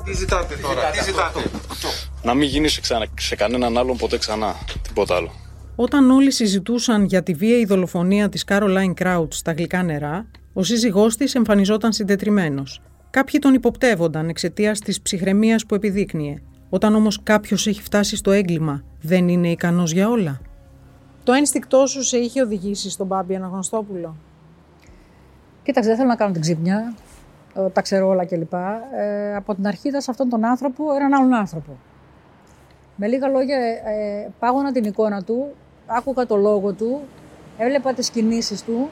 Τι 0.03 0.13
ζητάτε 0.13 0.55
τώρα, 0.55 0.89
τι 0.89 1.03
ζητάτε. 1.03 1.39
Να 2.23 2.33
μην 2.33 2.47
γίνει 2.47 2.67
σε, 2.67 2.81
ξανα... 2.81 3.05
σε 3.19 3.35
κανέναν 3.35 3.77
άλλον 3.77 3.97
ποτέ 3.97 4.17
ξανά. 4.17 4.55
Τίποτα 4.81 5.15
άλλο. 5.15 5.31
Όταν 5.75 6.11
όλοι 6.11 6.31
συζητούσαν 6.31 7.03
για 7.03 7.23
τη 7.23 7.33
βίαιη 7.33 7.65
δολοφονία 7.65 8.29
της 8.29 8.43
Caroline 8.47 8.93
Crouch 9.03 9.27
στα 9.33 9.51
γλυκά 9.51 9.83
νερά, 9.83 10.25
ο 10.53 10.63
σύζυγός 10.63 11.15
της 11.15 11.35
εμφανιζόταν 11.35 11.93
συντετριμένος. 11.93 12.81
Κάποιοι 13.09 13.39
τον 13.39 13.53
υποπτεύονταν 13.53 14.29
εξαιτίας 14.29 14.79
της 14.79 15.01
ψυχραιμίας 15.01 15.65
που 15.65 15.75
επιδείκνυε. 15.75 16.41
Όταν 16.69 16.95
όμως 16.95 17.19
κάποιος 17.23 17.67
έχει 17.67 17.81
φτάσει 17.81 18.15
στο 18.15 18.31
έγκλημα, 18.31 18.83
δεν 19.01 19.27
είναι 19.27 19.49
ικανός 19.49 19.91
για 19.91 20.09
όλα; 20.09 20.41
Το 21.23 21.33
ένστικτό 21.33 21.85
σου 21.87 22.03
σε 22.03 22.17
είχε 22.17 22.41
οδηγήσει 22.41 22.89
στον 22.89 23.07
Μπάμπη 23.07 23.35
Αναγνωστόπουλο; 23.35 24.15
Κοίταξε, 25.63 25.89
δεν 25.89 25.97
θέλω 25.97 26.09
να 26.09 26.15
κάνω 26.15 26.31
την 26.31 26.41
ξύπνια. 26.41 26.93
ε, 27.55 27.69
Τα 27.69 27.81
ξέρω 27.81 28.07
όλα 28.07 28.25
κλπ. 28.25 28.53
Ε, 28.53 29.35
από 29.35 29.55
την 29.55 29.67
αρχή 29.67 29.87
είδα 29.87 30.01
σε 30.01 30.11
αυτόν 30.11 30.29
τον 30.29 30.45
άνθρωπο 30.45 30.93
έναν 30.93 31.13
άλλον 31.13 31.33
άνθρωπο. 31.33 31.77
Με 32.95 33.07
λίγα 33.07 33.27
λόγια, 33.27 33.57
ε, 33.57 34.29
πάγωνα 34.39 34.71
την 34.71 34.83
εικόνα 34.83 35.23
του, 35.23 35.53
άκουγα 35.87 36.25
το 36.25 36.35
λόγο 36.35 36.71
του, 36.73 37.01
έβλεπα 37.57 37.93
τις 37.93 38.09
κινήσεις 38.09 38.63
του 38.63 38.89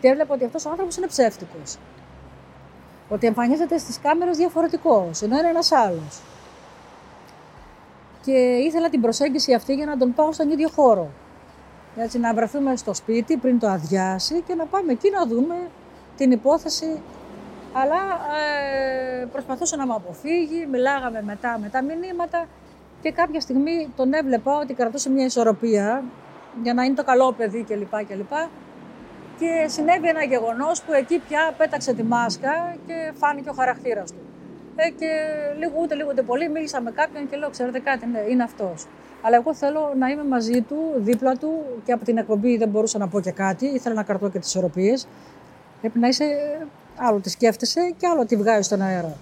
και 0.00 0.08
έβλεπα 0.08 0.34
ότι 0.34 0.44
αυτός 0.44 0.66
ο 0.66 0.70
άνθρωπος 0.70 0.96
είναι 0.96 1.06
ψεύτικος. 1.06 1.76
Ότι 3.08 3.26
εμφανίζεται 3.26 3.78
στις 3.78 3.98
κάμερες 4.00 4.36
διαφορετικός, 4.36 5.22
ενώ 5.22 5.38
είναι 5.38 5.48
ένας 5.48 5.72
άλλος. 5.72 6.20
Και 8.24 8.32
ήθελα 8.66 8.88
την 8.88 9.00
προσέγγιση 9.00 9.52
αυτή 9.54 9.74
για 9.74 9.86
να 9.86 9.96
τον 9.96 10.14
πάω 10.14 10.32
στον 10.32 10.50
ίδιο 10.50 10.68
χώρο. 10.68 11.10
Έτσι, 11.98 12.18
να 12.18 12.34
βρεθούμε 12.34 12.76
στο 12.76 12.94
σπίτι 12.94 13.36
πριν 13.36 13.58
το 13.58 13.68
αδειάσει 13.68 14.40
και 14.46 14.54
να 14.54 14.64
πάμε 14.64 14.92
εκεί 14.92 15.10
να 15.10 15.26
δούμε 15.26 15.54
την 16.16 16.30
υπόθεση. 16.30 17.00
Αλλά 17.72 18.00
ε, 19.20 19.24
προσπαθούσε 19.24 19.76
να 19.76 19.86
με 19.86 19.94
αποφύγει, 19.94 20.66
μιλάγαμε 20.70 21.22
μετά 21.22 21.58
με 21.62 21.68
τα 21.68 21.82
μηνύματα 21.82 22.46
και 23.02 23.12
κάποια 23.12 23.40
στιγμή 23.40 23.92
τον 23.96 24.12
έβλεπα 24.12 24.58
ότι 24.58 24.74
κρατούσε 24.74 25.10
μια 25.10 25.24
ισορροπία 25.24 26.04
για 26.62 26.74
να 26.74 26.82
είναι 26.82 26.94
το 26.94 27.04
καλό 27.04 27.32
παιδί 27.32 27.62
κλπ. 27.62 28.04
κλπ. 28.06 28.32
Και 29.38 29.66
συνέβη 29.68 30.08
ένα 30.08 30.24
γεγονός 30.24 30.82
που 30.82 30.92
εκεί 30.92 31.18
πια 31.28 31.54
πέταξε 31.56 31.94
τη 31.94 32.02
μάσκα 32.02 32.76
και 32.86 33.12
φάνηκε 33.14 33.48
ο 33.50 33.52
χαρακτήρας 33.52 34.10
του. 34.10 34.20
Ε, 34.76 34.90
και 34.90 35.10
λίγο 35.58 35.72
ούτε 35.82 35.94
λίγο 35.94 36.08
ούτε 36.12 36.22
πολύ 36.22 36.48
μίλησα 36.48 36.80
με 36.80 36.90
κάποιον 36.90 37.28
και 37.30 37.36
λέω: 37.36 37.50
Ξέρετε 37.50 37.78
κάτι, 37.78 38.06
ναι, 38.06 38.18
είναι 38.28 38.42
αυτός. 38.42 38.86
Αλλά 39.26 39.36
εγώ 39.36 39.54
θέλω 39.54 39.92
να 39.98 40.08
είμαι 40.08 40.24
μαζί 40.24 40.60
του, 40.60 40.76
δίπλα 40.96 41.36
του 41.36 41.64
και 41.84 41.92
από 41.92 42.04
την 42.04 42.16
εκπομπή 42.16 42.56
δεν 42.56 42.68
μπορούσα 42.68 42.98
να 42.98 43.08
πω 43.08 43.20
και 43.20 43.30
κάτι. 43.30 43.66
Ήθελα 43.66 43.94
να 43.94 44.02
κρατώ 44.02 44.28
και 44.28 44.38
τις 44.38 44.48
ισορροπίε. 44.48 44.94
Πρέπει 45.80 45.98
να 45.98 46.08
είσαι 46.08 46.24
άλλο 46.96 47.20
τι 47.20 47.30
σκέφτεσαι 47.30 47.94
και 47.96 48.06
άλλο 48.06 48.26
τι 48.26 48.36
βγάζει 48.36 48.62
στον 48.62 48.82
αέρα. 48.82 49.16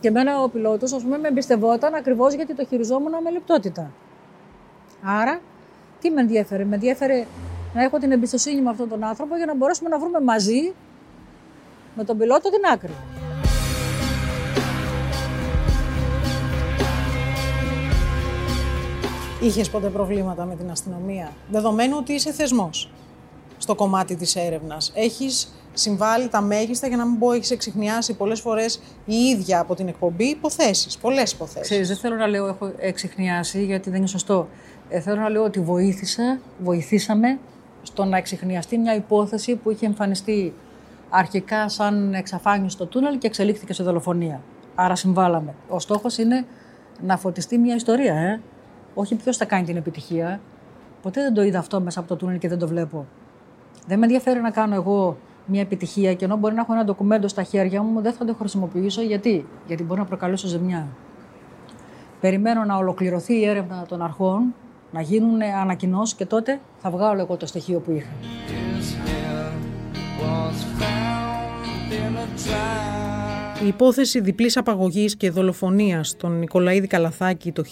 Και 0.00 0.08
εμένα 0.08 0.42
ο 0.42 0.48
πιλότος, 0.48 0.92
ας 0.92 1.02
πούμε, 1.02 1.18
με 1.18 1.28
εμπιστευόταν 1.28 1.94
ακριβώς 1.94 2.34
γιατί 2.34 2.54
το 2.54 2.64
χειριζόμουν 2.64 3.12
με 3.22 3.30
λεπτότητα. 3.30 3.90
Άρα, 5.02 5.40
τι 6.00 6.10
με 6.10 6.20
ενδιαφέρε; 6.20 6.64
Με 6.64 6.74
ενδιαφέρε 6.74 7.24
να 7.74 7.82
έχω 7.82 7.98
την 7.98 8.12
εμπιστοσύνη 8.12 8.60
με 8.60 8.70
αυτόν 8.70 8.88
τον 8.88 9.04
άνθρωπο 9.04 9.36
για 9.36 9.46
να 9.46 9.54
μπορέσουμε 9.54 9.88
να 9.88 9.98
βρούμε 9.98 10.20
μαζί 10.20 10.72
με 11.94 12.04
τον 12.04 12.18
πιλότο 12.18 12.50
την 12.50 12.60
άκρη. 12.72 12.92
Είχες 19.44 19.70
ποτέ 19.70 19.88
προβλήματα 19.88 20.44
με 20.44 20.56
την 20.56 20.70
αστυνομία, 20.70 21.32
δεδομένου 21.50 21.96
ότι 21.98 22.12
είσαι 22.12 22.32
θεσμός 22.32 22.90
στο 23.58 23.74
κομμάτι 23.74 24.16
της 24.16 24.36
έρευνας. 24.36 24.92
Έχεις 24.94 25.54
συμβάλει 25.72 26.28
τα 26.28 26.40
μέγιστα 26.40 26.86
για 26.86 26.96
να 26.96 27.06
μην 27.06 27.18
πω 27.18 27.32
έχεις 27.32 27.50
εξηχνιάσει 27.50 28.14
πολλές 28.14 28.40
φορές 28.40 28.80
η 29.04 29.14
ίδια 29.14 29.60
από 29.60 29.74
την 29.74 29.88
εκπομπή 29.88 30.24
υποθέσεις, 30.24 30.98
πολλές 30.98 31.32
υποθέσεις. 31.32 31.60
Ξέρεις, 31.60 31.88
δεν 31.88 31.96
θέλω 31.96 32.16
να 32.16 32.26
λέω 32.26 32.46
έχω 32.46 32.72
εξηχνιάσει 32.78 33.64
γιατί 33.64 33.90
δεν 33.90 33.98
είναι 33.98 34.06
σωστό. 34.06 34.48
Ε, 34.88 35.00
θέλω 35.00 35.20
να 35.20 35.28
λέω 35.28 35.44
ότι 35.44 35.60
βοήθησα, 35.60 36.40
βοηθήσαμε 36.58 37.38
στο 37.82 38.04
να 38.04 38.16
εξηχνιαστεί 38.16 38.78
μια 38.78 38.94
υπόθεση 38.94 39.54
που 39.54 39.70
είχε 39.70 39.86
εμφανιστεί 39.86 40.54
αρχικά 41.08 41.68
σαν 41.68 42.14
εξαφάνιση 42.14 42.74
στο 42.74 42.86
τούνελ 42.86 43.18
και 43.18 43.26
εξελίχθηκε 43.26 43.72
σε 43.72 43.82
δολοφονία. 43.82 44.40
Άρα 44.74 44.94
συμβάλαμε. 44.94 45.54
Ο 45.68 45.78
στόχος 45.78 46.18
είναι 46.18 46.46
να 47.00 47.16
φωτιστεί 47.16 47.58
μια 47.58 47.74
ιστορία, 47.74 48.14
ε. 48.14 48.40
Όχι 48.94 49.14
ποιος 49.14 49.36
θα 49.36 49.44
κάνει 49.44 49.64
την 49.64 49.76
επιτυχία. 49.76 50.40
Ποτέ 51.02 51.20
δεν 51.20 51.34
το 51.34 51.42
είδα 51.42 51.58
αυτό 51.58 51.80
μέσα 51.80 52.00
από 52.00 52.08
το 52.08 52.16
τούνελ 52.16 52.38
και 52.38 52.48
δεν 52.48 52.58
το 52.58 52.68
βλέπω. 52.68 53.06
Δεν 53.86 53.98
με 53.98 54.04
ενδιαφέρει 54.04 54.40
να 54.40 54.50
κάνω 54.50 54.74
εγώ 54.74 55.16
μια 55.46 55.60
επιτυχία 55.60 56.14
και 56.14 56.24
ενώ 56.24 56.36
μπορεί 56.36 56.54
να 56.54 56.60
έχω 56.60 56.72
ένα 56.72 56.84
ντοκουμέντο 56.84 57.28
στα 57.28 57.42
χέρια 57.42 57.82
μου, 57.82 58.00
δεν 58.00 58.12
θα 58.12 58.24
το 58.24 58.34
χρησιμοποιήσω. 58.34 59.02
Γιατί, 59.02 59.46
Γιατί 59.66 59.82
μπορεί 59.82 60.00
να 60.00 60.06
προκαλέσω 60.06 60.46
ζημιά. 60.46 60.86
Περιμένω 62.20 62.64
να 62.64 62.76
ολοκληρωθεί 62.76 63.34
η 63.34 63.44
έρευνα 63.46 63.86
των 63.88 64.02
αρχών, 64.02 64.54
να 64.92 65.00
γίνουν 65.00 65.42
ανακοινώσεις 65.42 66.14
και 66.14 66.26
τότε 66.26 66.60
θα 66.78 66.90
βγάλω 66.90 67.20
εγώ 67.20 67.36
το 67.36 67.46
στοιχείο 67.46 67.80
που 67.80 67.90
είχα. 67.90 68.10
Η 73.64 73.66
υπόθεση 73.66 74.20
διπλής 74.20 74.56
απαγωγής 74.56 75.16
και 75.16 75.30
δολοφονίας 75.30 76.16
των 76.16 76.38
Νικολαίδη 76.38 76.86
Καλαθάκη 76.86 77.52
το 77.52 77.62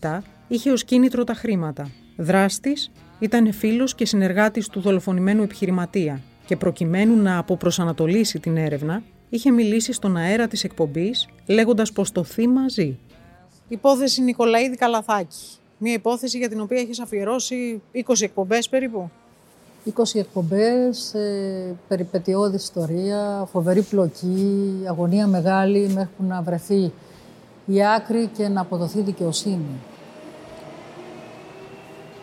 1997 0.00 0.18
είχε 0.48 0.70
ως 0.70 0.84
κίνητρο 0.84 1.24
τα 1.24 1.34
χρήματα. 1.34 1.90
Δράστης 2.16 2.90
ήταν 3.18 3.52
φίλος 3.52 3.94
και 3.94 4.06
συνεργάτης 4.06 4.68
του 4.68 4.80
δολοφονημένου 4.80 5.42
επιχειρηματία 5.42 6.20
και 6.46 6.56
προκειμένου 6.56 7.22
να 7.22 7.38
αποπροσανατολίσει 7.38 8.38
την 8.38 8.56
έρευνα, 8.56 9.02
είχε 9.28 9.50
μιλήσει 9.50 9.92
στον 9.92 10.16
αέρα 10.16 10.46
της 10.48 10.64
εκπομπής 10.64 11.28
λέγοντας 11.46 11.92
πως 11.92 12.12
το 12.12 12.24
θύμα 12.24 12.68
ζει. 12.68 12.98
Υπόθεση 13.68 14.22
Νικολαίδη 14.22 14.76
Καλαθάκη. 14.76 15.36
Μια 15.78 15.92
υπόθεση 15.92 16.38
για 16.38 16.48
την 16.48 16.60
οποία 16.60 16.80
έχεις 16.80 17.00
αφιερώσει 17.00 17.82
20 17.92 18.20
εκπομπές 18.20 18.68
περίπου. 18.68 19.10
20 19.84 20.18
εκπομπές, 20.18 21.14
ε, 21.14 21.76
περιπετειώδης 21.88 22.62
ιστορία, 22.62 23.48
φοβερή 23.52 23.82
πλοκή, 23.82 24.82
αγωνία 24.88 25.26
μεγάλη 25.26 25.88
μέχρι 25.88 26.10
που 26.16 26.24
να 26.24 26.42
βρεθεί 26.42 26.92
η 27.66 27.86
άκρη 27.86 28.30
και 28.36 28.48
να 28.48 28.60
αποδοθεί 28.60 29.00
δικαιοσύνη. 29.00 29.80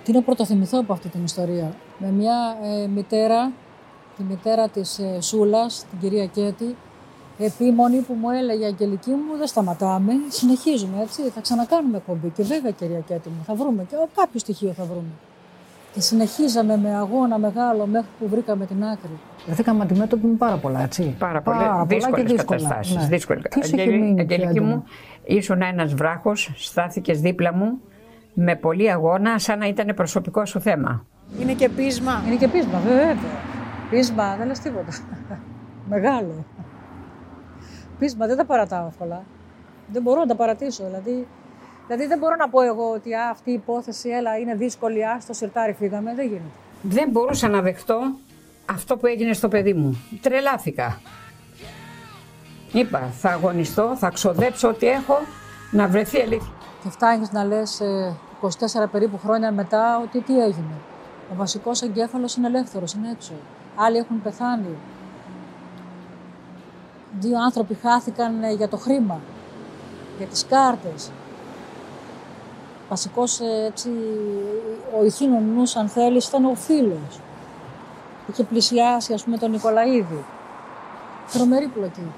Τι 0.04 0.12
να 0.12 0.22
πρωτοθυμηθώ 0.22 0.80
από 0.80 0.94
αυτή 0.94 1.10
την 1.10 1.24
ιστορία; 1.24 1.76
Με 1.98 2.12
μια 2.12 2.58
ε, 2.64 2.88
μητέρα, 2.88 3.52
τη 4.18 4.24
μητέρα 4.24 4.68
της 4.68 5.00
ε, 5.00 5.22
Σούλας, 5.22 5.86
την 5.90 6.00
κυρία 6.00 6.26
Κέτη, 6.26 6.76
επίμονη 7.38 7.98
που 7.98 8.14
μου 8.14 8.30
έλεγε 8.30 8.66
Αγγελική 8.66 9.10
μου, 9.10 9.38
δεν 9.38 9.48
σταματάμε, 9.48 10.14
συνεχίζουμε 10.28 11.02
έτσι, 11.02 11.22
θα 11.22 11.42
ξανακάνουμε 11.42 11.98
εκπομπή. 11.98 12.30
Και 12.30 12.44
βέβαια 12.44 12.72
κυρία 12.72 13.00
Κέτη 13.00 13.30
μου, 13.30 13.44
θα 13.46 13.56
βρούμε 13.56 13.84
και 13.84 13.96
κάποιο 14.16 14.40
στοιχείο 14.40 14.72
θα 14.72 14.84
βρούμε. 14.84 15.12
Και 15.96 16.02
συνεχίζαμε 16.02 16.78
με 16.78 16.96
αγώνα 16.96 17.38
μεγάλο 17.38 17.86
μέχρι 17.86 18.08
που 18.20 18.28
βρήκαμε 18.28 18.66
την 18.66 18.84
άκρη. 18.84 19.10
Βρεθήκαμε 19.46 19.84
αντιμέτωποι 19.84 20.28
με 20.28 20.36
πάρα 20.36 20.56
πολλά, 20.58 20.82
έτσι. 20.82 21.16
Πάρα, 21.20 21.42
πάρα 21.42 21.86
δύσκολες 21.88 22.36
καταστάσεις. 22.36 22.96
Ναι. 22.96 23.06
Δύσκολες. 23.08 23.44
Τι 23.50 23.66
σου 23.68 23.76
έχει 23.76 23.82
Αγγελ- 23.82 24.02
μείνει 24.02 24.20
Αγγελική 24.20 24.54
πιο 24.54 24.64
μου, 24.64 24.70
έντονα; 24.70 24.84
ήσουν 25.24 25.62
ένας 25.62 25.94
βράχος, 25.94 26.52
στάθηκες 26.56 27.22
δίπλα 27.22 27.54
μου 27.54 27.80
με 28.34 28.56
πολύ 28.56 28.92
αγώνα, 28.92 29.40
σαν 29.40 29.60
να 29.60 29.68
ήταν 29.68 29.96
προσωπικό 29.96 30.46
σου 30.46 30.60
θέμα. 30.60 31.06
Είναι 31.40 31.54
και 31.54 31.70
πείσμα. 31.70 32.24
Είναι 32.28 32.36
και 32.36 32.48
πείσμα, 32.48 32.80
βέβαια. 32.80 33.16
Πείσμα, 33.90 34.36
δεν 34.38 34.48
λες 34.48 34.60
τίποτα. 34.60 34.92
Μεγάλο. 35.90 36.46
Πείσμα, 38.00 38.26
δεν 38.28 38.38
τα 38.38 38.46
παρατάω 38.46 38.88
εύκολα. 38.88 39.24
Δεν 39.92 40.02
μπορώ 40.02 40.20
να 40.20 40.26
τα 40.26 40.36
παρατήσω. 40.36 40.84
Δηλαδή, 40.86 41.28
δηλαδή 41.88 42.06
δεν 42.08 42.18
μπορώ 42.18 42.36
να 42.36 42.50
πω 42.50 42.62
εγώ 42.62 42.92
ότι 42.92 43.14
«Α, 43.14 43.30
αυτή 43.32 43.50
η 43.50 43.54
υπόθεση, 43.54 44.10
έλα, 44.10 44.38
είναι 44.38 44.56
δύσκολη, 44.56 45.06
ας, 45.06 45.24
στο 45.24 45.34
σιρτάρι 45.34 45.74
φύγαμε. 45.74 46.16
Δεν 46.16 46.26
γίνεται. 46.26 46.44
Δεν 46.82 47.10
μπορούσα 47.10 47.48
να 47.48 47.62
δεχτώ 47.62 48.00
αυτό 48.66 48.98
που 48.98 49.06
έγινε 49.06 49.34
στο 49.34 49.48
παιδί 49.48 49.74
μου. 49.74 50.04
Τρελάθηκα. 50.22 51.00
Είπα, 52.72 53.00
θα 53.00 53.30
αγωνιστώ, 53.30 53.96
θα 53.98 54.10
ξοδέψω 54.10 54.68
ό,τι 54.68 54.88
έχω 54.88 55.18
να 55.72 55.88
βρεθεί 55.88 56.22
αλήθεια. 56.22 56.52
Και 56.84 56.90
φτάνεις 56.90 57.32
να 57.32 57.44
λες 57.44 57.82
24 58.42 58.50
περίπου 58.92 59.18
χρόνια 59.18 59.52
μετά 59.52 60.00
ότι 60.04 60.22
τι 60.22 60.40
έγινε. 60.40 60.74
Ο 61.32 61.36
βασικός 61.36 61.82
εγκέφαλος 61.82 62.36
είναι 62.36 62.48
ελεύθερος, 62.48 62.94
είναι 62.94 63.12
έξω. 63.12 63.34
Άλλοι 63.76 63.98
έχουν 63.98 64.22
πεθάνει. 64.22 64.78
Δύο 67.20 67.38
άνθρωποι 67.44 67.74
χάθηκαν 67.74 68.44
ε, 68.44 68.52
για 68.54 68.68
το 68.68 68.78
χρήμα, 68.78 69.20
για 70.18 70.28
τις 70.28 70.46
κάρτες. 70.46 71.12
Βασικός 72.90 73.40
ε, 73.40 73.66
έτσι, 73.68 73.90
ο 75.00 75.06
ηθήνων 75.06 75.44
νους, 75.56 75.76
αν 75.76 75.88
θέλεις, 75.88 76.28
ήταν 76.28 76.46
ο 76.46 76.56
φίλος. 76.56 77.20
Είχε 78.32 78.44
πλησιάσει, 78.44 79.14
ας 79.14 79.24
πούμε, 79.24 79.38
τον 79.38 79.52
Νικολαίδη. 79.52 80.26
Τρομερή 81.34 81.68
πλοκή. 81.68 82.12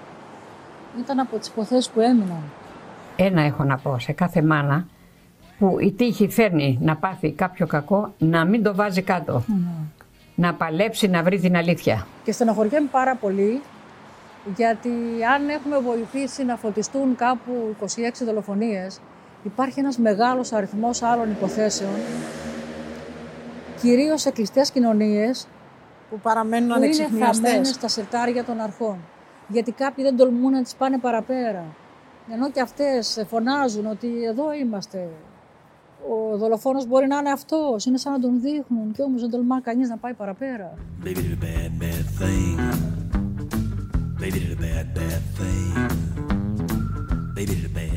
Ήταν 0.99 1.19
από 1.19 1.37
τις 1.37 1.47
υποθέσεις 1.47 1.89
που 1.89 1.99
έμειναν. 1.99 2.43
Ένα 3.15 3.41
έχω 3.41 3.63
να 3.63 3.77
πω 3.77 3.99
σε 3.99 4.11
κάθε 4.11 4.41
μάνα 4.41 4.87
που 5.59 5.79
η 5.79 5.91
τύχη 5.91 6.29
φέρνει 6.29 6.77
να 6.81 6.95
πάθει 6.95 7.31
κάποιο 7.31 7.67
κακό, 7.67 8.13
να 8.17 8.45
μην 8.45 8.63
το 8.63 8.75
βάζει 8.75 9.01
κάτω. 9.01 9.43
Να 10.35 10.53
παλέψει 10.53 11.07
να 11.07 11.23
βρει 11.23 11.39
την 11.39 11.55
αλήθεια. 11.55 12.07
Και 12.23 12.31
στενοχωριέμαι 12.31 12.87
πάρα 12.91 13.15
πολύ 13.15 13.61
γιατί 14.55 14.89
αν 15.35 15.49
έχουμε 15.49 15.79
βοηθήσει 15.79 16.43
να 16.43 16.55
φωτιστούν 16.55 17.15
κάπου 17.15 17.75
26 17.81 17.85
δολοφονίες, 18.25 18.99
υπάρχει 19.47 19.79
ένας 19.79 19.97
μεγάλος 19.97 20.53
αριθμός 20.53 21.01
άλλων 21.01 21.31
υποθέσεων, 21.31 21.91
κυρίως 23.81 24.21
σε 24.21 24.31
κλειστές 24.31 24.71
κοινωνίες, 24.71 25.47
που 26.09 26.19
παραμένουν 26.19 26.67
που 26.67 26.75
είναι 26.75 26.85
ανεξιχνιαστές. 26.85 27.49
χαμένες 27.49 27.67
στα 27.69 27.87
σερτάρια 27.87 28.43
των 28.43 28.59
αρχών. 28.59 28.97
Γιατί 29.47 29.71
κάποιοι 29.71 30.03
δεν 30.03 30.17
τολμούν 30.17 30.51
να 30.51 30.61
τις 30.61 30.75
πάνε 30.75 30.97
παραπέρα. 30.97 31.63
Ενώ 32.33 32.49
και 32.49 32.61
αυτές 32.61 33.25
φωνάζουν 33.29 33.85
ότι 33.85 34.07
εδώ 34.23 34.53
είμαστε. 34.53 35.09
Ο 36.09 36.37
δολοφόνος 36.37 36.87
μπορεί 36.87 37.07
να 37.07 37.17
είναι 37.17 37.31
αυτός, 37.31 37.85
είναι 37.85 37.97
σαν 37.97 38.11
να 38.11 38.19
τον 38.19 38.41
δείχνουν 38.41 38.91
και 38.91 39.01
όμως 39.01 39.21
δεν 39.21 39.29
τολμά 39.29 39.61
κανείς 39.61 39.89
να 39.89 39.97
πάει 39.97 40.13
παραπέρα. 40.13 40.73
Baby 41.03 41.09
did 41.09 41.19
a 41.19 41.45
bad, 41.45 41.71
bad 41.83 42.05
thing. 42.19 42.57
Baby 44.21 44.39
did 44.43 44.51
a 44.57 44.61
bad, 44.65 44.85
bad 44.97 45.21
thing. 45.37 45.71
Baby 47.35 47.53
did 47.59 47.65
a 47.65 47.73
bad, 47.79 47.79
bad 47.79 47.93
thing. 47.93 47.96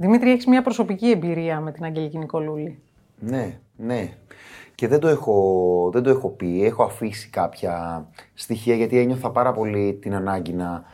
Δημήτρη, 0.00 0.30
έχεις 0.30 0.46
μια 0.46 0.62
προσωπική 0.62 1.10
εμπειρία 1.10 1.60
με 1.60 1.72
την 1.72 1.84
Αγγελική 1.84 2.18
Νικολούλη; 2.18 2.78
Ναι, 3.18 3.58
ναι. 3.76 4.12
Και 4.74 4.88
δεν 4.88 4.98
το, 5.00 5.08
έχω, 5.08 5.90
δεν 5.92 6.02
το 6.02 6.10
έχω 6.10 6.28
πει. 6.28 6.64
Έχω 6.64 6.82
αφήσει 6.82 7.30
κάποια 7.30 8.06
στοιχεία 8.34 8.74
γιατί 8.74 8.98
ένιωθα 8.98 9.30
πάρα 9.30 9.52
πολύ 9.52 9.98
την 10.00 10.14
ανάγκη 10.14 10.52
να 10.52 10.84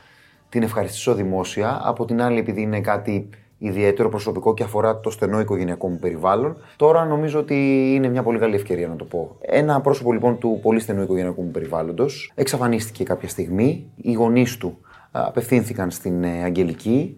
την 0.48 0.62
ευχαριστήσω 0.62 1.14
δημόσια. 1.14 1.80
Από 1.84 2.04
την 2.04 2.22
άλλη, 2.22 2.38
επειδή 2.38 2.62
είναι 2.62 2.80
κάτι 2.80 3.28
ιδιαίτερο 3.58 4.08
προσωπικό 4.08 4.54
και 4.54 4.62
αφορά 4.62 5.00
το 5.00 5.10
στενό 5.10 5.40
οικογενειακό 5.40 5.88
μου 5.88 5.98
περιβάλλον, 5.98 6.56
τώρα 6.76 7.04
νομίζω 7.04 7.38
ότι 7.38 7.54
είναι 7.94 8.08
μια 8.08 8.22
πολύ 8.22 8.38
καλή 8.38 8.54
ευκαιρία 8.54 8.88
να 8.88 8.96
το 8.96 9.04
πω. 9.04 9.36
Ένα 9.40 9.80
πρόσωπο 9.80 10.12
λοιπόν 10.12 10.38
του 10.38 10.58
πολύ 10.62 10.80
στενού 10.80 11.02
οικογενειακού 11.02 11.42
μου 11.42 11.50
περιβάλλοντος 11.50 12.32
εξαφανίστηκε 12.34 13.04
κάποια 13.04 13.28
στιγμή. 13.28 13.90
Οι 13.96 14.12
γονείς 14.12 14.56
του 14.56 14.78
α, 15.10 15.24
απευθύνθηκαν 15.26 15.90
στην 15.90 16.24
ε, 16.24 16.42
Αγγελική 16.42 17.16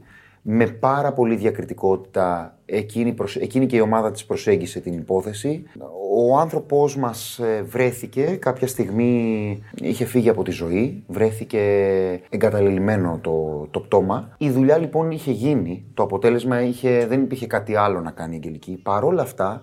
με 0.49 0.67
πάρα 0.67 1.13
πολύ 1.13 1.37
διακριτικότητα 1.37 2.59
εκείνη, 2.67 3.13
προσ- 3.13 3.43
εκείνη 3.43 3.67
και 3.67 3.77
η 3.77 3.81
ομάδα 3.81 4.11
της 4.11 4.25
προσέγγισε 4.25 4.81
την 4.81 4.93
υπόθεση. 4.93 5.63
Ο 6.17 6.39
άνθρωπός 6.39 6.97
μας 6.97 7.39
ε, 7.39 7.63
βρέθηκε 7.63 8.23
κάποια 8.23 8.67
στιγμή, 8.67 9.63
είχε 9.75 10.05
φύγει 10.05 10.29
από 10.29 10.43
τη 10.43 10.51
ζωή, 10.51 11.05
βρέθηκε 11.07 11.61
εγκαταλελειμμένο 12.29 13.19
το, 13.23 13.67
το 13.71 13.81
πτώμα. 13.81 14.35
Η 14.39 14.51
δουλειά 14.51 14.79
λοιπόν 14.79 15.11
είχε 15.11 15.31
γίνει, 15.31 15.85
το 15.95 16.03
αποτέλεσμα 16.03 16.63
είχε, 16.63 17.07
δεν 17.07 17.23
υπήρχε 17.23 17.47
κάτι 17.47 17.77
άλλο 17.77 18.01
να 18.01 18.11
κάνει 18.11 18.35
η 18.35 18.37
Αγγελική. 18.37 18.81
Παρ' 18.83 19.05
όλα 19.05 19.23
αυτά, 19.23 19.63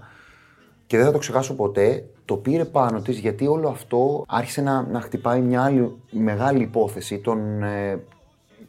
και 0.87 0.97
δεν 0.97 1.05
θα 1.05 1.11
το 1.11 1.17
ξεχάσω 1.17 1.55
ποτέ, 1.55 2.05
το 2.25 2.35
πήρε 2.35 2.65
πάνω 2.65 3.01
της 3.01 3.19
γιατί 3.19 3.47
όλο 3.47 3.67
αυτό 3.67 4.25
άρχισε 4.27 4.61
να, 4.61 4.81
να 4.91 5.01
χτυπάει 5.01 5.41
μια 5.41 5.63
άλλη 5.63 5.95
μεγάλη 6.11 6.63
υπόθεση 6.63 7.19
των 7.19 7.63
ε, 7.63 7.99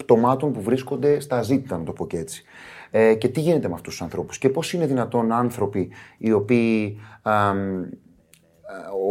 πτωμάτων 0.05 0.53
που 0.53 0.63
βρίσκονται 0.63 1.21
στα 1.21 1.43
ζήτητα, 1.43 1.79
να 1.79 1.85
το 1.85 1.93
πω 1.93 2.07
και 2.07 2.19
έτσι. 2.19 2.45
Ε, 2.91 3.15
και 3.15 3.29
τι 3.29 3.41
γίνεται 3.41 3.69
με 3.69 3.75
αυτούς 3.75 3.93
τους 3.93 4.03
ανθρώπους 4.03 4.39
και 4.39 4.49
πώς 4.49 4.73
είναι 4.73 4.87
δυνατόν 4.87 5.33
άνθρωποι 5.33 5.91
οι 6.19 6.33
οποίοι... 6.33 7.01
αμ, 7.23 7.83
ε, 7.83 7.93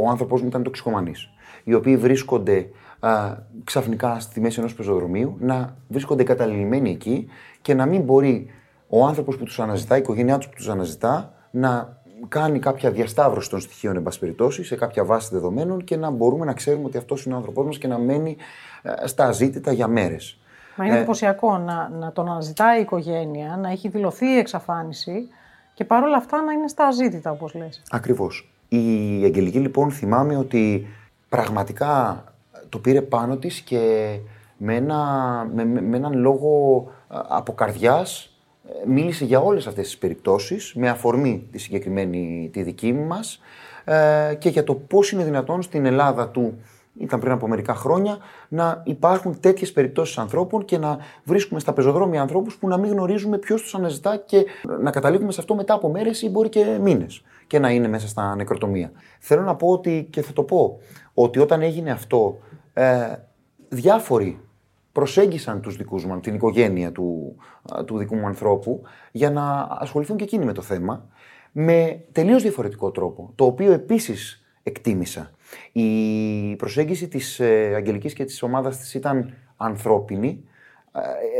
ο 0.01 0.09
άνθρωπός 0.09 0.41
μου 0.41 0.47
ήταν 0.47 0.63
τοξικομανής, 0.63 1.29
οι 1.63 1.73
οποίοι 1.73 1.97
βρίσκονται 1.97 2.69
α, 2.99 3.35
ξαφνικά 3.63 4.19
στη 4.19 4.39
μέση 4.39 4.59
ενός 4.59 4.73
πεζοδρομίου, 4.73 5.37
να 5.39 5.75
βρίσκονται 5.87 6.23
καταλημμένοι 6.23 6.89
εκεί 6.89 7.27
και 7.61 7.73
να 7.73 7.85
μην 7.85 8.01
μπορεί 8.01 8.47
ο 8.87 9.05
άνθρωπος 9.05 9.37
που 9.37 9.43
τους 9.43 9.59
αναζητά, 9.59 9.95
η 9.95 9.99
οικογένειά 9.99 10.37
τους 10.37 10.47
που 10.47 10.55
τους 10.55 10.69
αναζητά, 10.69 11.33
να 11.51 12.01
κάνει 12.27 12.59
κάποια 12.59 12.91
διασταύρωση 12.91 13.49
των 13.49 13.59
στοιχείων, 13.59 13.95
εν 13.95 14.03
πάση 14.03 14.19
περιπτώσει, 14.19 14.63
σε 14.63 14.75
κάποια 14.75 15.05
βάση 15.05 15.29
δεδομένων 15.31 15.83
και 15.83 15.95
να 15.95 16.09
μπορούμε 16.09 16.45
να 16.45 16.53
ξέρουμε 16.53 16.85
ότι 16.85 16.97
αυτός 16.97 17.25
είναι 17.25 17.33
ο 17.33 17.37
άνθρωπός 17.37 17.65
μας 17.65 17.77
και 17.77 17.87
να 17.87 17.97
μένει 17.97 18.35
ε, 18.81 19.07
στα 19.07 19.25
αζήτητα 19.25 19.71
για 19.71 19.87
μέρες. 19.87 20.39
Μα 20.75 20.85
είναι 20.85 20.93
Ε, 20.93 20.97
εντυπωσιακό 20.97 21.57
να, 21.57 21.89
να 21.89 22.11
τον 22.11 22.29
αναζητάει 22.31 22.77
η 22.77 22.81
οικογένεια, 22.81 23.57
να 23.61 23.69
έχει 23.69 23.87
δηλωθεί 23.89 24.25
η 24.25 24.37
εξαφάνιση 24.37 25.27
και 25.73 25.83
παρόλα 25.85 26.17
αυτά 26.17 26.41
να 26.41 26.51
είναι 26.53 26.67
στα 26.67 26.85
αζήτητα, 26.87 27.31
όπως 27.31 27.53
λες. 27.53 27.81
Ακριβώς. 27.91 28.51
Η 28.67 28.77
Αγγελική 29.23 29.59
λοιπόν 29.59 29.91
θυμάμαι 29.91 30.35
ότι 30.37 30.87
πραγματικά 31.29 32.23
το 32.69 32.77
πήρε 32.79 33.01
πάνω 33.01 33.37
της 33.37 33.59
και 33.59 34.15
με, 34.57 34.75
ένα, 34.75 34.97
με, 35.53 35.65
με- 35.65 35.81
με 35.81 35.97
έναν 35.97 36.13
λόγο 36.13 36.83
α, 37.07 37.21
από 37.27 37.53
καρδιάς 37.53 38.37
ε, 38.83 38.87
μίλησε 38.89 39.25
για 39.25 39.39
όλες 39.39 39.67
αυτές 39.67 39.85
τις 39.85 39.97
περιπτώσεις 39.97 40.73
με 40.75 40.89
αφορμή 40.89 41.47
τη 41.51 41.57
συγκεκριμένη 41.57 42.49
τη 42.53 42.63
δική 42.63 42.93
μας 42.93 43.39
ε, 43.83 44.35
και 44.39 44.49
για 44.49 44.63
το 44.63 44.73
πώς 44.75 45.11
είναι 45.11 45.23
δυνατόν 45.23 45.61
στην 45.61 45.85
Ελλάδα 45.85 46.29
του 46.29 46.61
ήταν 46.99 47.19
πριν 47.19 47.31
από 47.31 47.47
μερικά 47.47 47.75
χρόνια, 47.75 48.17
να 48.47 48.81
υπάρχουν 48.85 49.39
τέτοιες 49.39 49.71
περιπτώσεις 49.71 50.17
ανθρώπων 50.17 50.65
και 50.65 50.77
να 50.77 50.97
βρίσκουμε 51.23 51.59
στα 51.59 51.73
πεζοδρόμια 51.73 52.21
ανθρώπους 52.21 52.57
που 52.57 52.67
να 52.67 52.77
μην 52.77 52.91
γνωρίζουμε 52.91 53.37
ποιος 53.37 53.61
τους 53.61 53.75
αναζητά 53.75 54.17
και 54.17 54.45
να 54.79 54.91
καταλήγουμε 54.91 55.31
σε 55.31 55.39
αυτό 55.39 55.55
μετά 55.55 55.73
από 55.73 55.89
μέρες 55.89 56.21
ή 56.21 56.29
μπορεί 56.29 56.49
και 56.49 56.77
μήνες 56.81 57.23
και 57.47 57.59
να 57.59 57.69
είναι 57.69 57.87
μέσα 57.87 58.07
στα 58.07 58.35
νεκροτομεία. 58.35 58.91
Θέλω 59.19 59.41
να 59.41 59.55
πω 59.55 59.67
ότι, 59.67 60.07
και 60.09 60.21
θα 60.21 60.33
το 60.33 60.43
πω, 60.43 60.79
ότι 61.13 61.39
όταν 61.39 61.61
έγινε 61.61 61.91
αυτό, 61.91 62.37
ε, 62.73 63.13
διάφοροι 63.69 64.39
προσέγγισαν 64.91 65.61
τους 65.61 65.75
δικούς 65.75 66.05
μου, 66.05 66.19
την 66.19 66.33
οικογένεια 66.35 66.91
του, 66.91 67.35
α, 67.77 67.83
του 67.83 67.97
δικού 67.97 68.15
μου 68.15 68.25
ανθρώπου, 68.25 68.81
για 69.11 69.31
να 69.31 69.67
ασχοληθούν 69.69 70.17
και 70.17 70.23
εκείνοι 70.23 70.45
με 70.45 70.53
το 70.53 70.61
θέμα, 70.61 71.07
με 71.51 72.05
τελείως 72.11 72.41
διαφορετικό 72.41 72.91
τρόπο, 72.91 73.31
το 73.35 73.45
οποίο 73.45 73.71
επίσης 73.71 74.45
εκτίμησα. 74.63 75.31
Η 75.71 76.55
προσέγγιση 76.55 77.07
της 77.07 77.39
ε, 77.39 77.73
Αγγελικής 77.75 78.13
και 78.13 78.25
της 78.25 78.41
ομάδας 78.41 78.77
της 78.77 78.93
ήταν 78.93 79.33
ανθρώπινη, 79.57 80.43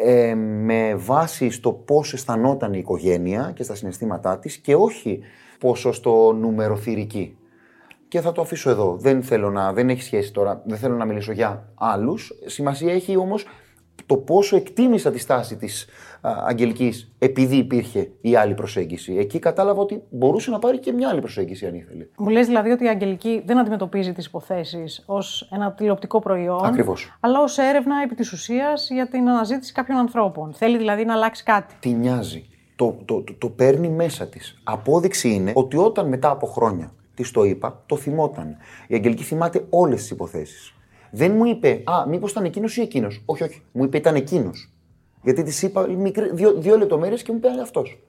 ε, 0.04 0.30
ε, 0.30 0.36
με 0.36 0.96
βάση 0.96 1.50
στο 1.50 1.72
πώς 1.72 2.14
αισθανόταν 2.14 2.74
η 2.74 2.78
οικογένεια 2.80 3.52
και 3.56 3.64
στα 3.64 3.76
συναισθήματά 3.76 4.40
της 4.40 4.58
και 4.58 4.76
όχι 4.76 5.20
πόσο 5.60 5.92
στο 5.92 6.34
νούμεροθυρική. 6.34 7.38
Και 8.08 8.22
θα 8.22 8.32
το 8.32 8.42
αφήσω 8.42 8.70
εδώ. 8.70 8.98
Δεν 9.00 9.24
θέλω 9.24 9.50
να, 9.52 9.74
δεν 9.74 9.90
έχει 9.90 10.02
σχέση 10.04 10.34
τώρα, 10.34 10.62
δεν 10.66 10.78
θέλω 10.78 10.96
να 10.96 11.06
μιλήσω 11.06 11.32
για 11.32 11.70
άλλους. 11.76 12.34
Σημασία 12.46 12.94
έχει 12.94 13.18
όμως 13.18 13.46
το 14.06 14.18
πόσο 14.18 14.56
εκτίμησα 14.56 15.12
τη 15.12 15.20
στάση 15.20 15.56
της 15.56 15.88
α, 16.22 16.32
Αγγελικής 16.46 17.12
επειδή 17.20 17.56
υπήρχε 17.56 18.12
η 18.22 18.36
άλλη 18.36 18.54
προσέγγιση. 18.54 19.16
Εκεί 19.18 19.40
κατάλαβα 19.40 19.82
ότι 19.82 20.04
μπορούσε 20.10 20.52
να 20.52 20.60
πάρει 20.60 20.80
και 20.80 20.92
μια 20.92 21.10
άλλη 21.10 21.20
προσέγγιση 21.20 21.66
αν 21.66 21.76
ήθελε. 21.76 22.08
Μου 22.18 22.30
λες 22.30 22.48
δηλαδή 22.48 22.70
ότι 22.72 22.84
η 22.84 22.88
Αγγελική 22.88 23.42
δεν 23.46 23.58
αντιμετωπίζει 23.58 24.14
τις 24.14 24.26
υποθέσεις 24.26 25.04
ως 25.06 25.50
ένα 25.52 25.72
τηλεοπτικό 25.72 26.20
προϊόν, 26.20 26.66
Ακριβώς. 26.66 27.18
αλλά 27.20 27.42
ως 27.42 27.58
έρευνα 27.58 27.96
επί 28.04 28.16
της 28.16 28.32
ουσίας 28.32 28.90
για 28.90 29.08
την 29.08 29.30
αναζήτηση 29.30 29.72
κάποιων 29.74 29.98
ανθρώπων. 29.98 30.54
Θέλει 30.54 30.78
δηλαδή 30.78 31.06
να 31.06 31.14
αλλάξει 31.14 31.44
κάτι. 31.44 31.76
Τη 31.80 31.90
νοιάζει. 31.90 32.46
Το, 32.76 32.98
το, 33.06 33.22
το, 33.22 33.34
το 33.34 33.50
παίρνει 33.50 33.90
μέσα 33.90 34.28
της. 34.28 34.62
Απόδειξη 34.64 35.30
είναι 35.30 35.52
ότι 35.56 35.78
όταν 35.78 36.08
μετά 36.08 36.30
από 36.30 36.46
χρόνια 36.46 36.92
της 37.14 37.32
το 37.32 37.44
είπα, 37.44 37.84
το 37.86 37.96
θυμόταν. 37.96 38.58
Η 38.88 38.96
Αγγελική 38.96 39.24
θυμάται 39.24 39.66
όλες 39.70 40.00
τις 40.02 40.10
υποθέσεις. 40.10 40.74
Δεν 41.16 41.32
μου 41.32 41.46
είπε, 41.46 41.82
Α, 41.84 42.08
μήπως 42.08 42.32
ήταν 42.32 42.44
εκείνος 42.46 42.78
ή 42.78 42.82
εκείνος. 42.82 43.22
Όχι, 43.26 43.44
όχι. 43.44 43.62
Μου 43.72 43.84
είπε 43.84 43.98
ήταν 43.98 44.16
εκείνος. 44.16 44.74
Γιατί 45.24 45.44
της 45.44 45.62
είπα 45.62 45.88
μικρή, 45.88 46.30
δύο, 46.34 46.54
δύο 46.54 46.78
λεπτομέρειες 46.78 47.24
και 47.24 47.32
μου 47.32 47.38
είπε 47.38 47.62
αυτός. 47.62 48.00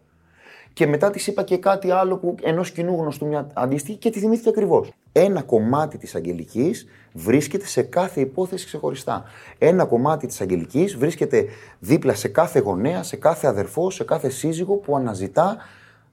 Και 0.73 0.87
μετά 0.87 1.11
της 1.11 1.27
είπα 1.27 1.43
και 1.43 1.57
κάτι 1.57 1.91
άλλο 1.91 2.17
που 2.17 2.35
ενός 2.43 2.71
κοινού 2.71 2.97
γνωστού 3.01 3.27
μια 3.27 3.47
αντίστοιχη 3.53 3.99
και 3.99 4.11
τη 4.11 4.19
θυμήθηκε 4.19 4.49
ακριβώς. 4.49 4.93
Ένα 5.13 5.43
κομμάτι 5.43 5.99
της 5.99 6.15
Αγγελικής 6.15 6.87
βρίσκεται 7.13 7.67
σε 7.67 7.83
κάθε 7.83 8.21
υπόθεση 8.21 8.67
ξεχωριστά. 8.67 9.25
Ένα 9.59 9.85
κομμάτι 9.85 10.27
της 10.27 10.41
Αγγελικής 10.41 10.97
βρίσκεται 10.97 11.45
δίπλα 11.79 12.15
σε 12.15 12.29
κάθε 12.29 12.59
γονέα, 12.59 13.03
σε 13.03 13.17
κάθε 13.17 13.47
αδερφό, 13.47 13.91
σε 13.91 14.05
κάθε 14.05 14.29
σύζυγο 14.29 14.75
που 14.75 14.97
αναζητά 14.97 15.57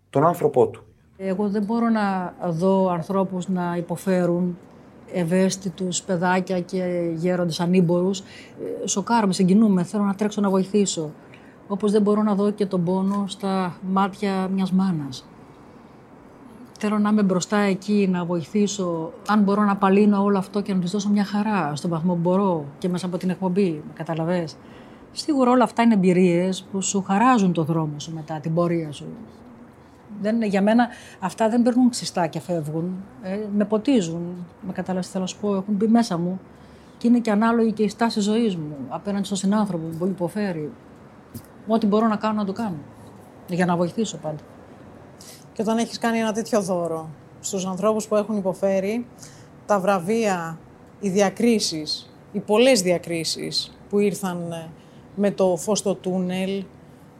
τον 0.09 0.25
άνθρωπό 0.25 0.67
του. 0.67 0.83
Εγώ 1.17 1.49
δεν 1.49 1.63
μπορώ 1.63 1.89
να 1.89 2.33
δω 2.49 2.89
ανθρώπους 2.89 3.47
να 3.47 3.75
υποφέρουν 3.77 4.57
ευαίσθητους 5.13 6.01
παιδάκια 6.01 6.59
και 6.59 7.11
γέροντες 7.15 7.59
ανήμπορους. 7.59 8.19
Ε, 8.19 8.87
Σοκάρομαι, 8.87 9.33
συγκινούμε, 9.33 9.83
θέλω 9.83 10.03
να 10.03 10.15
τρέξω 10.15 10.41
να 10.41 10.49
βοηθήσω. 10.49 11.11
Όπως 11.67 11.91
δεν 11.91 12.01
μπορώ 12.01 12.23
να 12.23 12.35
δω 12.35 12.51
και 12.51 12.65
τον 12.65 12.83
πόνο 12.83 13.23
στα 13.27 13.75
μάτια 13.91 14.47
μιας 14.53 14.71
μάνας. 14.71 15.25
Θέλω 16.79 16.99
να 16.99 17.09
είμαι 17.09 17.23
μπροστά 17.23 17.57
εκεί, 17.57 18.07
να 18.11 18.25
βοηθήσω. 18.25 19.11
Αν 19.27 19.43
μπορώ 19.43 19.63
να 19.63 19.75
παλύνω 19.75 20.23
όλο 20.23 20.37
αυτό 20.37 20.61
και 20.61 20.73
να 20.73 20.79
της 20.79 20.91
δώσω 20.91 21.09
μια 21.09 21.23
χαρά 21.23 21.71
στον 21.75 21.89
βαθμό 21.89 22.13
που 22.13 22.19
μπορώ 22.19 22.65
και 22.77 22.89
μέσα 22.89 23.05
από 23.05 23.17
την 23.17 23.29
εκπομπή, 23.29 23.83
με 23.87 23.93
καταλαβες. 23.93 24.55
Σίγουρα 25.11 25.51
όλα 25.51 25.63
αυτά 25.63 25.83
είναι 25.83 25.93
εμπειρίες 25.93 26.63
που 26.71 26.81
σου 26.81 27.01
χαράζουν 27.01 27.53
το 27.53 27.63
δρόμο 27.63 27.99
σου 27.99 28.13
μετά, 28.13 28.39
την 28.39 28.53
πορεία 28.53 28.91
σου. 28.91 29.05
Δεν, 30.21 30.35
είναι- 30.35 30.45
για 30.45 30.61
μένα 30.61 30.87
αυτά 31.19 31.49
δεν 31.49 31.61
περνούν 31.61 31.89
ξυστά 31.89 32.27
και 32.27 32.39
φεύγουν. 32.39 33.03
Ε, 33.21 33.37
με 33.55 33.65
ποτίζουν. 33.65 34.45
Με 34.61 34.71
καταλαβαίνεις 34.73 35.05
τι 35.05 35.11
θέλω 35.11 35.23
να 35.23 35.29
σου 35.29 35.37
πω. 35.41 35.55
Έχουν 35.55 35.73
μπει 35.73 35.87
μέσα 35.87 36.17
μου. 36.17 36.39
Και 36.97 37.07
είναι 37.07 37.19
και 37.19 37.31
ανάλογη 37.31 37.71
και 37.71 37.83
η 37.83 37.89
στάση 37.89 38.19
ζωής 38.19 38.55
μου 38.55 38.75
απέναντι 38.89 39.25
στον 39.25 39.37
συνάνθρωπο 39.37 39.87
που 39.87 39.97
πολύ 39.97 40.11
υποφέρει. 40.11 40.71
Ό,τι 41.67 41.85
μπορώ 41.87 42.07
να 42.07 42.15
κάνω 42.15 42.33
να 42.33 42.45
το 42.45 42.53
κάνω. 42.53 42.77
Για 43.47 43.65
να 43.65 43.75
βοηθήσω 43.75 44.17
πάντα. 44.17 44.41
Και 45.53 45.61
όταν 45.61 45.77
έχεις 45.77 45.97
κάνει 45.97 46.17
ένα 46.17 46.31
τέτοιο 46.31 46.61
δώρο 46.61 47.09
στους 47.39 47.65
ανθρώπους 47.65 48.07
που 48.07 48.15
έχουν 48.15 48.37
υποφέρει, 48.37 49.05
τα 49.65 49.79
βραβεία, 49.79 50.57
οι 50.99 51.09
διακρίσεις, 51.09 52.11
οι 52.31 52.39
πολλές 52.39 52.81
διακρίσεις 52.81 53.71
που 53.89 53.99
ήρθαν 53.99 54.51
ε, 54.51 54.69
με 55.15 55.31
το 55.31 55.55
φως 55.57 55.79
στο 55.79 55.95
τούνελ, 55.95 56.49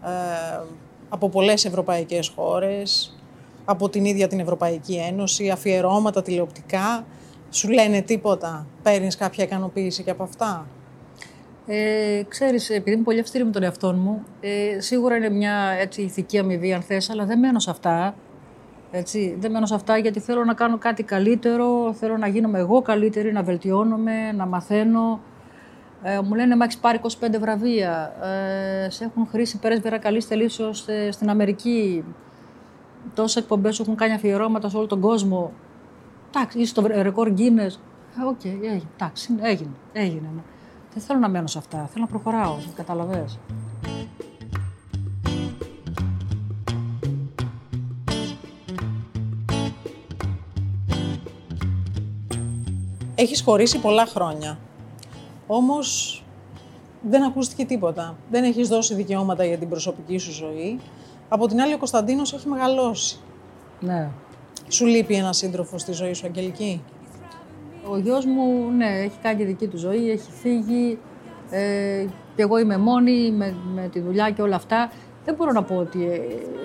ε, 0.03 0.63
από 1.13 1.29
πολλές 1.29 1.65
ευρωπαϊκές 1.65 2.31
χώρες, 2.35 3.17
από 3.65 3.89
την 3.89 4.05
ίδια 4.05 4.27
την 4.27 4.39
Ευρωπαϊκή 4.39 4.95
Ένωση, 4.95 5.49
αφιερώματα 5.49 6.21
τηλεοπτικά, 6.21 7.05
σου 7.49 7.69
λένε 7.69 8.01
τίποτα, 8.01 8.67
παίρνεις 8.83 9.17
κάποια 9.17 9.43
ικανοποίηση 9.43 10.03
και 10.03 10.11
από 10.11 10.23
αυτά; 10.23 10.67
Ε, 11.65 12.21
ξέρεις, 12.27 12.69
επειδή 12.69 12.95
είμαι 12.95 13.03
πολύ 13.03 13.19
αυστηρή 13.19 13.43
με 13.43 13.51
τον 13.51 13.63
εαυτό 13.63 13.93
μου, 13.93 14.23
ε, 14.39 14.79
σίγουρα 14.79 15.15
είναι 15.15 15.29
μια 15.29 15.75
έτσι, 15.79 16.01
ηθική 16.01 16.37
αμοιβή 16.37 16.73
αν 16.73 16.81
θες, 16.81 17.09
αλλά 17.09 17.25
δεν 17.25 17.39
μένω 17.39 17.59
σε 17.59 17.69
αυτά. 17.69 18.15
Έτσι, 18.91 19.35
δεν 19.39 19.51
μένω 19.51 19.65
σε 19.65 19.75
αυτά 19.75 19.97
γιατί 19.97 20.19
θέλω 20.19 20.43
να 20.45 20.53
κάνω 20.53 20.77
κάτι 20.77 21.03
καλύτερο, 21.03 21.93
θέλω 21.93 22.17
να 22.17 22.27
γίνομαι 22.27 22.59
εγώ 22.59 22.81
καλύτερη, 22.81 23.31
να 23.31 23.43
βελτιώνομαι, 23.43 24.31
να 24.31 24.45
μαθαίνω. 24.45 25.19
Ε, 26.03 26.19
μου 26.21 26.33
λένε, 26.33 26.55
μα 26.55 26.63
έχεις 26.63 26.77
πάρει 26.77 26.99
25 27.03 27.39
βραβεία, 27.39 28.13
ε, 28.23 28.89
σε 28.89 29.03
έχουν 29.03 29.27
χρίσει 29.27 29.57
πρέσβειρα 29.57 29.97
καλής 29.97 30.25
θελήσεως 30.25 30.87
ε, 30.87 31.11
στην 31.11 31.29
Αμερική, 31.29 32.03
τόσες 33.13 33.41
εκπομπές 33.41 33.75
σου 33.75 33.81
έχουν 33.81 33.95
κάνει 33.95 34.13
αφιερώματα 34.13 34.69
σε 34.69 34.77
όλο 34.77 34.87
τον 34.87 34.99
κόσμο. 34.99 35.51
Εντάξει, 36.27 36.59
είσαι 36.59 36.69
στο 36.69 36.87
ρεκόρ 36.87 37.33
Guinness. 37.37 37.75
Ε, 38.19 38.25
Οκ, 38.27 38.43
έγινε. 38.45 38.81
Εντάξει, 38.93 39.35
έγινε. 39.41 39.71
έγινε. 39.93 40.29
Δεν 40.93 41.03
θέλω 41.03 41.19
να 41.19 41.29
μένω 41.29 41.47
σε 41.47 41.57
αυτά. 41.57 41.89
Θέλω 41.93 42.05
να 42.05 42.09
προχωράω. 42.09 42.55
Κατάλαβες. 42.75 43.39
Έχεις 53.15 53.41
χωρίσει 53.41 53.79
πολλά 53.79 54.05
χρόνια. 54.05 54.57
Όμως 55.53 56.23
δεν 57.01 57.23
ακούστηκε 57.23 57.65
τίποτα. 57.65 58.15
Δεν 58.29 58.43
έχεις 58.43 58.67
δώσει 58.67 58.93
δικαιώματα 58.95 59.45
για 59.45 59.57
την 59.57 59.69
προσωπική 59.69 60.17
σου 60.17 60.31
ζωή. 60.31 60.79
Από 61.29 61.47
την 61.47 61.61
άλλη 61.61 61.73
ο 61.73 61.77
Κωνσταντίνος 61.77 62.33
έχει 62.33 62.47
μεγαλώσει. 62.47 63.19
Ναι. 63.79 64.09
Σου 64.67 64.85
λείπει 64.85 65.15
ένας 65.15 65.37
σύντροφος 65.37 65.81
στη 65.81 65.91
ζωή 65.91 66.13
σου, 66.13 66.25
Αγγελική; 66.25 66.81
Ο 67.89 67.97
γιος 67.97 68.25
μου, 68.25 68.69
ναι, 68.77 68.85
έχει 68.85 69.17
κάνει 69.21 69.37
τη 69.37 69.43
δική 69.43 69.67
του 69.67 69.77
ζωή, 69.77 70.09
έχει 70.09 70.31
φύγει. 70.31 70.97
Ε, 71.49 72.05
και 72.35 72.41
εγώ 72.41 72.57
είμαι 72.57 72.77
μόνη 72.77 73.31
με, 73.31 73.55
με 73.73 73.87
τη 73.87 73.99
δουλειά 73.99 74.29
και 74.29 74.41
όλα 74.41 74.55
αυτά. 74.55 74.91
Δεν 75.25 75.35
μπορώ 75.35 75.51
να 75.51 75.63
πω 75.63 75.75
ότι 75.75 76.05
ε, 76.05 76.19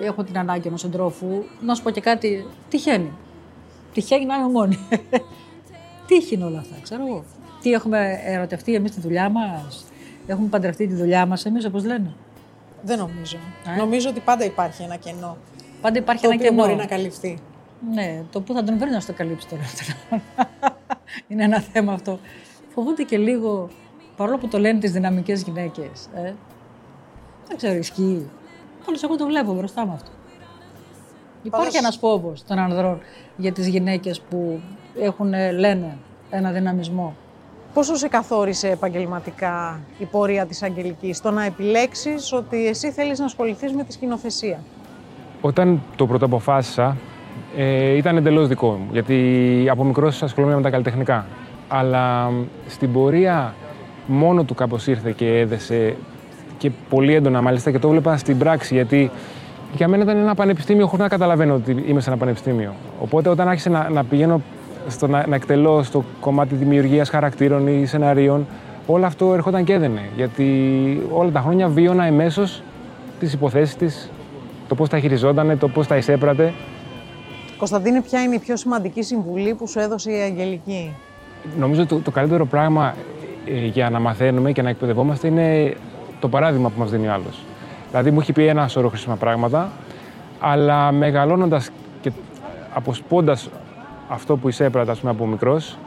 έχω 0.05 0.23
την 0.23 0.37
ανάγκη 0.37 0.67
ενός 0.67 0.79
συντρόφου. 0.79 1.43
Να 1.61 1.75
σου 1.75 1.83
πω 1.83 1.89
και 1.89 2.01
κάτι, 2.01 2.45
τυχαίνει. 2.69 3.11
Τυχαίνει 3.93 4.25
να 4.25 4.35
είμαι 4.35 4.49
μόνη. 4.49 4.77
Τύχη 6.07 6.35
είναι 6.35 6.45
όλα 6.45 6.59
αυτά, 6.59 6.75
ξέρω 6.81 7.05
εγώ. 7.07 7.23
Τι 7.61 7.71
έχουμε 7.71 8.19
ερωτευτεί 8.23 8.73
εμείς 8.73 8.91
τη 8.91 9.01
δουλειά 9.01 9.29
μας; 9.29 9.85
Έχουμε 10.27 10.47
παντρευτεί 10.47 10.87
τη 10.87 10.93
δουλειά 10.93 11.25
μας 11.25 11.45
εμείς, 11.45 11.65
όπως 11.65 11.85
λένε; 11.85 12.13
Δεν 12.81 12.97
νομίζω. 12.97 13.37
Νομίζω 13.77 14.09
ότι 14.09 14.19
πάντα 14.19 14.45
υπάρχει 14.45 14.83
ένα 14.83 14.95
κενό. 14.95 15.37
Πάντα 15.81 15.99
υπάρχει 15.99 16.21
το 16.21 16.29
ένα 16.29 16.37
οποίο 16.37 16.49
κενό. 16.49 16.63
μπορεί 16.63 16.75
να 16.75 16.85
καλυφθεί. 16.85 17.37
Ναι, 17.93 18.21
το 18.31 18.41
που 18.41 18.53
θα 18.53 18.63
τον 18.63 18.77
βρει 18.77 18.89
να 18.89 18.99
στο 18.99 19.13
καλύψει 19.13 19.47
τώρα. 19.47 19.61
είναι 21.27 21.43
ένα 21.43 21.59
θέμα 21.59 21.93
αυτό. 21.93 22.19
Φοβούνται 22.73 23.03
και 23.03 23.17
λίγο, 23.17 23.69
παρόλο 24.15 24.37
που 24.37 24.47
το 24.47 24.59
λένε 24.59 24.79
τις 24.79 24.91
δυναμικές 24.91 25.41
γυναίκες. 25.41 26.09
Ε. 26.15 26.33
Δεν 27.47 27.57
ξέρω, 27.57 27.75
ισχύει. 27.75 28.29
Όλες 28.87 29.03
εγώ 29.03 29.15
το 29.15 29.25
βλέπω 29.25 29.53
μπροστά 29.53 29.85
μου 29.85 29.93
αυτό. 29.93 30.11
Υπάρχει 31.43 31.77
ένας 31.77 31.97
φόβος 31.97 32.43
των 32.43 32.59
ανδρών 32.59 32.99
για 33.37 33.51
τις 33.51 33.67
γυναίκες 33.67 34.21
που 34.21 34.61
έχουν, 34.99 35.33
ε, 35.33 35.51
λένε, 35.51 35.97
ένα 36.29 36.51
δυναμισμό. 36.51 37.15
Πόσο 37.77 37.95
σε 37.95 38.07
καθόρισε 38.07 38.69
επαγγελματικά 38.69 39.79
η 39.97 40.05
πορεία 40.05 40.45
της 40.45 40.63
Αγγελικής, 40.63 41.21
το 41.21 41.31
να 41.31 41.43
επιλέξεις 41.43 42.33
ότι 42.33 42.67
εσύ 42.67 42.91
θέλεις 42.91 43.19
να 43.19 43.25
ασχοληθείς 43.25 43.73
με 43.73 43.83
τη 43.83 43.93
σκηνοθεσία; 43.93 44.59
Όταν 45.41 45.81
το 45.95 46.07
πρώτο 46.07 46.25
αποφάσισα, 46.25 46.97
ε, 47.57 47.95
ήταν 47.95 48.17
εντελώς 48.17 48.47
δικό 48.47 48.67
μου. 48.67 48.87
Γιατί 48.91 49.67
από 49.69 49.83
μικρός 49.83 50.23
ασχολούμαι 50.23 50.55
με 50.55 50.61
τα 50.61 50.69
καλλιτεχνικά. 50.69 51.25
Αλλά 51.67 52.29
μ, 52.31 52.43
στην 52.67 52.91
πορεία 52.91 53.53
μόνο 54.07 54.43
του 54.43 54.53
κάπως 54.53 54.87
ήρθε 54.87 55.11
και 55.11 55.39
έδεσε 55.39 55.95
και 56.57 56.71
πολύ 56.89 57.13
έντονα 57.13 57.41
μάλιστα 57.41 57.71
και 57.71 57.79
το 57.79 57.87
έβλεπα 57.87 58.17
στην 58.17 58.37
πράξη. 58.37 58.73
Γιατί 58.73 59.11
για 59.75 59.87
μένα 59.87 60.03
ήταν 60.03 60.17
ένα 60.17 60.35
πανεπιστήμιο 60.35 60.85
χωρίς 60.85 61.01
να 61.03 61.09
καταλαβαίνω 61.09 61.53
ότι 61.53 61.83
είμαι 61.87 62.01
σε 62.01 62.09
ένα 62.09 62.17
πανεπιστήμιο. 62.17 62.73
Οπότε 63.01 63.29
όταν 63.29 63.47
άρχισε 63.47 63.69
να, 63.69 63.89
να 63.89 64.03
πηγαίνω 64.03 64.41
στο 64.87 65.07
να, 65.07 65.27
να 65.27 65.35
εκτελώ 65.35 65.83
στο 65.83 66.03
κομμάτι 66.19 66.55
δημιουργίας 66.55 67.09
χαρακτήρων 67.09 67.67
ή 67.67 67.85
σεναρίων, 67.85 68.47
όλο 68.87 69.05
αυτό 69.05 69.33
έρχονταν 69.33 69.63
και 69.63 69.73
έδαινε. 69.73 70.01
Γιατί 70.15 70.47
όλα 71.11 71.31
τα 71.31 71.39
χρόνια 71.39 71.67
βίωνα 71.67 72.05
εμέσως 72.05 72.61
τις 73.19 73.33
υποθέσεις 73.33 73.75
της, 73.75 74.11
το 74.67 74.75
πώς 74.75 74.89
τα 74.89 74.99
χειριζόταν, 74.99 75.57
το 75.57 75.67
πώς 75.67 75.87
τα 75.87 75.97
εισέπρατε. 75.97 76.53
Κωνσταντίνε, 77.57 78.01
ποια 78.01 78.21
είναι 78.21 78.35
η 78.35 78.39
πιο 78.39 78.55
σημαντική 78.55 79.01
συμβουλή 79.03 79.53
που 79.53 79.67
σου 79.67 79.79
έδωσε 79.79 80.11
η 80.11 80.19
Αγγελική; 80.19 80.95
Νομίζω 81.59 81.85
το, 81.85 81.99
το 81.99 82.11
καλύτερο 82.11 82.45
πράγμα 82.45 82.95
ε, 83.45 83.65
για 83.65 83.89
να 83.89 83.99
μαθαίνουμε 83.99 84.51
και 84.51 84.61
να 84.61 84.69
εκπαιδευόμαστε 84.69 85.27
είναι 85.27 85.75
το 86.19 86.29
παράδειγμα 86.29 86.69
που 86.69 86.79
μας 86.79 86.89
δίνει 86.89 87.07
ο 87.07 87.13
άλλος. 87.13 87.43
Δηλαδή 87.89 88.11
μου 88.11 88.19
έχει 88.19 88.33
πει 88.33 88.45
ένα 88.45 88.67
σωρό 88.67 88.89
χρήσιμα 88.89 89.15
πράγματα, 89.15 89.71
αλλά 90.39 90.91
μεγαλώνοντας 90.91 91.69
και 92.01 92.11
αποσπώντας 92.73 93.49
αυτό 94.07 94.37
που 94.37 94.47
εισέπρατα 94.47 94.91
ας 94.91 94.99
πούμε, 94.99 95.11
από 95.11 95.25
μικρός, 95.25 95.77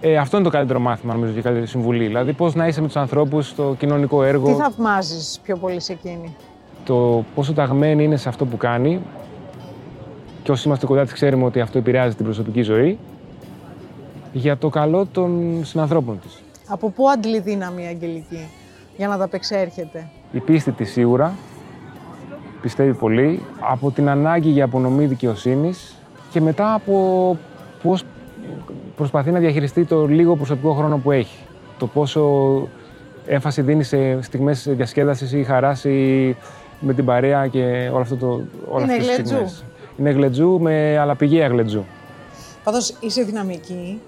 ε, 0.00 0.16
αυτό 0.16 0.36
είναι 0.36 0.46
το 0.46 0.52
καλύτερο 0.52 0.78
μάθημα, 0.78 1.12
νομίζω, 1.12 1.32
και 1.32 1.38
η 1.38 1.42
καλύτερη 1.42 1.66
συμβουλή. 1.66 2.06
Δηλαδή, 2.06 2.32
πώς 2.32 2.54
να 2.54 2.66
είσαι 2.66 2.80
με 2.80 2.86
τους 2.86 2.96
ανθρώπους 2.96 3.48
στο 3.48 3.74
κοινωνικό 3.78 4.22
έργο. 4.22 4.46
Τι 4.46 4.52
θαυμάζεις 4.52 5.40
πιο 5.42 5.56
πολύ 5.56 5.80
σε 5.80 5.92
εκείνη; 5.92 6.36
Το 6.84 7.24
πόσο 7.34 7.52
ταγμένη 7.52 8.04
είναι 8.04 8.16
σε 8.16 8.28
αυτό 8.28 8.46
που 8.46 8.56
κάνει. 8.56 9.00
Και 10.42 10.50
όσοι 10.50 10.66
είμαστε 10.68 10.86
κοντά 10.86 11.02
της, 11.02 11.12
ξέρουμε 11.12 11.44
ότι 11.44 11.60
αυτό 11.60 11.78
επηρεάζει 11.78 12.14
την 12.14 12.24
προσωπική 12.24 12.62
ζωή. 12.62 12.98
Για 14.32 14.56
το 14.56 14.68
καλό 14.68 15.06
των 15.06 15.60
συνανθρώπων 15.64 16.20
της. 16.20 16.42
Από 16.68 16.90
πού 16.90 17.10
αντλεί 17.10 17.40
δύναμη 17.40 17.82
η 17.82 17.86
Αγγελική 17.86 18.48
για 18.96 19.08
να 19.08 19.18
τα 19.18 19.24
απεξέρχεται; 19.24 20.08
Η 20.32 20.38
πίστη 20.40 20.72
της 20.72 20.92
σίγουρα. 20.92 21.32
Πιστεύει 22.62 22.94
πολύ. 22.94 23.42
Από 23.60 23.90
την 23.90 24.08
ανάγκη 24.08 24.48
για 24.48 24.64
απονομή 24.64 25.06
δικαιοσύνης 25.06 25.96
και 26.30 26.40
μετά 26.40 26.74
από 26.74 27.36
πώς 27.82 28.02
προσπαθεί 28.96 29.30
να 29.30 29.38
διαχειριστεί 29.38 29.84
το 29.84 30.06
λίγο 30.06 30.36
προσωπικό 30.36 30.72
χρόνο 30.74 30.98
που 30.98 31.10
έχει. 31.10 31.38
Το 31.78 31.86
πόσο 31.86 32.22
έμφαση 33.26 33.62
δίνει 33.62 33.82
σε 33.84 34.22
στιγμές 34.22 34.68
διασκέδασης 34.70 35.32
ή 35.32 35.44
χαράς 35.44 35.84
ή 35.84 36.36
με 36.80 36.94
την 36.94 37.04
παρέα 37.04 37.46
και 37.46 37.88
όλο 37.92 38.00
αυτό 38.00 38.16
το, 38.16 38.26
όλα 38.68 38.84
Είναι 38.84 38.92
αυτές 38.92 39.06
τις 39.06 39.14
γλετζού. 39.16 39.34
στιγμές. 39.34 39.64
Είναι 39.98 40.10
γλετζού, 40.10 40.58
με, 40.60 40.98
αλλά 40.98 41.14
πηγαία 41.14 41.46
γλετζού. 41.46 41.84
Πάντως 42.64 42.94
είσαι 43.00 43.22
δυναμική, 43.22 44.00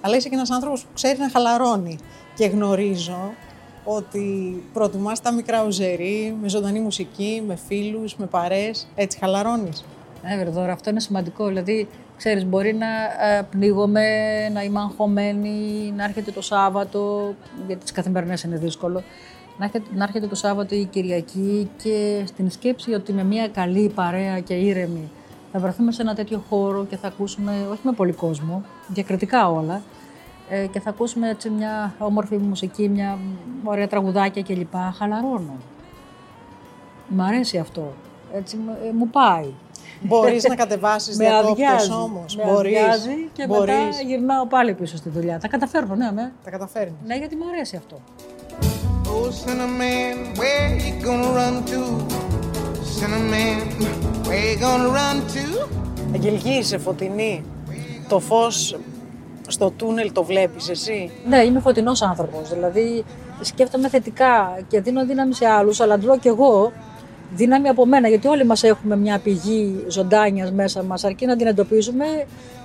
αλλά 0.00 0.16
είσαι 0.16 0.28
και 0.28 0.34
ένας 0.34 0.50
άνθρωπος 0.50 0.82
που 0.82 0.90
ξέρει 0.94 1.18
να 1.18 1.30
χαλαρώνει. 1.30 1.98
Και 2.34 2.46
γνωρίζω 2.46 3.32
ότι 3.84 4.62
προτιμάς 4.72 5.20
τα 5.20 5.32
μικρά 5.32 5.64
ουζερί, 5.66 6.36
με 6.42 6.48
ζωντανή 6.48 6.80
μουσική, 6.80 7.42
με 7.46 7.56
φίλους, 7.68 8.16
με 8.16 8.26
παρέες. 8.26 8.88
Έτσι 8.94 9.18
χαλαρώνεις. 9.18 9.84
Ναι, 10.22 10.36
βέβαια, 10.36 10.52
τώρα 10.52 10.72
αυτό 10.72 10.90
είναι 10.90 11.00
σημαντικό. 11.00 11.46
Δηλαδή, 11.46 11.88
ξέρεις, 12.16 12.44
μπορεί 12.46 12.74
να 12.74 12.86
ε, 13.26 13.42
πνίγομαι, 13.50 14.04
να 14.52 14.62
είμαι 14.62 14.78
αγχωμένη, 14.80 15.92
να 15.96 16.04
έρχεται 16.04 16.30
το 16.30 16.40
Σάββατο, 16.42 17.34
γιατί 17.66 17.82
τις 17.82 17.92
καθημερινές 17.92 18.42
είναι 18.42 18.56
δύσκολο, 18.56 19.02
να 19.58 19.64
έρχεται, 19.64 19.86
να 19.94 20.04
έρχεται 20.04 20.26
το 20.26 20.34
Σάββατο 20.34 20.74
ή 20.74 20.80
η 20.80 20.84
Κυριακή 20.84 21.70
και 21.82 22.22
στην 22.26 22.50
σκέψη 22.50 22.92
ότι 22.94 23.12
με 23.12 23.24
μια 23.24 23.48
καλή 23.48 23.88
παρέα 23.88 24.40
και 24.40 24.54
ήρεμη 24.54 25.10
θα 25.52 25.58
βρεθούμε 25.58 25.92
σε 25.92 26.02
ένα 26.02 26.14
τέτοιο 26.14 26.42
χώρο 26.48 26.84
και 26.84 26.96
θα 26.96 27.06
ακούσουμε, 27.08 27.52
όχι 27.70 27.80
με 27.82 27.92
πολύ 27.92 28.12
κόσμο, 28.12 28.62
διακριτικά 28.88 29.48
όλα, 29.50 29.82
ε, 30.48 30.66
και 30.66 30.80
θα 30.80 30.90
ακούσουμε 30.90 31.28
έτσι 31.28 31.50
μια 31.50 31.94
όμορφη 31.98 32.36
μουσική, 32.36 32.88
μια 32.88 33.18
ωραία 33.64 33.88
τραγουδάκια 33.88 34.42
κλπ. 34.42 34.74
Χαλαρώνω. 34.98 35.56
Μ' 37.08 37.20
αρέσει 37.22 37.58
αυτό. 37.58 37.92
Έτσι 38.34 38.56
μου- 38.56 38.76
ε, 38.88 38.92
μου 38.92 39.08
πάει. 39.08 39.46
Μπορείς 40.02 40.44
να 40.44 40.54
κατεβάσεις 40.54 41.16
Με 41.16 41.24
διακόπτες 41.24 41.66
αδειάζει. 41.68 41.92
όμως. 41.92 42.36
Με 42.36 42.42
Μπορείς. 42.46 42.78
αδειάζει 42.78 43.28
και 43.32 43.46
μετά 43.46 43.58
Μπορείς. 43.58 44.00
γυρνάω 44.06 44.46
πάλι 44.46 44.74
πίσω 44.74 44.96
στη 44.96 45.08
δουλειά. 45.08 45.38
Τα 45.40 45.48
καταφέρνω, 45.48 45.94
ναι, 45.94 46.10
ναι. 46.10 46.30
Τα 46.44 46.50
καταφέρνεις. 46.50 46.94
Ναι, 47.06 47.14
γιατί 47.16 47.36
μου 47.36 47.44
αρέσει 47.54 47.76
αυτό. 47.76 48.00
Oh, 49.04 49.26
Cinnamon, 49.44 50.38
where 50.38 50.70
you 50.84 51.06
gonna 51.06 51.30
run 51.38 51.56
to? 51.70 51.80
Cinnamon, 52.98 53.58
where 54.26 54.44
you 54.50 54.58
gonna 54.64 54.88
run 54.98 55.16
to? 55.34 55.68
Αγγελική 56.14 56.50
είσαι 56.50 56.78
φωτεινή. 56.78 57.44
Το 58.08 58.18
φως 58.20 58.76
στο 59.46 59.70
τούνελ 59.70 60.12
το 60.12 60.24
βλέπεις 60.24 60.68
εσύ; 60.68 61.10
Ναι, 61.28 61.38
είμαι 61.42 61.60
φωτεινός 61.60 62.02
άνθρωπος. 62.02 62.48
Δηλαδή, 62.52 63.04
σκέφτομαι 63.40 63.88
θετικά 63.88 64.58
και 64.68 64.80
δίνω 64.80 65.06
δύναμη 65.06 65.34
σε 65.34 65.46
άλλους, 65.46 65.80
αλλά 65.80 65.94
αντλώ 65.94 66.18
κι 66.18 66.28
εγώ 66.28 66.72
δύναμη 67.34 67.68
από 67.68 67.86
μένα. 67.86 68.08
Γιατί 68.08 68.28
όλοι 68.28 68.44
μας 68.44 68.62
έχουμε 68.62 68.96
μια 68.96 69.18
πηγή 69.18 69.84
ζωντάνιας 69.88 70.52
μέσα 70.52 70.82
μας, 70.82 71.04
αρκεί 71.04 71.26
να 71.26 71.36
την 71.36 71.46
εντοπίζουμε 71.46 72.04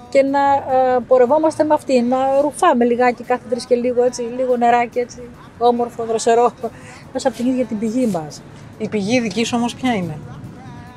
και 0.10 0.22
να 0.22 0.40
ε, 0.40 1.00
πορευόμαστε 1.08 1.64
με 1.64 1.74
αυτή. 1.74 2.02
Να 2.02 2.42
ρουφάμε 2.42 2.86
λιγάκι 2.86 3.24
κάθε 3.24 3.44
τρεις 3.50 3.66
και 3.66 3.76
λίγο, 3.76 4.04
έτσι, 4.04 4.22
λίγο 4.22 4.58
νεράκι, 4.58 5.00
έτσι, 5.00 5.22
όμορφο, 5.58 6.04
δροσερό, 6.04 6.52
μέσα 7.14 7.28
από 7.28 7.38
την 7.38 7.46
ίδια 7.46 7.66
την 7.66 7.80
πηγή 7.80 8.06
μας. 8.06 8.42
Η 8.78 8.88
πηγή 8.88 9.20
δική 9.20 9.44
σου 9.44 9.58
όμως 9.58 9.76
ποια 9.76 9.94
είναι; 9.94 10.18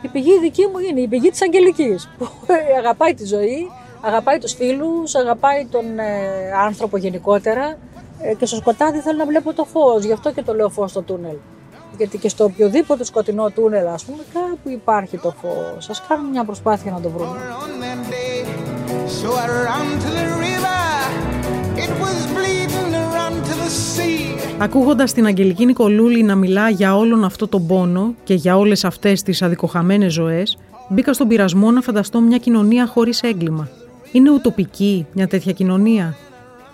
Η 0.03 0.09
πηγή 0.09 0.39
δική 0.39 0.67
μου 0.73 0.79
είναι 0.79 1.01
η 1.01 1.09
πηγή 1.09 1.31
της 1.31 1.43
Αγγελικής, 1.43 2.11
που 2.19 2.29
αγαπάει 2.79 3.15
τη 3.15 3.27
ζωή, 3.27 3.71
αγαπάει 4.01 4.39
τους 4.39 4.53
φίλους, 4.53 5.15
αγαπάει 5.15 5.67
τον 5.71 5.99
ε, 5.99 6.53
άνθρωπο 6.67 6.97
γενικότερα 6.97 7.79
ε, 8.23 8.35
και 8.35 8.47
στο 8.47 8.57
σκοτάδι 8.57 8.99
θέλω 8.99 9.19
να 9.19 9.27
βλέπω 9.27 9.53
το 9.53 9.65
φως, 9.65 10.05
γι' 10.05 10.13
αυτό 10.13 10.33
και 10.33 10.43
το 10.43 10.55
λέω 10.55 10.69
φως 10.69 10.91
στο 10.91 11.03
τούνελ. 11.03 11.37
Γιατί 12.01 12.19
και 12.19 12.29
στο 12.29 12.45
οποιοδήποτε 12.45 13.05
σκοτεινό 13.05 13.51
τούνελ, 13.51 13.87
ας 13.87 14.05
πούμε, 14.05 14.23
κάπου 14.33 14.69
υπάρχει 14.71 15.17
το 15.19 15.35
φως. 15.41 15.89
Ας 15.91 16.03
κάνουμε 16.09 16.29
μια 16.31 16.45
προσπάθεια 16.45 16.93
να 16.93 17.01
το 17.01 17.11
βρούμε. 17.11 17.39
On 17.65 17.83
that 17.85 18.01
day, 18.13 18.37
so 19.19 19.29
I 19.45 19.47
ran 19.67 19.87
to 20.05 20.11
the 20.19 20.27
river. 20.47 20.83
It 21.85 21.93
was 22.03 22.19
bleeding 22.37 22.89
to 22.97 23.03
run 23.17 23.35
to 23.49 23.55
the 23.63 23.71
sea. 23.95 24.59
Ακούγοντας 24.59 25.13
την 25.13 25.27
Αγγελική 25.27 25.65
Νικολούλη 25.65 26.23
να 26.23 26.35
μιλά 26.35 26.69
για 26.71 26.97
όλον 26.97 27.25
αυτό 27.25 27.49
τον 27.49 27.67
πόνο 27.67 28.15
και 28.25 28.35
για 28.35 28.57
όλες 28.57 28.85
αυτές 28.85 29.23
τις 29.23 29.43
αδικοχαμένες 29.43 30.13
ζωές, 30.13 30.59
μπήκα 30.89 31.13
στον 31.13 31.29
πειρασμό 31.29 31.71
να 31.71 31.81
φανταστώ 31.81 32.21
μια 32.21 32.39
κοινωνία 32.39 32.87
χωρίς 32.87 33.23
έγκλημα. 33.23 33.69
Είναι 34.13 34.31
ουτοπική 34.31 35.07
μια 35.13 35.29
τέτοια 35.29 35.53
κοινωνία; 35.53 36.17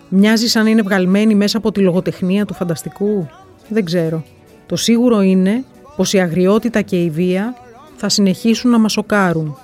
Μοιάζει 0.08 0.48
σαν 0.48 0.64
να 0.64 0.70
είναι 0.70 0.82
βγαλμένη 0.82 1.34
μέσα 1.34 1.58
από 1.58 1.72
τη 1.72 1.80
λογοτεχνία 1.80 2.44
του 2.44 2.54
φανταστικού; 2.54 3.26
Δεν 3.68 3.84
ξέρω. 3.84 4.24
Το 4.66 4.76
σίγουρο 4.76 5.20
είναι 5.20 5.64
πως 5.96 6.12
η 6.12 6.20
αγριότητα 6.20 6.82
και 6.82 7.02
η 7.02 7.10
βία 7.10 7.54
θα 7.96 8.08
συνεχίσουν 8.08 8.70
να 8.70 8.78
μας 8.78 8.92
σοκάρουν. 8.92 9.56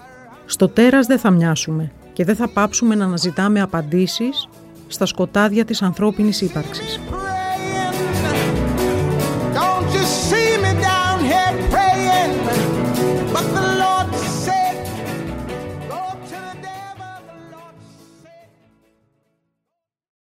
Στο 0.46 0.68
τέρας 0.68 1.06
δεν 1.06 1.18
θα 1.18 1.30
μοιάσουμε 1.30 1.92
και 2.12 2.24
δεν 2.24 2.36
θα 2.36 2.48
πάψουμε 2.48 2.94
να 2.94 3.04
αναζητάμε 3.04 3.60
απαντήσεις 3.60 4.48
στα 4.88 5.06
σκοτάδια 5.06 5.64
της 5.64 5.82
ανθρώπινης 5.82 6.40
ύπαρξης. 6.40 7.00